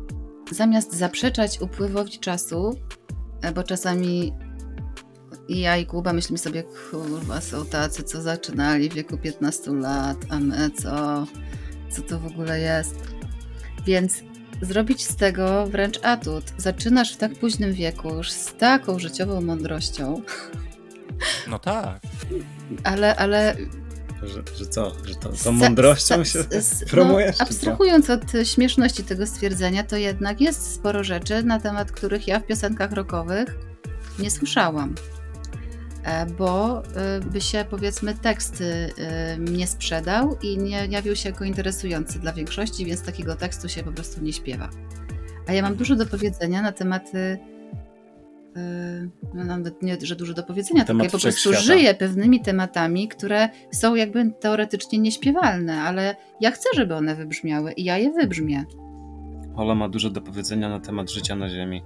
zamiast 0.52 0.93
zaprzeczać 0.95 1.62
upływowi 1.62 2.20
czasu, 2.20 2.80
e, 3.41 3.52
bo 3.52 3.64
czasami 3.64 4.34
i 5.48 5.60
ja 5.60 5.78
i 5.78 5.86
Kuba 5.86 6.14
myślimy 6.14 6.38
sobie, 6.38 6.64
kurwa, 6.64 7.41
są 7.41 7.66
tacy, 7.66 8.04
co 8.04 8.22
zaczynali 8.22 8.89
w 8.89 8.93
wieku 8.93 9.18
15 9.18 9.72
lat, 9.72 10.18
a 10.30 10.39
my 10.39 10.72
co, 10.72 11.26
co 11.89 12.02
to 12.02 12.20
w 12.20 12.26
ogóle 12.26 12.60
jest. 12.60 12.95
Więc 13.86 14.24
zrobić 14.62 15.06
z 15.06 15.16
tego 15.16 15.68
wręcz 15.68 16.00
atut. 16.04 16.43
Zaczynasz 16.58 17.14
w 17.14 17.18
tak 17.18 17.36
późnym 17.36 17.74
wieku, 17.74 18.10
już 18.16 18.32
z 18.32 18.54
taką 18.54 19.00
życiową 19.00 19.41
mądrością, 19.41 20.22
no 21.47 21.59
tak. 21.59 21.99
ale, 22.84 23.15
ale 23.15 23.55
Że, 24.24 24.43
że 24.57 24.65
co? 24.65 24.91
Że 25.05 25.15
to, 25.15 25.30
tą 25.43 25.51
mądrością 25.51 26.24
się 26.24 26.43
z- 26.43 26.86
promujesz? 26.89 27.39
No, 27.39 27.45
abstrahując 27.45 28.09
od 28.09 28.22
śmieszności 28.43 29.03
tego 29.03 29.28
stwierdzenia, 29.28 29.84
to 29.84 29.97
jednak 29.97 30.41
jest 30.41 30.74
sporo 30.76 31.03
rzeczy, 31.03 31.43
na 31.43 31.59
temat 31.59 31.91
których 31.91 32.28
ja 32.28 32.39
w 32.39 32.45
piosenkach 32.45 32.91
rockowych 32.91 33.57
nie 34.20 34.32
słyszałam. 34.32 34.95
E, 36.03 36.26
Bo 36.26 36.84
y, 36.84 37.26
by 37.26 37.41
się 37.41 37.65
powiedzmy 37.70 38.13
tekst 38.13 38.61
y, 38.61 38.91
nie 39.39 39.68
sprzedał 39.68 40.38
i 40.41 40.57
nie 40.57 40.86
jawił 40.88 41.15
się 41.15 41.30
jako 41.30 41.43
interesujący 41.43 42.20
dla 42.20 42.34
większości, 42.34 42.86
więc 42.86 43.01
takiego 43.01 43.36
tekstu 43.36 43.70
się 43.70 43.84
po 43.84 43.91
prostu 43.91 44.22
nie 44.22 44.34
śpiewa. 44.34 44.70
A 45.47 45.53
ja 45.53 45.61
mam 45.61 45.76
dużo 45.76 45.95
do 45.95 46.05
powiedzenia 46.05 46.61
na 46.61 46.72
tematy. 46.72 47.38
Y, 48.58 49.10
No 49.34 49.43
nawet 49.43 49.84
nie, 49.84 49.97
że 50.01 50.16
dużo 50.16 50.34
do 50.34 50.43
powiedzenia, 50.43 50.86
tylko 50.86 50.88
Temat 50.88 51.03
ja 51.14 51.18
po 51.18 51.22
prostu 51.22 51.53
żyję 51.53 51.93
pewnymi 51.93 52.41
tematami, 52.41 53.08
które 53.08 53.49
są 53.72 53.95
jakby 53.95 54.32
teoretycznie 54.39 54.99
nieśpiewalne, 54.99 55.82
ale 55.82 56.16
ja 56.41 56.51
chcę, 56.51 56.70
żeby 56.76 56.95
one 56.95 57.16
wybrzmiały 57.16 57.72
i 57.72 57.84
ja 57.84 57.97
je 57.97 58.12
wybrzmię. 58.12 58.66
Ola 59.55 59.76
ma 59.76 59.89
dużo 59.89 60.10
do 60.10 60.22
powiedzenia 60.22 60.70
na 60.70 60.80
temat 60.80 61.12
życia 61.12 61.36
na 61.36 61.49
Ziemi. 61.49 61.84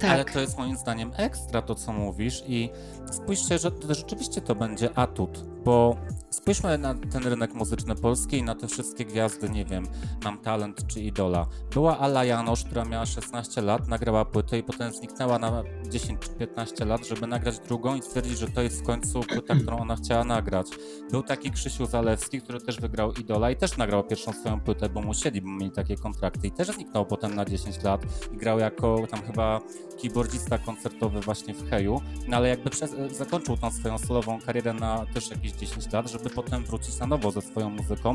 Tak. 0.00 0.10
Ale 0.10 0.24
to 0.24 0.40
jest 0.40 0.58
moim 0.58 0.76
zdaniem 0.76 1.10
ekstra 1.16 1.62
to, 1.62 1.74
co 1.74 1.92
mówisz 1.92 2.42
i 2.46 2.70
spójrzcie, 3.12 3.58
że 3.58 3.70
rzeczywiście 3.88 4.40
to 4.40 4.54
będzie 4.54 4.98
atut, 4.98 5.44
bo 5.64 5.96
spójrzmy 6.30 6.78
na 6.78 6.94
ten 6.94 7.26
rynek 7.26 7.54
muzyczny 7.54 7.94
polski 7.94 8.38
i 8.38 8.42
na 8.42 8.54
te 8.54 8.68
wszystkie 8.68 9.04
gwiazdy, 9.04 9.50
nie 9.50 9.64
wiem, 9.64 9.86
Mam 10.24 10.38
Talent 10.38 10.86
czy 10.86 11.00
Idola. 11.00 11.46
Była 11.74 11.98
Ala 11.98 12.24
Janosz, 12.24 12.64
która 12.64 12.84
miała 12.84 13.06
16 13.06 13.62
lat, 13.62 13.88
nagrała 13.88 14.24
płytę 14.24 14.58
i 14.58 14.62
potem 14.62 14.92
zniknęła 14.92 15.38
na 15.38 15.62
10 15.88 16.20
czy 16.20 16.30
15 16.30 16.84
lat, 16.84 17.06
żeby 17.06 17.26
nagrać 17.26 17.58
drugą 17.58 17.96
i 17.96 18.02
stwierdzić, 18.02 18.38
że 18.38 18.48
to 18.48 18.62
jest 18.62 18.80
w 18.80 18.82
końcu 18.82 19.20
płyta, 19.20 19.54
którą 19.54 19.78
ona 19.78 19.96
chciała 19.96 20.24
nagrać. 20.24 20.66
Był 21.10 21.22
taki 21.22 21.50
Krzysiu 21.50 21.86
Zalewski, 21.86 22.40
który 22.40 22.60
też 22.60 22.80
wygrał 22.80 23.12
Idola 23.12 23.50
i 23.50 23.56
też 23.56 23.76
nagrał 23.76 24.04
pierwszą 24.04 24.32
swoją 24.32 24.60
płytę, 24.60 24.88
bo 24.88 25.00
musieli, 25.00 25.40
bo 25.40 25.48
mieli 25.48 25.72
takie 25.72 25.96
kontrakty 25.96 26.46
i 26.46 26.52
też 26.52 26.68
zniknął 26.68 27.06
potem 27.06 27.34
na 27.34 27.44
10 27.44 27.82
lat 27.82 28.02
i 28.32 28.36
grał 28.36 28.58
jako 28.58 29.06
tam 29.10 29.22
chyba 29.22 29.60
keyboardzista 30.02 30.58
koncertowy 30.58 31.20
właśnie 31.20 31.54
w 31.54 31.70
Heju, 31.70 32.00
no 32.28 32.36
ale 32.36 32.48
jakby 32.48 32.70
przez, 32.70 32.94
zakończył 33.10 33.56
tą 33.56 33.70
swoją 33.70 33.98
solową 33.98 34.40
karierę 34.40 34.72
na 34.72 35.06
też 35.14 35.30
jakieś 35.30 35.52
10 35.52 35.92
lat, 35.92 36.10
żeby 36.10 36.30
potem 36.30 36.64
wrócić 36.64 36.98
na 36.98 37.06
nowo 37.06 37.30
ze 37.30 37.40
swoją 37.40 37.70
muzyką, 37.70 38.14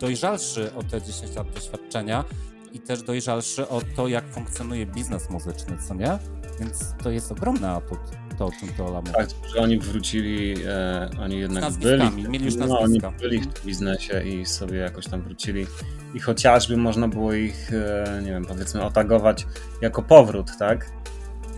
dojrzalszy 0.00 0.74
o 0.74 0.82
te 0.82 1.02
10 1.02 1.36
lat 1.36 1.50
doświadczenia 1.50 2.24
i 2.72 2.80
też 2.80 3.02
dojrzalszy 3.02 3.68
o 3.68 3.82
to, 3.96 4.08
jak 4.08 4.28
funkcjonuje 4.28 4.86
biznes 4.86 5.30
muzyczny, 5.30 5.78
co 5.88 5.94
nie? 5.94 6.18
Więc 6.60 6.94
to 7.02 7.10
jest 7.10 7.32
ogromny 7.32 7.68
atut, 7.68 7.98
to 8.38 8.46
o 8.46 8.50
czym 8.60 8.68
to 8.76 8.86
Ola 8.86 9.00
mówi. 9.00 9.12
Tak, 9.12 9.28
że 9.54 9.60
oni 9.60 9.78
wrócili, 9.78 10.54
e, 10.66 11.10
oni 11.20 11.38
jednak 11.38 11.72
byli, 11.72 12.28
mieli 12.28 12.44
już 12.44 12.54
no, 12.54 12.80
oni 12.80 13.00
byli 13.20 13.40
w 13.40 13.46
tym 13.46 13.62
biznesie 13.66 14.22
i 14.22 14.46
sobie 14.46 14.78
jakoś 14.78 15.06
tam 15.06 15.22
wrócili. 15.22 15.66
I 16.14 16.20
chociażby 16.20 16.76
można 16.76 17.08
było 17.08 17.32
ich, 17.32 17.72
e, 17.72 18.20
nie 18.22 18.30
wiem, 18.30 18.44
powiedzmy 18.44 18.84
otagować 18.84 19.46
jako 19.82 20.02
powrót, 20.02 20.50
tak? 20.58 20.90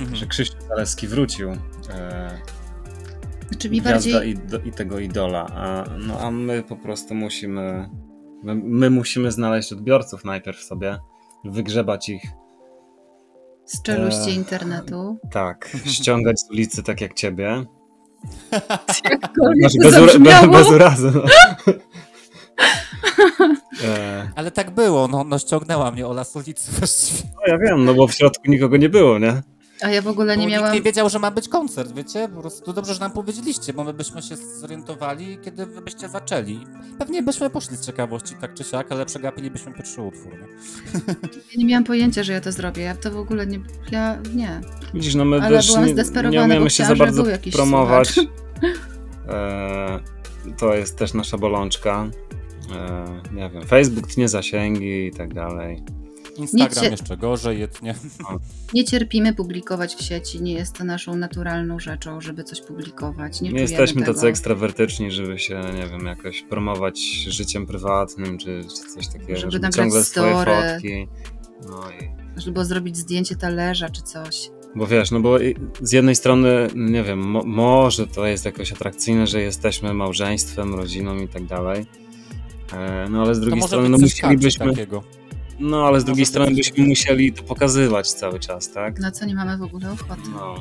Mhm. 0.01 0.17
Że 0.17 0.27
Krzysztof 0.27 0.63
Zaleski 0.69 1.09
wrócił. 1.09 1.51
E, 1.91 2.39
Znaczy 3.49 3.71
mi 3.71 3.83
bardziej, 3.83 4.29
i, 4.31 4.35
do, 4.35 4.59
i 4.61 4.73
tego 4.73 4.99
idola. 4.99 5.47
A, 5.47 5.85
no 5.99 6.21
a 6.21 6.31
my 6.31 6.63
po 6.63 6.77
prostu 6.77 7.15
musimy, 7.15 7.89
my, 8.43 8.55
my 8.55 8.91
musimy 8.91 9.33
znaleźć 9.33 9.73
odbiorców 9.73 10.25
najpierw 10.25 10.61
sobie, 10.63 10.99
wygrzebać 11.45 12.09
ich, 12.09 12.23
z 13.65 13.83
czeluści 13.83 14.31
Eee. 14.31 14.37
internetu, 14.37 15.19
tak, 15.31 15.77
ściągać 15.85 16.41
z 16.41 16.51
ulicy 16.51 16.83
tak 16.83 17.01
jak 17.01 17.15
ciebie. 17.15 17.65
jakkolwiek 19.11 19.71
bez, 19.83 19.93
zabrzmiało. 19.95 20.53
bez 20.53 20.71
urazy. 20.71 21.13
No. 21.15 21.23
E, 23.85 24.29
Ale 24.37 24.51
tak 24.51 24.71
było, 24.71 25.09
no, 25.09 25.25
no 25.25 25.39
ściągnęła 25.39 25.91
mnie 25.91 26.07
Ola 26.07 26.25
z 26.25 26.37
ulicy 26.37 26.73
właściwie. 26.73 27.23
no 27.37 27.41
ja 27.53 27.59
wiem, 27.59 27.85
no 27.85 27.95
bo 27.95 28.07
w 28.07 28.13
środku 28.15 28.51
nikogo 28.51 28.77
nie 28.77 28.89
było, 28.89 29.19
nie? 29.19 29.43
A 29.83 29.89
ja 29.91 30.03
w 30.03 30.09
ogóle 30.09 30.37
nie 30.37 30.45
Bo 30.45 30.51
miałam... 30.51 30.73
Nikt 30.73 30.85
nie 30.85 30.91
wiedział, 30.91 31.09
że 31.09 31.19
ma 31.19 31.31
być 31.31 31.49
koncert, 31.49 31.93
wiecie? 31.95 32.29
Po 32.35 32.41
prostu 32.41 32.73
dobrze, 32.73 32.95
że 32.95 33.01
nam 33.01 33.11
powiedzieliście, 33.11 33.73
bo 33.73 33.85
my 33.85 33.95
byśmy 33.95 34.23
się 34.23 34.37
zorientowali, 34.37 35.39
kiedy 35.45 35.67
wy 35.67 35.81
byście 35.83 36.09
zaczęli. 36.09 36.67
Pewnie 36.99 37.23
byśmy 37.23 37.51
poszli 37.51 37.77
z 37.77 37.87
ciekawości, 37.87 38.35
tak 38.41 38.55
czy 38.55 38.65
siak, 38.65 38.93
ale 38.93 39.07
przegapilibyśmy 39.07 39.73
pierwszy 39.73 40.03
utwór. 40.03 40.33
Nie? 40.33 40.47
Ja 41.35 41.59
nie 41.59 41.65
miałam 41.65 41.85
pojęcia, 41.85 42.23
że 42.23 42.33
ja 42.33 42.41
to 42.41 42.53
zrobię. 42.53 42.83
Ja 42.83 42.95
to 42.95 43.11
w 43.11 43.17
ogóle 43.17 43.47
nie... 43.47 43.61
Ja 43.91 44.19
nie. 44.35 44.61
Widzisz, 44.95 45.15
no 45.15 45.25
my 45.25 45.41
Ale 45.41 45.57
też 45.57 45.67
byłam 45.67 45.85
nie, 45.85 45.93
zdesperowana, 45.93 46.31
nie 46.31 46.39
bo 46.39 46.55
umiemy 46.55 46.71
się 46.71 46.85
za 46.85 46.97
bardzo 46.97 47.25
promować. 47.53 48.15
E, 49.29 50.01
to 50.59 50.75
jest 50.75 50.99
też 50.99 51.15
nasza 51.15 51.39
bolączka. 51.39 52.11
E, 52.77 53.35
nie 53.35 53.51
wiem, 53.51 53.67
Facebook 53.67 54.07
tnie 54.07 54.29
zasięgi 54.29 55.07
i 55.07 55.13
tak 55.13 55.35
dalej. 55.35 55.83
Instagram 56.39 56.85
Nic- 56.85 56.91
jeszcze 56.91 57.17
gorzej, 57.17 57.61
jetnie. 57.61 57.95
Nie 58.75 58.85
cierpimy 58.85 59.35
publikować 59.35 59.95
w 59.95 60.03
sieci. 60.03 60.43
Nie 60.43 60.53
jest 60.53 60.75
to 60.79 60.85
naszą 60.85 61.17
naturalną 61.17 61.79
rzeczą, 61.79 62.21
żeby 62.21 62.45
coś 62.45 62.61
publikować. 62.61 63.41
Nie, 63.41 63.51
Nie, 63.53 63.61
jesteśmy 63.61 64.01
tego. 64.03 64.15
tacy 64.15 64.27
ekstrawertyczni, 64.27 65.11
żeby 65.11 65.39
się, 65.39 65.61
nie 65.77 65.87
wiem, 65.87 66.07
jakoś 66.07 66.43
promować 66.43 67.01
życiem 67.29 67.67
prywatnym, 67.67 68.39
czy, 68.39 68.61
czy 68.65 68.95
coś 68.95 69.09
takiego, 69.09 69.37
Żeby 69.39 69.53
żeby, 69.53 69.69
ciągle 69.71 70.05
swoje 70.05 70.33
story. 70.33 70.53
fotki. 70.73 71.09
No 71.69 71.81
i 71.91 72.41
Żeby 72.41 72.65
zrobić 72.65 72.97
zdjęcie 72.97 73.37
talerza 73.37 73.89
czy 73.89 74.03
coś. 74.03 74.51
Bo 74.77 74.87
wiesz, 74.87 75.11
no 75.11 75.21
bo 75.21 75.37
z 75.81 75.93
jednej 75.93 76.15
strony, 76.17 76.69
nie 76.75 77.03
wiem, 77.03 77.19
mo 77.19 77.43
może 77.45 78.07
to 78.07 78.27
jest 78.27 78.45
jakoś 78.45 78.73
atrakcyjne, 78.73 79.27
że 79.27 79.41
jesteśmy 79.41 79.95
małżeństwem, 79.95 80.75
rodziną 80.75 81.17
i 81.19 81.29
tak 81.29 81.45
dalej. 81.47 81.87
E, 82.73 83.07
No 83.11 83.23
ale 83.23 83.35
z 83.35 83.41
drugiej 83.41 83.63
strony, 83.63 83.89
no 83.89 83.99
musielibyśmy. 83.99 84.67
takiego. 84.67 85.03
No 85.59 85.87
ale 85.87 86.01
z 86.01 86.05
drugiej 86.05 86.23
Może 86.23 86.31
strony 86.31 86.57
byśmy 86.57 86.87
musieli 86.87 87.33
to 87.33 87.43
pokazywać 87.43 88.13
cały 88.13 88.41
czas, 88.41 88.73
tak? 88.73 88.99
Na 89.01 89.11
co 89.11 89.25
nie 89.27 89.35
mamy 89.35 89.59
w 89.59 89.63
ogóle 89.63 89.93
ochoty. 89.93 90.23
No. 90.35 90.55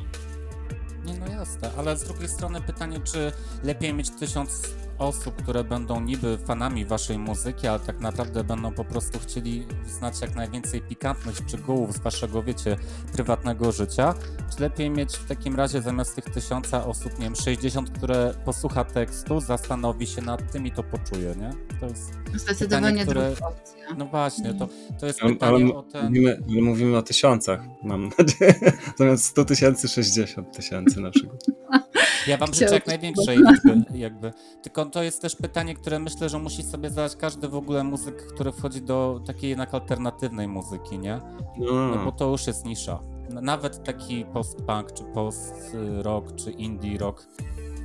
Nie, 1.05 1.17
no 1.19 1.27
jasne, 1.27 1.71
ale 1.77 1.97
z 1.97 2.03
drugiej 2.03 2.27
strony 2.27 2.61
pytanie, 2.61 2.99
czy 3.03 3.31
lepiej 3.63 3.93
mieć 3.93 4.09
tysiąc 4.09 4.61
osób, 4.99 5.35
które 5.35 5.63
będą 5.63 6.01
niby 6.01 6.37
fanami 6.37 6.85
waszej 6.85 7.17
muzyki, 7.19 7.67
ale 7.67 7.79
tak 7.79 7.99
naprawdę 7.99 8.43
będą 8.43 8.73
po 8.73 8.85
prostu 8.85 9.19
chcieli 9.19 9.67
znać 9.87 10.21
jak 10.21 10.35
najwięcej 10.35 10.81
pikantnych 10.81 11.35
szczegółów 11.35 11.93
z 11.93 11.99
waszego, 11.99 12.43
wiecie, 12.43 12.77
prywatnego 13.13 13.71
życia, 13.71 14.13
czy 14.55 14.61
lepiej 14.61 14.89
mieć 14.89 15.17
w 15.17 15.27
takim 15.27 15.55
razie 15.55 15.81
zamiast 15.81 16.15
tych 16.15 16.25
tysiąca 16.25 16.85
osób, 16.85 17.19
nie 17.19 17.25
wiem, 17.25 17.35
60, 17.35 17.89
które 17.89 18.33
posłucha 18.45 18.83
tekstu, 18.83 19.39
zastanowi 19.39 20.07
się 20.07 20.21
nad 20.21 20.51
tym 20.51 20.67
i 20.67 20.71
to 20.71 20.83
poczuje, 20.83 21.35
nie? 21.35 21.49
To 21.79 21.85
jest 21.85 22.11
Zdecydowanie 22.35 23.03
które- 23.03 23.31
druga 23.31 23.47
opcja. 23.47 23.95
No 23.97 24.05
właśnie, 24.05 24.53
to, 24.53 24.67
to 24.99 25.05
jest 25.05 25.19
Ale, 25.23 25.29
ale 25.41 25.59
pytanie 25.59 25.75
o 25.75 25.83
ten... 25.83 26.05
mówimy, 26.07 26.39
ale 26.49 26.61
mówimy 26.61 26.97
o 26.97 27.01
tysiącach, 27.01 27.61
mam 27.83 28.09
nadzieję. 28.19 28.73
Zamiast 28.99 29.25
100 29.25 29.45
tysięcy, 29.45 29.87
60 29.87 30.55
tysięcy 30.57 31.01
na 31.01 31.11
przykład. 31.11 31.39
Ja 32.27 32.37
wam 32.37 32.53
życzę 32.53 32.73
jak 32.73 32.87
największej 32.87 33.37
liczby, 33.37 33.97
jakby. 33.97 34.33
Tylko 34.63 34.85
to 34.85 35.03
jest 35.03 35.21
też 35.21 35.35
pytanie, 35.35 35.75
które 35.75 35.99
myślę, 35.99 36.29
że 36.29 36.39
musi 36.39 36.63
sobie 36.63 36.89
zadać 36.89 37.15
każdy 37.15 37.47
w 37.47 37.55
ogóle 37.55 37.83
muzyk, 37.83 38.27
który 38.33 38.51
wchodzi 38.51 38.81
do 38.81 39.21
takiej 39.25 39.49
jednak 39.49 39.73
alternatywnej 39.73 40.47
muzyki, 40.47 40.99
nie? 40.99 41.19
No 41.57 41.89
bo 41.95 42.05
No, 42.05 42.11
to 42.11 42.29
już 42.29 42.47
jest 42.47 42.65
nisza. 42.65 42.99
Nawet 43.29 43.83
taki 43.83 44.25
post-punk, 44.25 44.93
czy 44.93 45.03
post-rock, 45.03 46.35
czy 46.35 46.51
indie 46.51 46.97
rock, 46.97 47.27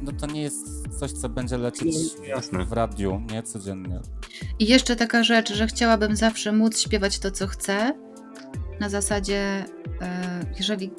no 0.03 0.12
to 0.12 0.26
nie 0.26 0.43
jest 0.43 0.66
coś, 1.01 1.12
co 1.12 1.28
będzie 1.28 1.59
lecieć 1.59 1.97
No, 2.18 2.24
jasne. 2.24 2.64
w 2.64 2.72
radiu, 2.72 3.22
nie? 3.32 3.43
Codziennie. 3.43 4.01
I 4.59 4.66
jeszcze 4.66 4.97
taka 4.97 5.24
rzecz, 5.24 5.53
że 5.55 5.66
chciałabym 5.66 6.16
zawsze 6.16 6.53
móc 6.53 6.80
śpiewać 6.80 7.18
to, 7.18 7.30
co 7.30 7.47
chcę. 7.47 7.95
Na 8.80 8.88
zasadzie, 8.88 9.64
e, 10.01 10.45
jeżeli 10.57 10.90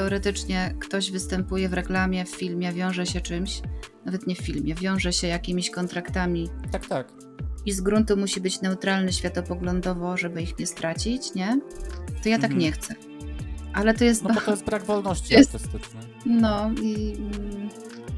teoretycznie 0.00 0.74
ktoś 0.80 1.10
występuje 1.10 1.68
w 1.68 1.72
reklamie, 1.72 2.24
w 2.24 2.28
filmie, 2.30 2.72
wiąże 2.72 3.06
się 3.06 3.20
czymś, 3.20 3.60
nawet 4.04 4.26
nie 4.26 4.34
w 4.34 4.38
filmie, 4.38 4.74
wiąże 4.74 5.12
się 5.12 5.26
jakimiś 5.26 5.70
kontraktami 5.70 6.48
Tak, 6.72 6.86
tak. 6.86 7.12
i 7.66 7.72
z 7.72 7.80
gruntu 7.80 8.16
musi 8.16 8.40
być 8.40 8.60
neutralny 8.60 9.12
światopoglądowo, 9.12 10.16
żeby 10.16 10.42
ich 10.42 10.58
nie 10.58 10.66
stracić, 10.66 11.34
nie? 11.34 11.60
To 12.22 12.28
ja 12.28 12.36
tak 12.36 12.44
Mhm. 12.44 12.58
nie 12.60 12.72
chcę. 12.72 12.94
Ale 13.74 13.94
to 13.94 14.04
jest. 14.04 14.22
No 14.22 14.34
bo 14.34 14.40
to 14.46 14.50
jest 14.50 14.64
brak 14.64 14.84
wolności 14.84 15.34
Jest- 15.34 15.54
artystycznej. 15.54 16.04
No 16.26 16.70
i 16.82 17.14
mm, 17.18 17.68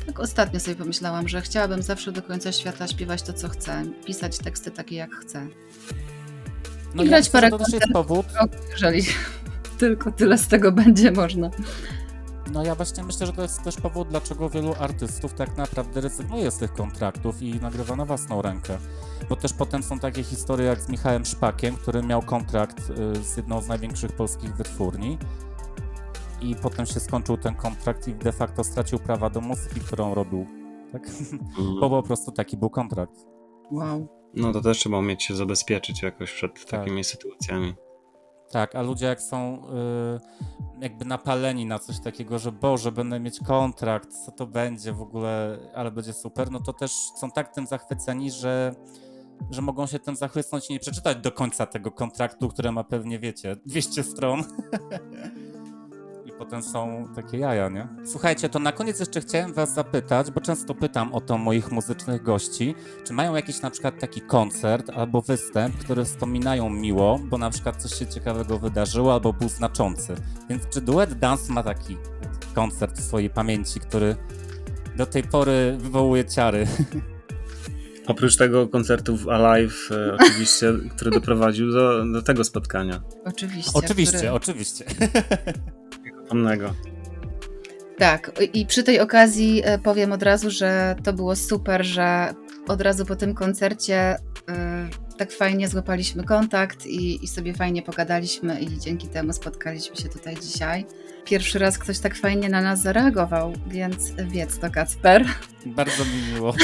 tak 0.07 0.21
ostatnio 0.21 0.61
sobie 0.61 0.77
pomyślałam, 0.77 1.29
że 1.29 1.41
chciałabym 1.41 1.83
zawsze 1.83 2.13
do 2.13 2.23
końca 2.23 2.53
świata 2.53 2.89
śpiewać 2.89 3.23
to, 3.23 3.33
co 3.33 3.49
chcę, 3.49 3.83
pisać 4.07 4.39
teksty 4.39 4.71
takie, 4.71 4.97
jak 4.97 5.15
chcę. 5.15 5.49
No 6.95 7.03
I 7.03 7.09
grać 7.09 7.31
parę 7.31 7.51
to 7.51 7.59
też 7.59 7.73
jest 7.73 7.87
powód, 7.93 8.27
Jeżeli 8.71 9.03
tylko 9.79 10.13
tyle 10.13 10.39
z 10.39 10.49
tego 10.49 10.73
będzie 10.73 11.13
można. 11.13 11.51
No 12.53 12.65
ja 12.65 12.75
właśnie 12.75 13.05
myślę, 13.05 13.27
że 13.27 13.33
to 13.33 13.43
jest 13.43 13.63
też 13.63 13.77
powód, 13.77 14.09
dlaczego 14.09 14.51
wielu 14.51 14.75
artystów 14.81 15.35
tak 15.35 15.57
naprawdę 15.57 16.01
rezygnuje 16.01 16.51
z 16.51 16.59
tych 16.59 16.73
kontraktów 16.73 17.43
i 17.43 17.55
nagrywa 17.61 17.97
na 17.97 18.05
własną 18.05 18.43
rękę. 18.43 18.79
Bo 19.29 19.37
też 19.37 19.53
potem 19.53 19.83
są 19.83 19.99
takie 19.99 20.23
historie 20.23 20.67
jak 20.67 20.81
z 20.81 20.89
Michałem 20.89 21.25
Szpakiem, 21.25 21.77
który 21.77 22.03
miał 22.03 22.23
kontrakt 22.23 22.91
y, 22.91 23.23
z 23.23 23.37
jedną 23.37 23.61
z 23.61 23.69
największych 23.69 24.13
polskich 24.13 24.57
wytwórni 24.57 25.19
i 26.41 26.55
potem 26.57 26.87
się 26.87 27.01
skończył 27.01 27.37
ten 27.37 27.55
kontrakt 27.55 28.09
i 28.09 28.15
de 28.15 28.33
facto 28.33 28.65
stracił 28.65 28.99
prawa 28.99 29.31
do 29.31 29.41
muzyki, 29.41 29.81
którą 29.81 30.15
robił. 30.15 30.47
Tak? 30.93 31.03
Bo 31.81 31.91
po 31.91 32.03
prostu 32.03 32.33
taki 32.33 32.57
był 32.57 32.71
kontrakt. 32.71 33.15
Wow. 33.71 34.09
no 34.35 34.53
to 34.53 34.61
też 34.61 34.79
trzeba 34.79 34.99
umieć 34.99 35.23
się 35.23 35.37
zabezpieczyć 35.37 36.03
jakoś 36.03 36.33
przed 36.33 36.55
Tak. 36.55 36.81
takimi 36.81 37.05
sytuacjami. 37.05 37.75
Tak, 38.51 38.75
a 38.75 38.83
ludzie 38.83 39.07
jak 39.07 39.23
są 39.23 39.63
y, 40.79 40.81
jakby 40.81 41.05
napaleni 41.05 41.67
na 41.67 41.79
coś 41.79 42.01
takiego, 42.01 42.39
że 42.39 42.53
Boże, 42.53 42.93
będę 42.93 43.21
mieć 43.21 43.41
kontrakt, 43.41 44.09
co 44.25 44.33
to 44.33 44.47
będzie 44.47 44.93
w 44.93 45.03
ogóle, 45.03 45.59
ale 45.75 45.91
będzie 45.91 46.13
super, 46.13 46.51
no 46.51 46.61
to 46.61 46.73
też 46.73 46.93
są 47.17 47.31
tak 47.31 47.55
tym 47.55 47.67
zachwyceni, 47.67 48.31
że, 48.31 48.75
że 49.51 49.63
mogą 49.63 49.87
się 49.87 49.99
tym 49.99 50.17
zachłysnąć 50.17 50.71
i 50.71 50.73
nie 50.73 50.81
przeczytać 50.81 51.19
do 51.19 51.33
końca 51.33 51.67
tego 51.67 51.91
kontraktu, 51.91 52.49
które 52.49 52.73
ma 52.73 52.85
pewnie, 52.85 53.19
wiecie, 53.19 53.57
200 53.67 54.03
stron. 54.03 54.45
Potem 56.39 56.63
są 56.63 57.09
takie 57.15 57.39
jaja, 57.39 57.69
nie? 57.69 57.89
Słuchajcie, 58.05 58.49
to 58.49 58.59
na 58.59 58.73
koniec 58.73 59.01
jeszcze 59.01 59.21
chciałem 59.21 59.53
was 59.53 59.75
zapytać, 59.75 60.31
bo 60.31 60.41
często 60.41 60.75
pytam 60.75 61.15
o 61.15 61.21
to 61.21 61.39
moich 61.39 61.73
muzycznych 61.73 62.23
gości, 62.23 62.75
czy 63.05 63.13
mają 63.13 63.35
jakiś 63.35 63.61
na 63.61 63.71
przykład 63.71 63.99
taki 64.01 64.21
koncert 64.21 64.91
albo 64.91 65.23
występ, 65.23 65.77
który 65.77 66.05
wspominają 66.05 66.71
miło, 66.71 67.19
bo 67.25 67.39
na 67.39 67.51
przykład 67.51 67.83
coś 67.83 67.95
się 67.99 68.07
ciekawego 68.07 68.59
wydarzyło 68.59 69.13
albo 69.13 69.33
był 69.33 69.49
znaczący. 69.49 70.15
Więc 70.51 70.69
czy 70.69 70.81
duet 70.81 71.15
Dance 71.19 71.53
ma 71.53 71.63
taki 71.63 71.97
koncert 72.55 72.99
w 72.99 73.05
swojej 73.05 73.31
pamięci, 73.31 73.81
który 73.81 74.17
do 74.97 75.07
tej 75.07 75.23
pory 75.23 75.77
wywołuje 75.81 76.25
ciary? 76.25 76.67
Oprócz 78.07 78.37
tego 78.37 78.69
koncertu 78.69 79.17
w 79.17 79.29
Alive, 79.29 79.91
e, 79.91 80.15
oczywiście, 80.21 80.73
który 80.97 81.11
doprowadził 81.11 81.73
do, 81.73 82.05
do 82.13 82.23
tego 82.23 82.45
spotkania 82.45 83.01
Oczywiście. 83.25 83.71
oczywiście, 83.75 84.17
który- 84.17 84.33
oczywiście. 84.33 84.85
pannego. 86.29 86.75
Tak, 87.99 88.33
i 88.53 88.67
przy 88.67 88.83
tej 88.83 89.01
okazji 89.01 89.63
e, 89.65 89.79
powiem 89.79 90.13
od 90.13 90.23
razu, 90.23 90.51
że 90.51 90.97
to 91.05 91.13
było 91.13 91.37
super, 91.37 91.85
że 91.85 92.35
od 92.69 92.81
razu 92.81 93.07
po 93.07 93.17
tym 93.17 93.35
koncercie 93.35 93.97
e, 93.97 94.19
tak 95.19 95.33
fajnie 95.33 95.69
złapaliśmy 95.69 96.25
kontakt 96.25 96.87
i, 96.87 97.25
i 97.25 97.29
sobie 97.29 97.55
fajnie 97.55 97.83
pogadaliśmy 97.83 98.61
i 98.61 98.79
dzięki 98.79 99.09
temu 99.09 99.33
spotkaliśmy 99.33 99.97
się 99.97 100.09
tutaj 100.09 100.37
dzisiaj. 100.37 100.87
Pierwszy 101.25 101.59
raz 101.59 101.79
ktoś 101.79 101.99
tak 101.99 102.17
fajnie 102.17 102.49
na 102.49 102.63
nas 102.63 102.83
zareagował, 102.83 103.53
więc 103.67 104.13
wiedz 104.13 104.59
to 104.59 104.71
Kacper. 104.71 105.25
Bardzo 105.67 106.05
mi 106.05 106.35
miło. 106.35 106.55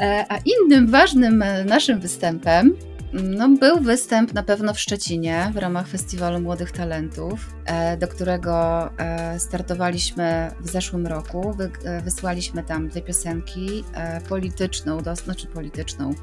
E, 0.00 0.24
A 0.28 0.38
innym 0.38 0.86
ważnym 0.86 1.44
naszym 1.66 2.00
występem 2.00 2.76
no, 3.22 3.48
był 3.48 3.80
występ 3.80 4.34
na 4.34 4.42
pewno 4.42 4.74
w 4.74 4.80
Szczecinie 4.80 5.50
w 5.54 5.56
ramach 5.56 5.88
Festiwalu 5.88 6.40
Młodych 6.40 6.72
Talentów, 6.72 7.54
e, 7.64 7.96
do 7.96 8.08
którego 8.08 8.88
e, 8.98 9.40
startowaliśmy 9.40 10.50
w 10.60 10.70
zeszłym 10.70 11.06
roku. 11.06 11.56
E, 11.84 12.00
wysłaliśmy 12.00 12.62
tam 12.62 12.88
dwie 12.88 13.02
piosenki, 13.02 13.84
polityczną, 14.28 15.02
do, 15.02 15.16
znaczy 15.16 15.46
polityczną, 15.46 16.14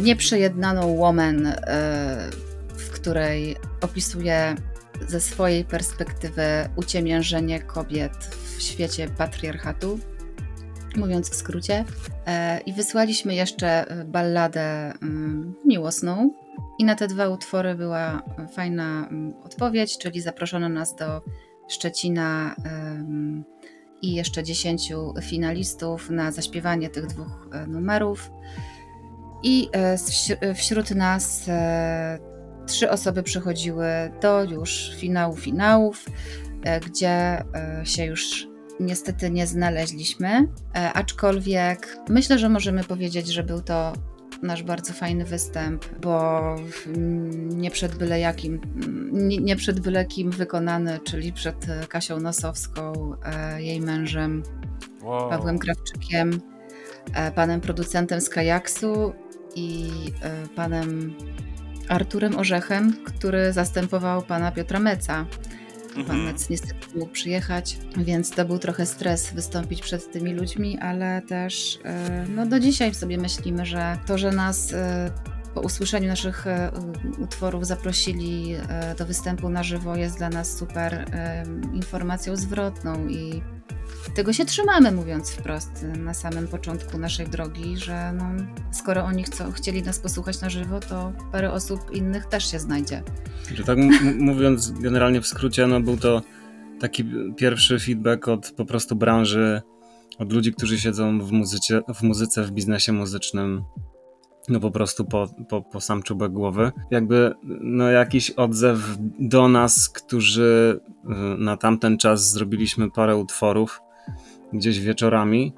nieprzejednaną 0.00 0.96
Woman, 0.96 1.52
w 2.76 2.90
której 2.90 3.56
opisuje 3.80 4.54
ze 5.08 5.20
swojej 5.20 5.64
perspektywy 5.64 6.68
uciemiężenie 6.76 7.60
kobiet 7.60 8.12
w 8.56 8.62
świecie 8.62 9.08
patriarchatu, 9.08 10.00
mówiąc 10.96 11.30
w 11.30 11.34
skrócie. 11.34 11.84
E, 12.26 12.60
I 12.60 12.72
wysłaliśmy 12.72 13.34
jeszcze 13.34 13.90
e, 13.90 14.04
balladę 14.04 14.92
mm, 15.02 15.54
miłosną. 15.64 16.30
I 16.78 16.84
na 16.84 16.94
te 16.94 17.08
dwa 17.08 17.28
utwory 17.28 17.74
była 17.74 18.22
fajna 18.52 19.08
mm, 19.10 19.34
odpowiedź, 19.44 19.98
czyli 19.98 20.20
zaproszono 20.20 20.68
nas 20.68 20.96
do 20.96 21.22
Szczecina 21.68 22.54
i 24.02 24.14
jeszcze 24.14 24.42
dziesięciu 24.42 25.14
finalistów 25.22 26.10
na 26.10 26.32
zaśpiewanie 26.32 26.90
tych 26.90 27.06
dwóch 27.06 27.48
e, 27.52 27.66
numerów. 27.66 28.30
I 29.42 29.68
wśród 30.54 30.90
nas 30.90 31.50
trzy 32.66 32.90
osoby 32.90 33.22
przychodziły 33.22 33.86
do 34.22 34.44
już 34.44 34.90
finału 34.96 35.36
finałów, 35.36 36.04
gdzie 36.86 37.44
się 37.84 38.04
już 38.04 38.48
niestety 38.80 39.30
nie 39.30 39.46
znaleźliśmy, 39.46 40.28
e, 40.28 40.92
aczkolwiek 40.92 41.96
myślę, 42.08 42.38
że 42.38 42.48
możemy 42.48 42.84
powiedzieć, 42.84 43.26
że 43.26 43.42
był 43.42 43.60
to 43.60 43.92
nasz 44.42 44.62
bardzo 44.62 44.92
fajny 44.92 45.24
występ, 45.24 45.84
bo 46.00 46.40
mm, 46.86 47.48
nie 47.60 47.70
przed 47.70 47.94
byle 47.94 48.20
jakim, 48.20 48.60
mm, 48.84 49.28
nie, 49.28 49.56
przed 49.56 49.80
byle 49.80 50.04
kim 50.04 50.30
wykonany, 50.30 51.00
czyli 51.04 51.32
przed 51.32 51.66
Kasią 51.88 52.20
Nosowską, 52.20 52.92
e, 53.24 53.62
jej 53.62 53.80
mężem 53.80 54.42
Wow. 55.02 55.30
Pawłem 55.30 55.58
Krawczykiem, 55.58 56.40
e, 57.14 57.30
panem 57.32 57.60
producentem 57.60 58.20
z 58.20 58.28
Kajaksu 58.28 59.12
i 59.54 59.90
panem 60.56 61.14
Arturem 61.88 62.38
Orzechem, 62.38 62.96
który 63.04 63.52
zastępował 63.52 64.22
pana 64.22 64.52
Piotra 64.52 64.80
Meca. 64.80 65.26
Pan 66.04 66.16
Mhm. 66.16 66.24
Mec 66.24 66.50
niestety 66.50 66.74
nie 66.94 67.00
mógł 67.00 67.12
przyjechać, 67.12 67.78
więc 67.96 68.30
to 68.30 68.44
był 68.44 68.58
trochę 68.58 68.86
stres 68.86 69.32
wystąpić 69.34 69.82
przed 69.82 70.12
tymi 70.12 70.34
ludźmi, 70.34 70.78
ale 70.78 71.22
też 71.22 71.78
e, 71.84 72.26
no 72.28 72.46
do 72.46 72.60
dzisiaj 72.60 72.94
sobie 72.94 73.18
myślimy, 73.18 73.66
że 73.66 73.98
to, 74.06 74.18
że 74.18 74.32
nas 74.32 74.72
e, 74.72 75.10
po 75.54 75.60
usłyszeniu 75.60 76.08
naszych 76.08 76.46
e, 76.46 76.70
utworów 77.18 77.66
zaprosili 77.66 78.54
do 78.98 79.06
występu 79.06 79.48
na 79.48 79.62
żywo 79.62 79.96
jest 79.96 80.18
dla 80.18 80.28
nas 80.28 80.58
super 80.58 81.04
informacją 81.74 82.36
zwrotną 82.36 83.08
i 83.08 83.42
tego 84.14 84.32
się 84.32 84.44
trzymamy, 84.44 84.92
mówiąc 84.92 85.30
wprost, 85.30 85.86
na 85.98 86.14
samym 86.14 86.48
początku 86.48 86.98
naszej 86.98 87.26
drogi, 87.26 87.76
że 87.76 88.12
no, 88.12 88.24
skoro 88.72 89.04
oni 89.04 89.24
chcą, 89.24 89.52
chcieli 89.52 89.82
nas 89.82 89.98
posłuchać 89.98 90.40
na 90.40 90.50
żywo, 90.50 90.80
to 90.80 91.12
parę 91.32 91.52
osób 91.52 91.80
innych 91.92 92.26
też 92.26 92.50
się 92.50 92.58
znajdzie. 92.58 93.02
Że 93.54 93.64
tak 93.64 93.78
mówiąc 94.18 94.70
generalnie 94.70 95.20
w 95.20 95.26
skrócie, 95.26 95.66
no 95.66 95.80
był 95.80 95.96
to 95.96 96.22
taki 96.80 97.04
pierwszy 97.36 97.78
feedback 97.78 98.28
od 98.28 98.50
po 98.56 98.64
prostu 98.64 98.96
branży 98.96 99.62
od 100.18 100.32
ludzi, 100.32 100.52
którzy 100.52 100.78
siedzą 100.78 101.20
w 101.20 101.32
muzyce, 101.32 101.80
w, 101.94 102.02
muzyce, 102.02 102.42
w 102.42 102.50
biznesie 102.50 102.92
muzycznym, 102.92 103.64
no 104.48 104.60
po 104.60 104.70
prostu 104.70 105.04
po, 105.04 105.28
po, 105.48 105.62
po 105.62 105.80
sam 105.80 106.02
czubek 106.02 106.32
głowy. 106.32 106.72
Jakby 106.90 107.34
no 107.60 107.90
jakiś 107.90 108.30
odzew 108.30 108.96
do 109.18 109.48
nas, 109.48 109.88
którzy 109.88 110.80
y, 111.04 111.08
na 111.38 111.56
tamten 111.56 111.98
czas 111.98 112.32
zrobiliśmy 112.32 112.90
parę 112.90 113.16
utworów 113.16 113.80
gdzieś 114.52 114.80
wieczorami 114.80 115.54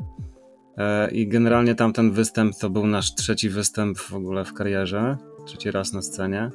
e, 0.76 1.10
i 1.10 1.28
generalnie 1.28 1.74
tamten 1.74 2.12
występ 2.12 2.58
to 2.60 2.70
był 2.70 2.86
nasz 2.86 3.14
trzeci 3.14 3.48
występ 3.48 3.98
w 3.98 4.14
ogóle 4.14 4.44
w 4.44 4.54
karierze, 4.54 5.16
trzeci 5.46 5.70
raz 5.70 5.92
na 5.92 6.02
scenie. 6.02 6.50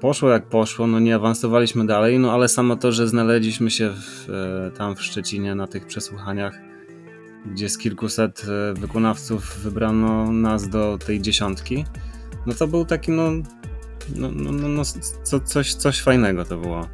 Poszło 0.00 0.30
jak 0.30 0.48
poszło, 0.48 0.86
no 0.86 1.00
nie 1.00 1.14
awansowaliśmy 1.14 1.86
dalej, 1.86 2.18
no 2.18 2.32
ale 2.32 2.48
samo 2.48 2.76
to, 2.76 2.92
że 2.92 3.08
znaleźliśmy 3.08 3.70
się 3.70 3.90
w, 3.90 4.30
e, 4.30 4.70
tam 4.70 4.96
w 4.96 5.02
Szczecinie 5.02 5.54
na 5.54 5.66
tych 5.66 5.86
przesłuchaniach, 5.86 6.69
gdzie 7.46 7.68
z 7.68 7.78
kilkuset 7.78 8.42
e, 8.44 8.74
wykonawców 8.80 9.58
wybrano 9.58 10.32
nas 10.32 10.68
do 10.68 10.98
tej 11.06 11.20
dziesiątki, 11.20 11.84
no 12.46 12.54
to 12.54 12.66
był 12.66 12.84
taki 12.84 13.10
no, 13.12 13.30
no, 14.16 14.30
no, 14.30 14.52
no, 14.52 14.68
no 14.68 14.82
co, 15.22 15.40
coś, 15.40 15.74
coś 15.74 16.00
fajnego 16.00 16.44
to 16.44 16.56
było. 16.56 16.88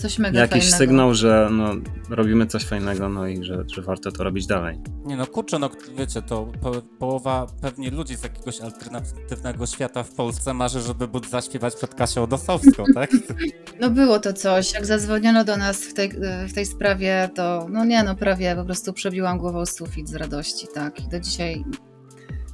Coś 0.00 0.18
mega 0.18 0.40
Jakiś 0.40 0.60
fajnego. 0.62 0.78
sygnał, 0.78 1.14
że 1.14 1.48
no, 1.52 1.74
robimy 2.10 2.46
coś 2.46 2.64
fajnego, 2.64 3.08
no 3.08 3.26
i 3.26 3.44
że, 3.44 3.64
że 3.74 3.82
warto 3.82 4.12
to 4.12 4.24
robić 4.24 4.46
dalej. 4.46 4.78
Nie 5.04 5.16
no, 5.16 5.26
kurczę, 5.26 5.58
no 5.58 5.70
wiecie, 5.98 6.22
to 6.22 6.52
po, 6.60 6.72
połowa 6.98 7.46
pewnie 7.60 7.90
ludzi 7.90 8.16
z 8.16 8.22
jakiegoś 8.22 8.60
alternatywnego 8.60 9.66
świata 9.66 10.02
w 10.02 10.14
Polsce 10.14 10.54
marzy, 10.54 10.80
żeby 10.80 11.08
móc 11.08 11.30
zaśpiewać 11.30 11.74
przed 11.76 11.94
Kasią 11.94 12.26
Dosowską, 12.26 12.84
tak? 12.94 13.10
No 13.80 13.90
było 13.90 14.18
to 14.18 14.32
coś. 14.32 14.74
Jak 14.74 14.86
zadzwoniono 14.86 15.44
do 15.44 15.56
nas 15.56 15.80
w 15.80 15.94
tej, 15.94 16.12
w 16.48 16.52
tej 16.54 16.66
sprawie, 16.66 17.30
to 17.34 17.66
no 17.70 17.84
nie 17.84 18.02
no, 18.02 18.14
prawie 18.16 18.56
po 18.56 18.64
prostu 18.64 18.92
przebiłam 18.92 19.38
głową 19.38 19.66
sufit 19.66 20.08
z 20.08 20.14
radości, 20.14 20.66
tak. 20.74 21.00
I 21.00 21.08
do 21.08 21.20
dzisiaj 21.20 21.64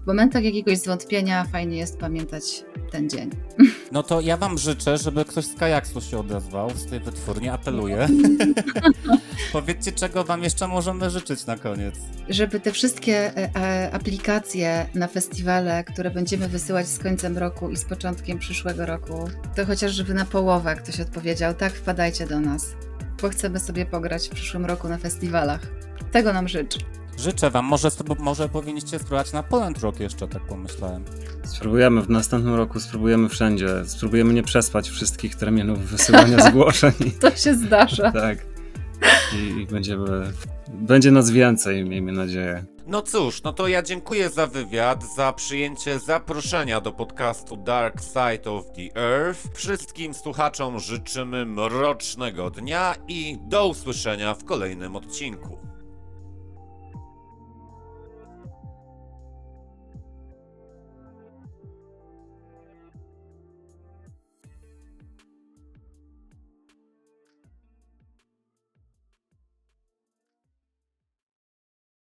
w 0.05 0.07
momentach 0.07 0.45
jakiegoś 0.45 0.79
zwątpienia 0.79 1.45
fajnie 1.45 1.77
jest 1.77 1.99
pamiętać 1.99 2.65
ten 2.91 3.11
dzień. 3.11 3.31
No 3.93 4.03
to 4.03 4.21
ja 4.21 4.37
wam 4.37 4.59
życzę, 4.59 4.99
żeby 4.99 5.25
ktoś 5.25 5.45
z 5.45 5.55
Kajaksu 5.55 6.01
się 6.01 6.19
odezwał, 6.19 6.71
z 6.71 6.87
tej 6.87 7.01
wytwórni, 7.01 7.49
apeluję. 7.49 8.09
Powiedzcie, 9.53 9.93
czego 9.93 10.25
wam 10.25 10.43
jeszcze 10.43 10.69
możemy 10.69 11.11
życzyć 11.11 11.47
na 11.47 11.57
koniec. 11.57 11.95
Żeby 12.29 12.61
te 12.61 12.73
wszystkie 12.73 13.33
e, 13.37 13.91
aplikacje 13.93 14.87
na 14.95 15.09
festiwale, 15.09 15.85
które 15.85 16.11
będziemy 16.11 16.49
wysyłać 16.49 16.89
z 16.89 16.99
końcem 16.99 17.39
roku 17.39 17.71
i 17.71 17.77
z 17.77 17.85
początkiem 17.85 18.39
przyszłego 18.39 18.87
roku, 18.87 19.29
to 19.57 19.67
chociaż 19.67 19.93
żeby 19.93 20.15
na 20.15 20.25
połowę 20.25 20.77
ktoś 20.77 21.01
odpowiedział, 21.01 21.55
tak, 21.55 21.73
wpadajcie 21.73 22.27
do 22.27 22.41
nas, 22.41 22.67
bo 23.23 23.29
chcemy 23.29 23.61
sobie 23.61 23.87
pograć 23.87 24.29
w 24.29 24.31
przyszłym 24.31 24.67
roku 24.67 24.89
na 24.89 24.99
festiwalach. 24.99 25.61
Tego 26.13 26.33
nam 26.33 26.49
życzę. 26.49 26.79
Życzę 27.19 27.51
wam, 27.51 27.65
może, 27.65 27.89
może 28.19 28.49
powinniście 28.49 28.99
spróbować 28.99 29.33
na 29.33 29.43
Poland 29.43 29.79
Rock 29.79 30.01
jeszcze, 30.01 30.29
tak 30.29 30.43
pomyślałem. 30.47 31.05
Spróbujemy 31.45 32.03
w 32.03 32.11
następnym 32.11 32.55
roku, 32.55 32.81
spróbujemy 32.81 33.29
wszędzie. 33.29 33.69
Spróbujemy 33.87 34.33
nie 34.33 34.43
przespać 34.43 34.89
wszystkich 34.89 35.35
terminów 35.35 35.79
wysyłania 35.79 36.41
zgłoszeń. 36.51 36.93
To 37.21 37.37
się 37.37 37.55
zdarza. 37.55 38.13
tak. 38.13 38.39
I, 39.35 39.61
I 39.61 39.67
będziemy. 39.67 40.33
Będzie 40.69 41.11
nas 41.11 41.31
więcej, 41.31 41.85
miejmy 41.85 42.13
nadzieję. 42.13 42.65
No 42.87 43.03
cóż, 43.03 43.43
no 43.43 43.53
to 43.53 43.69
ja 43.69 43.83
dziękuję 43.83 44.31
za 44.31 44.47
wywiad, 44.47 45.05
za 45.17 45.33
przyjęcie 45.33 45.99
zaproszenia 45.99 46.81
do 46.81 46.93
podcastu 46.93 47.57
Dark 47.57 48.01
Side 48.01 48.51
of 48.51 48.65
the 48.77 49.01
Earth. 49.01 49.41
Wszystkim 49.55 50.15
słuchaczom 50.15 50.81
życzymy 50.81 51.47
mrocznego 51.47 52.51
dnia 52.51 52.95
i 53.09 53.39
do 53.49 53.69
usłyszenia 53.69 54.35
w 54.35 54.45
kolejnym 54.45 54.97
odcinku. 54.97 55.68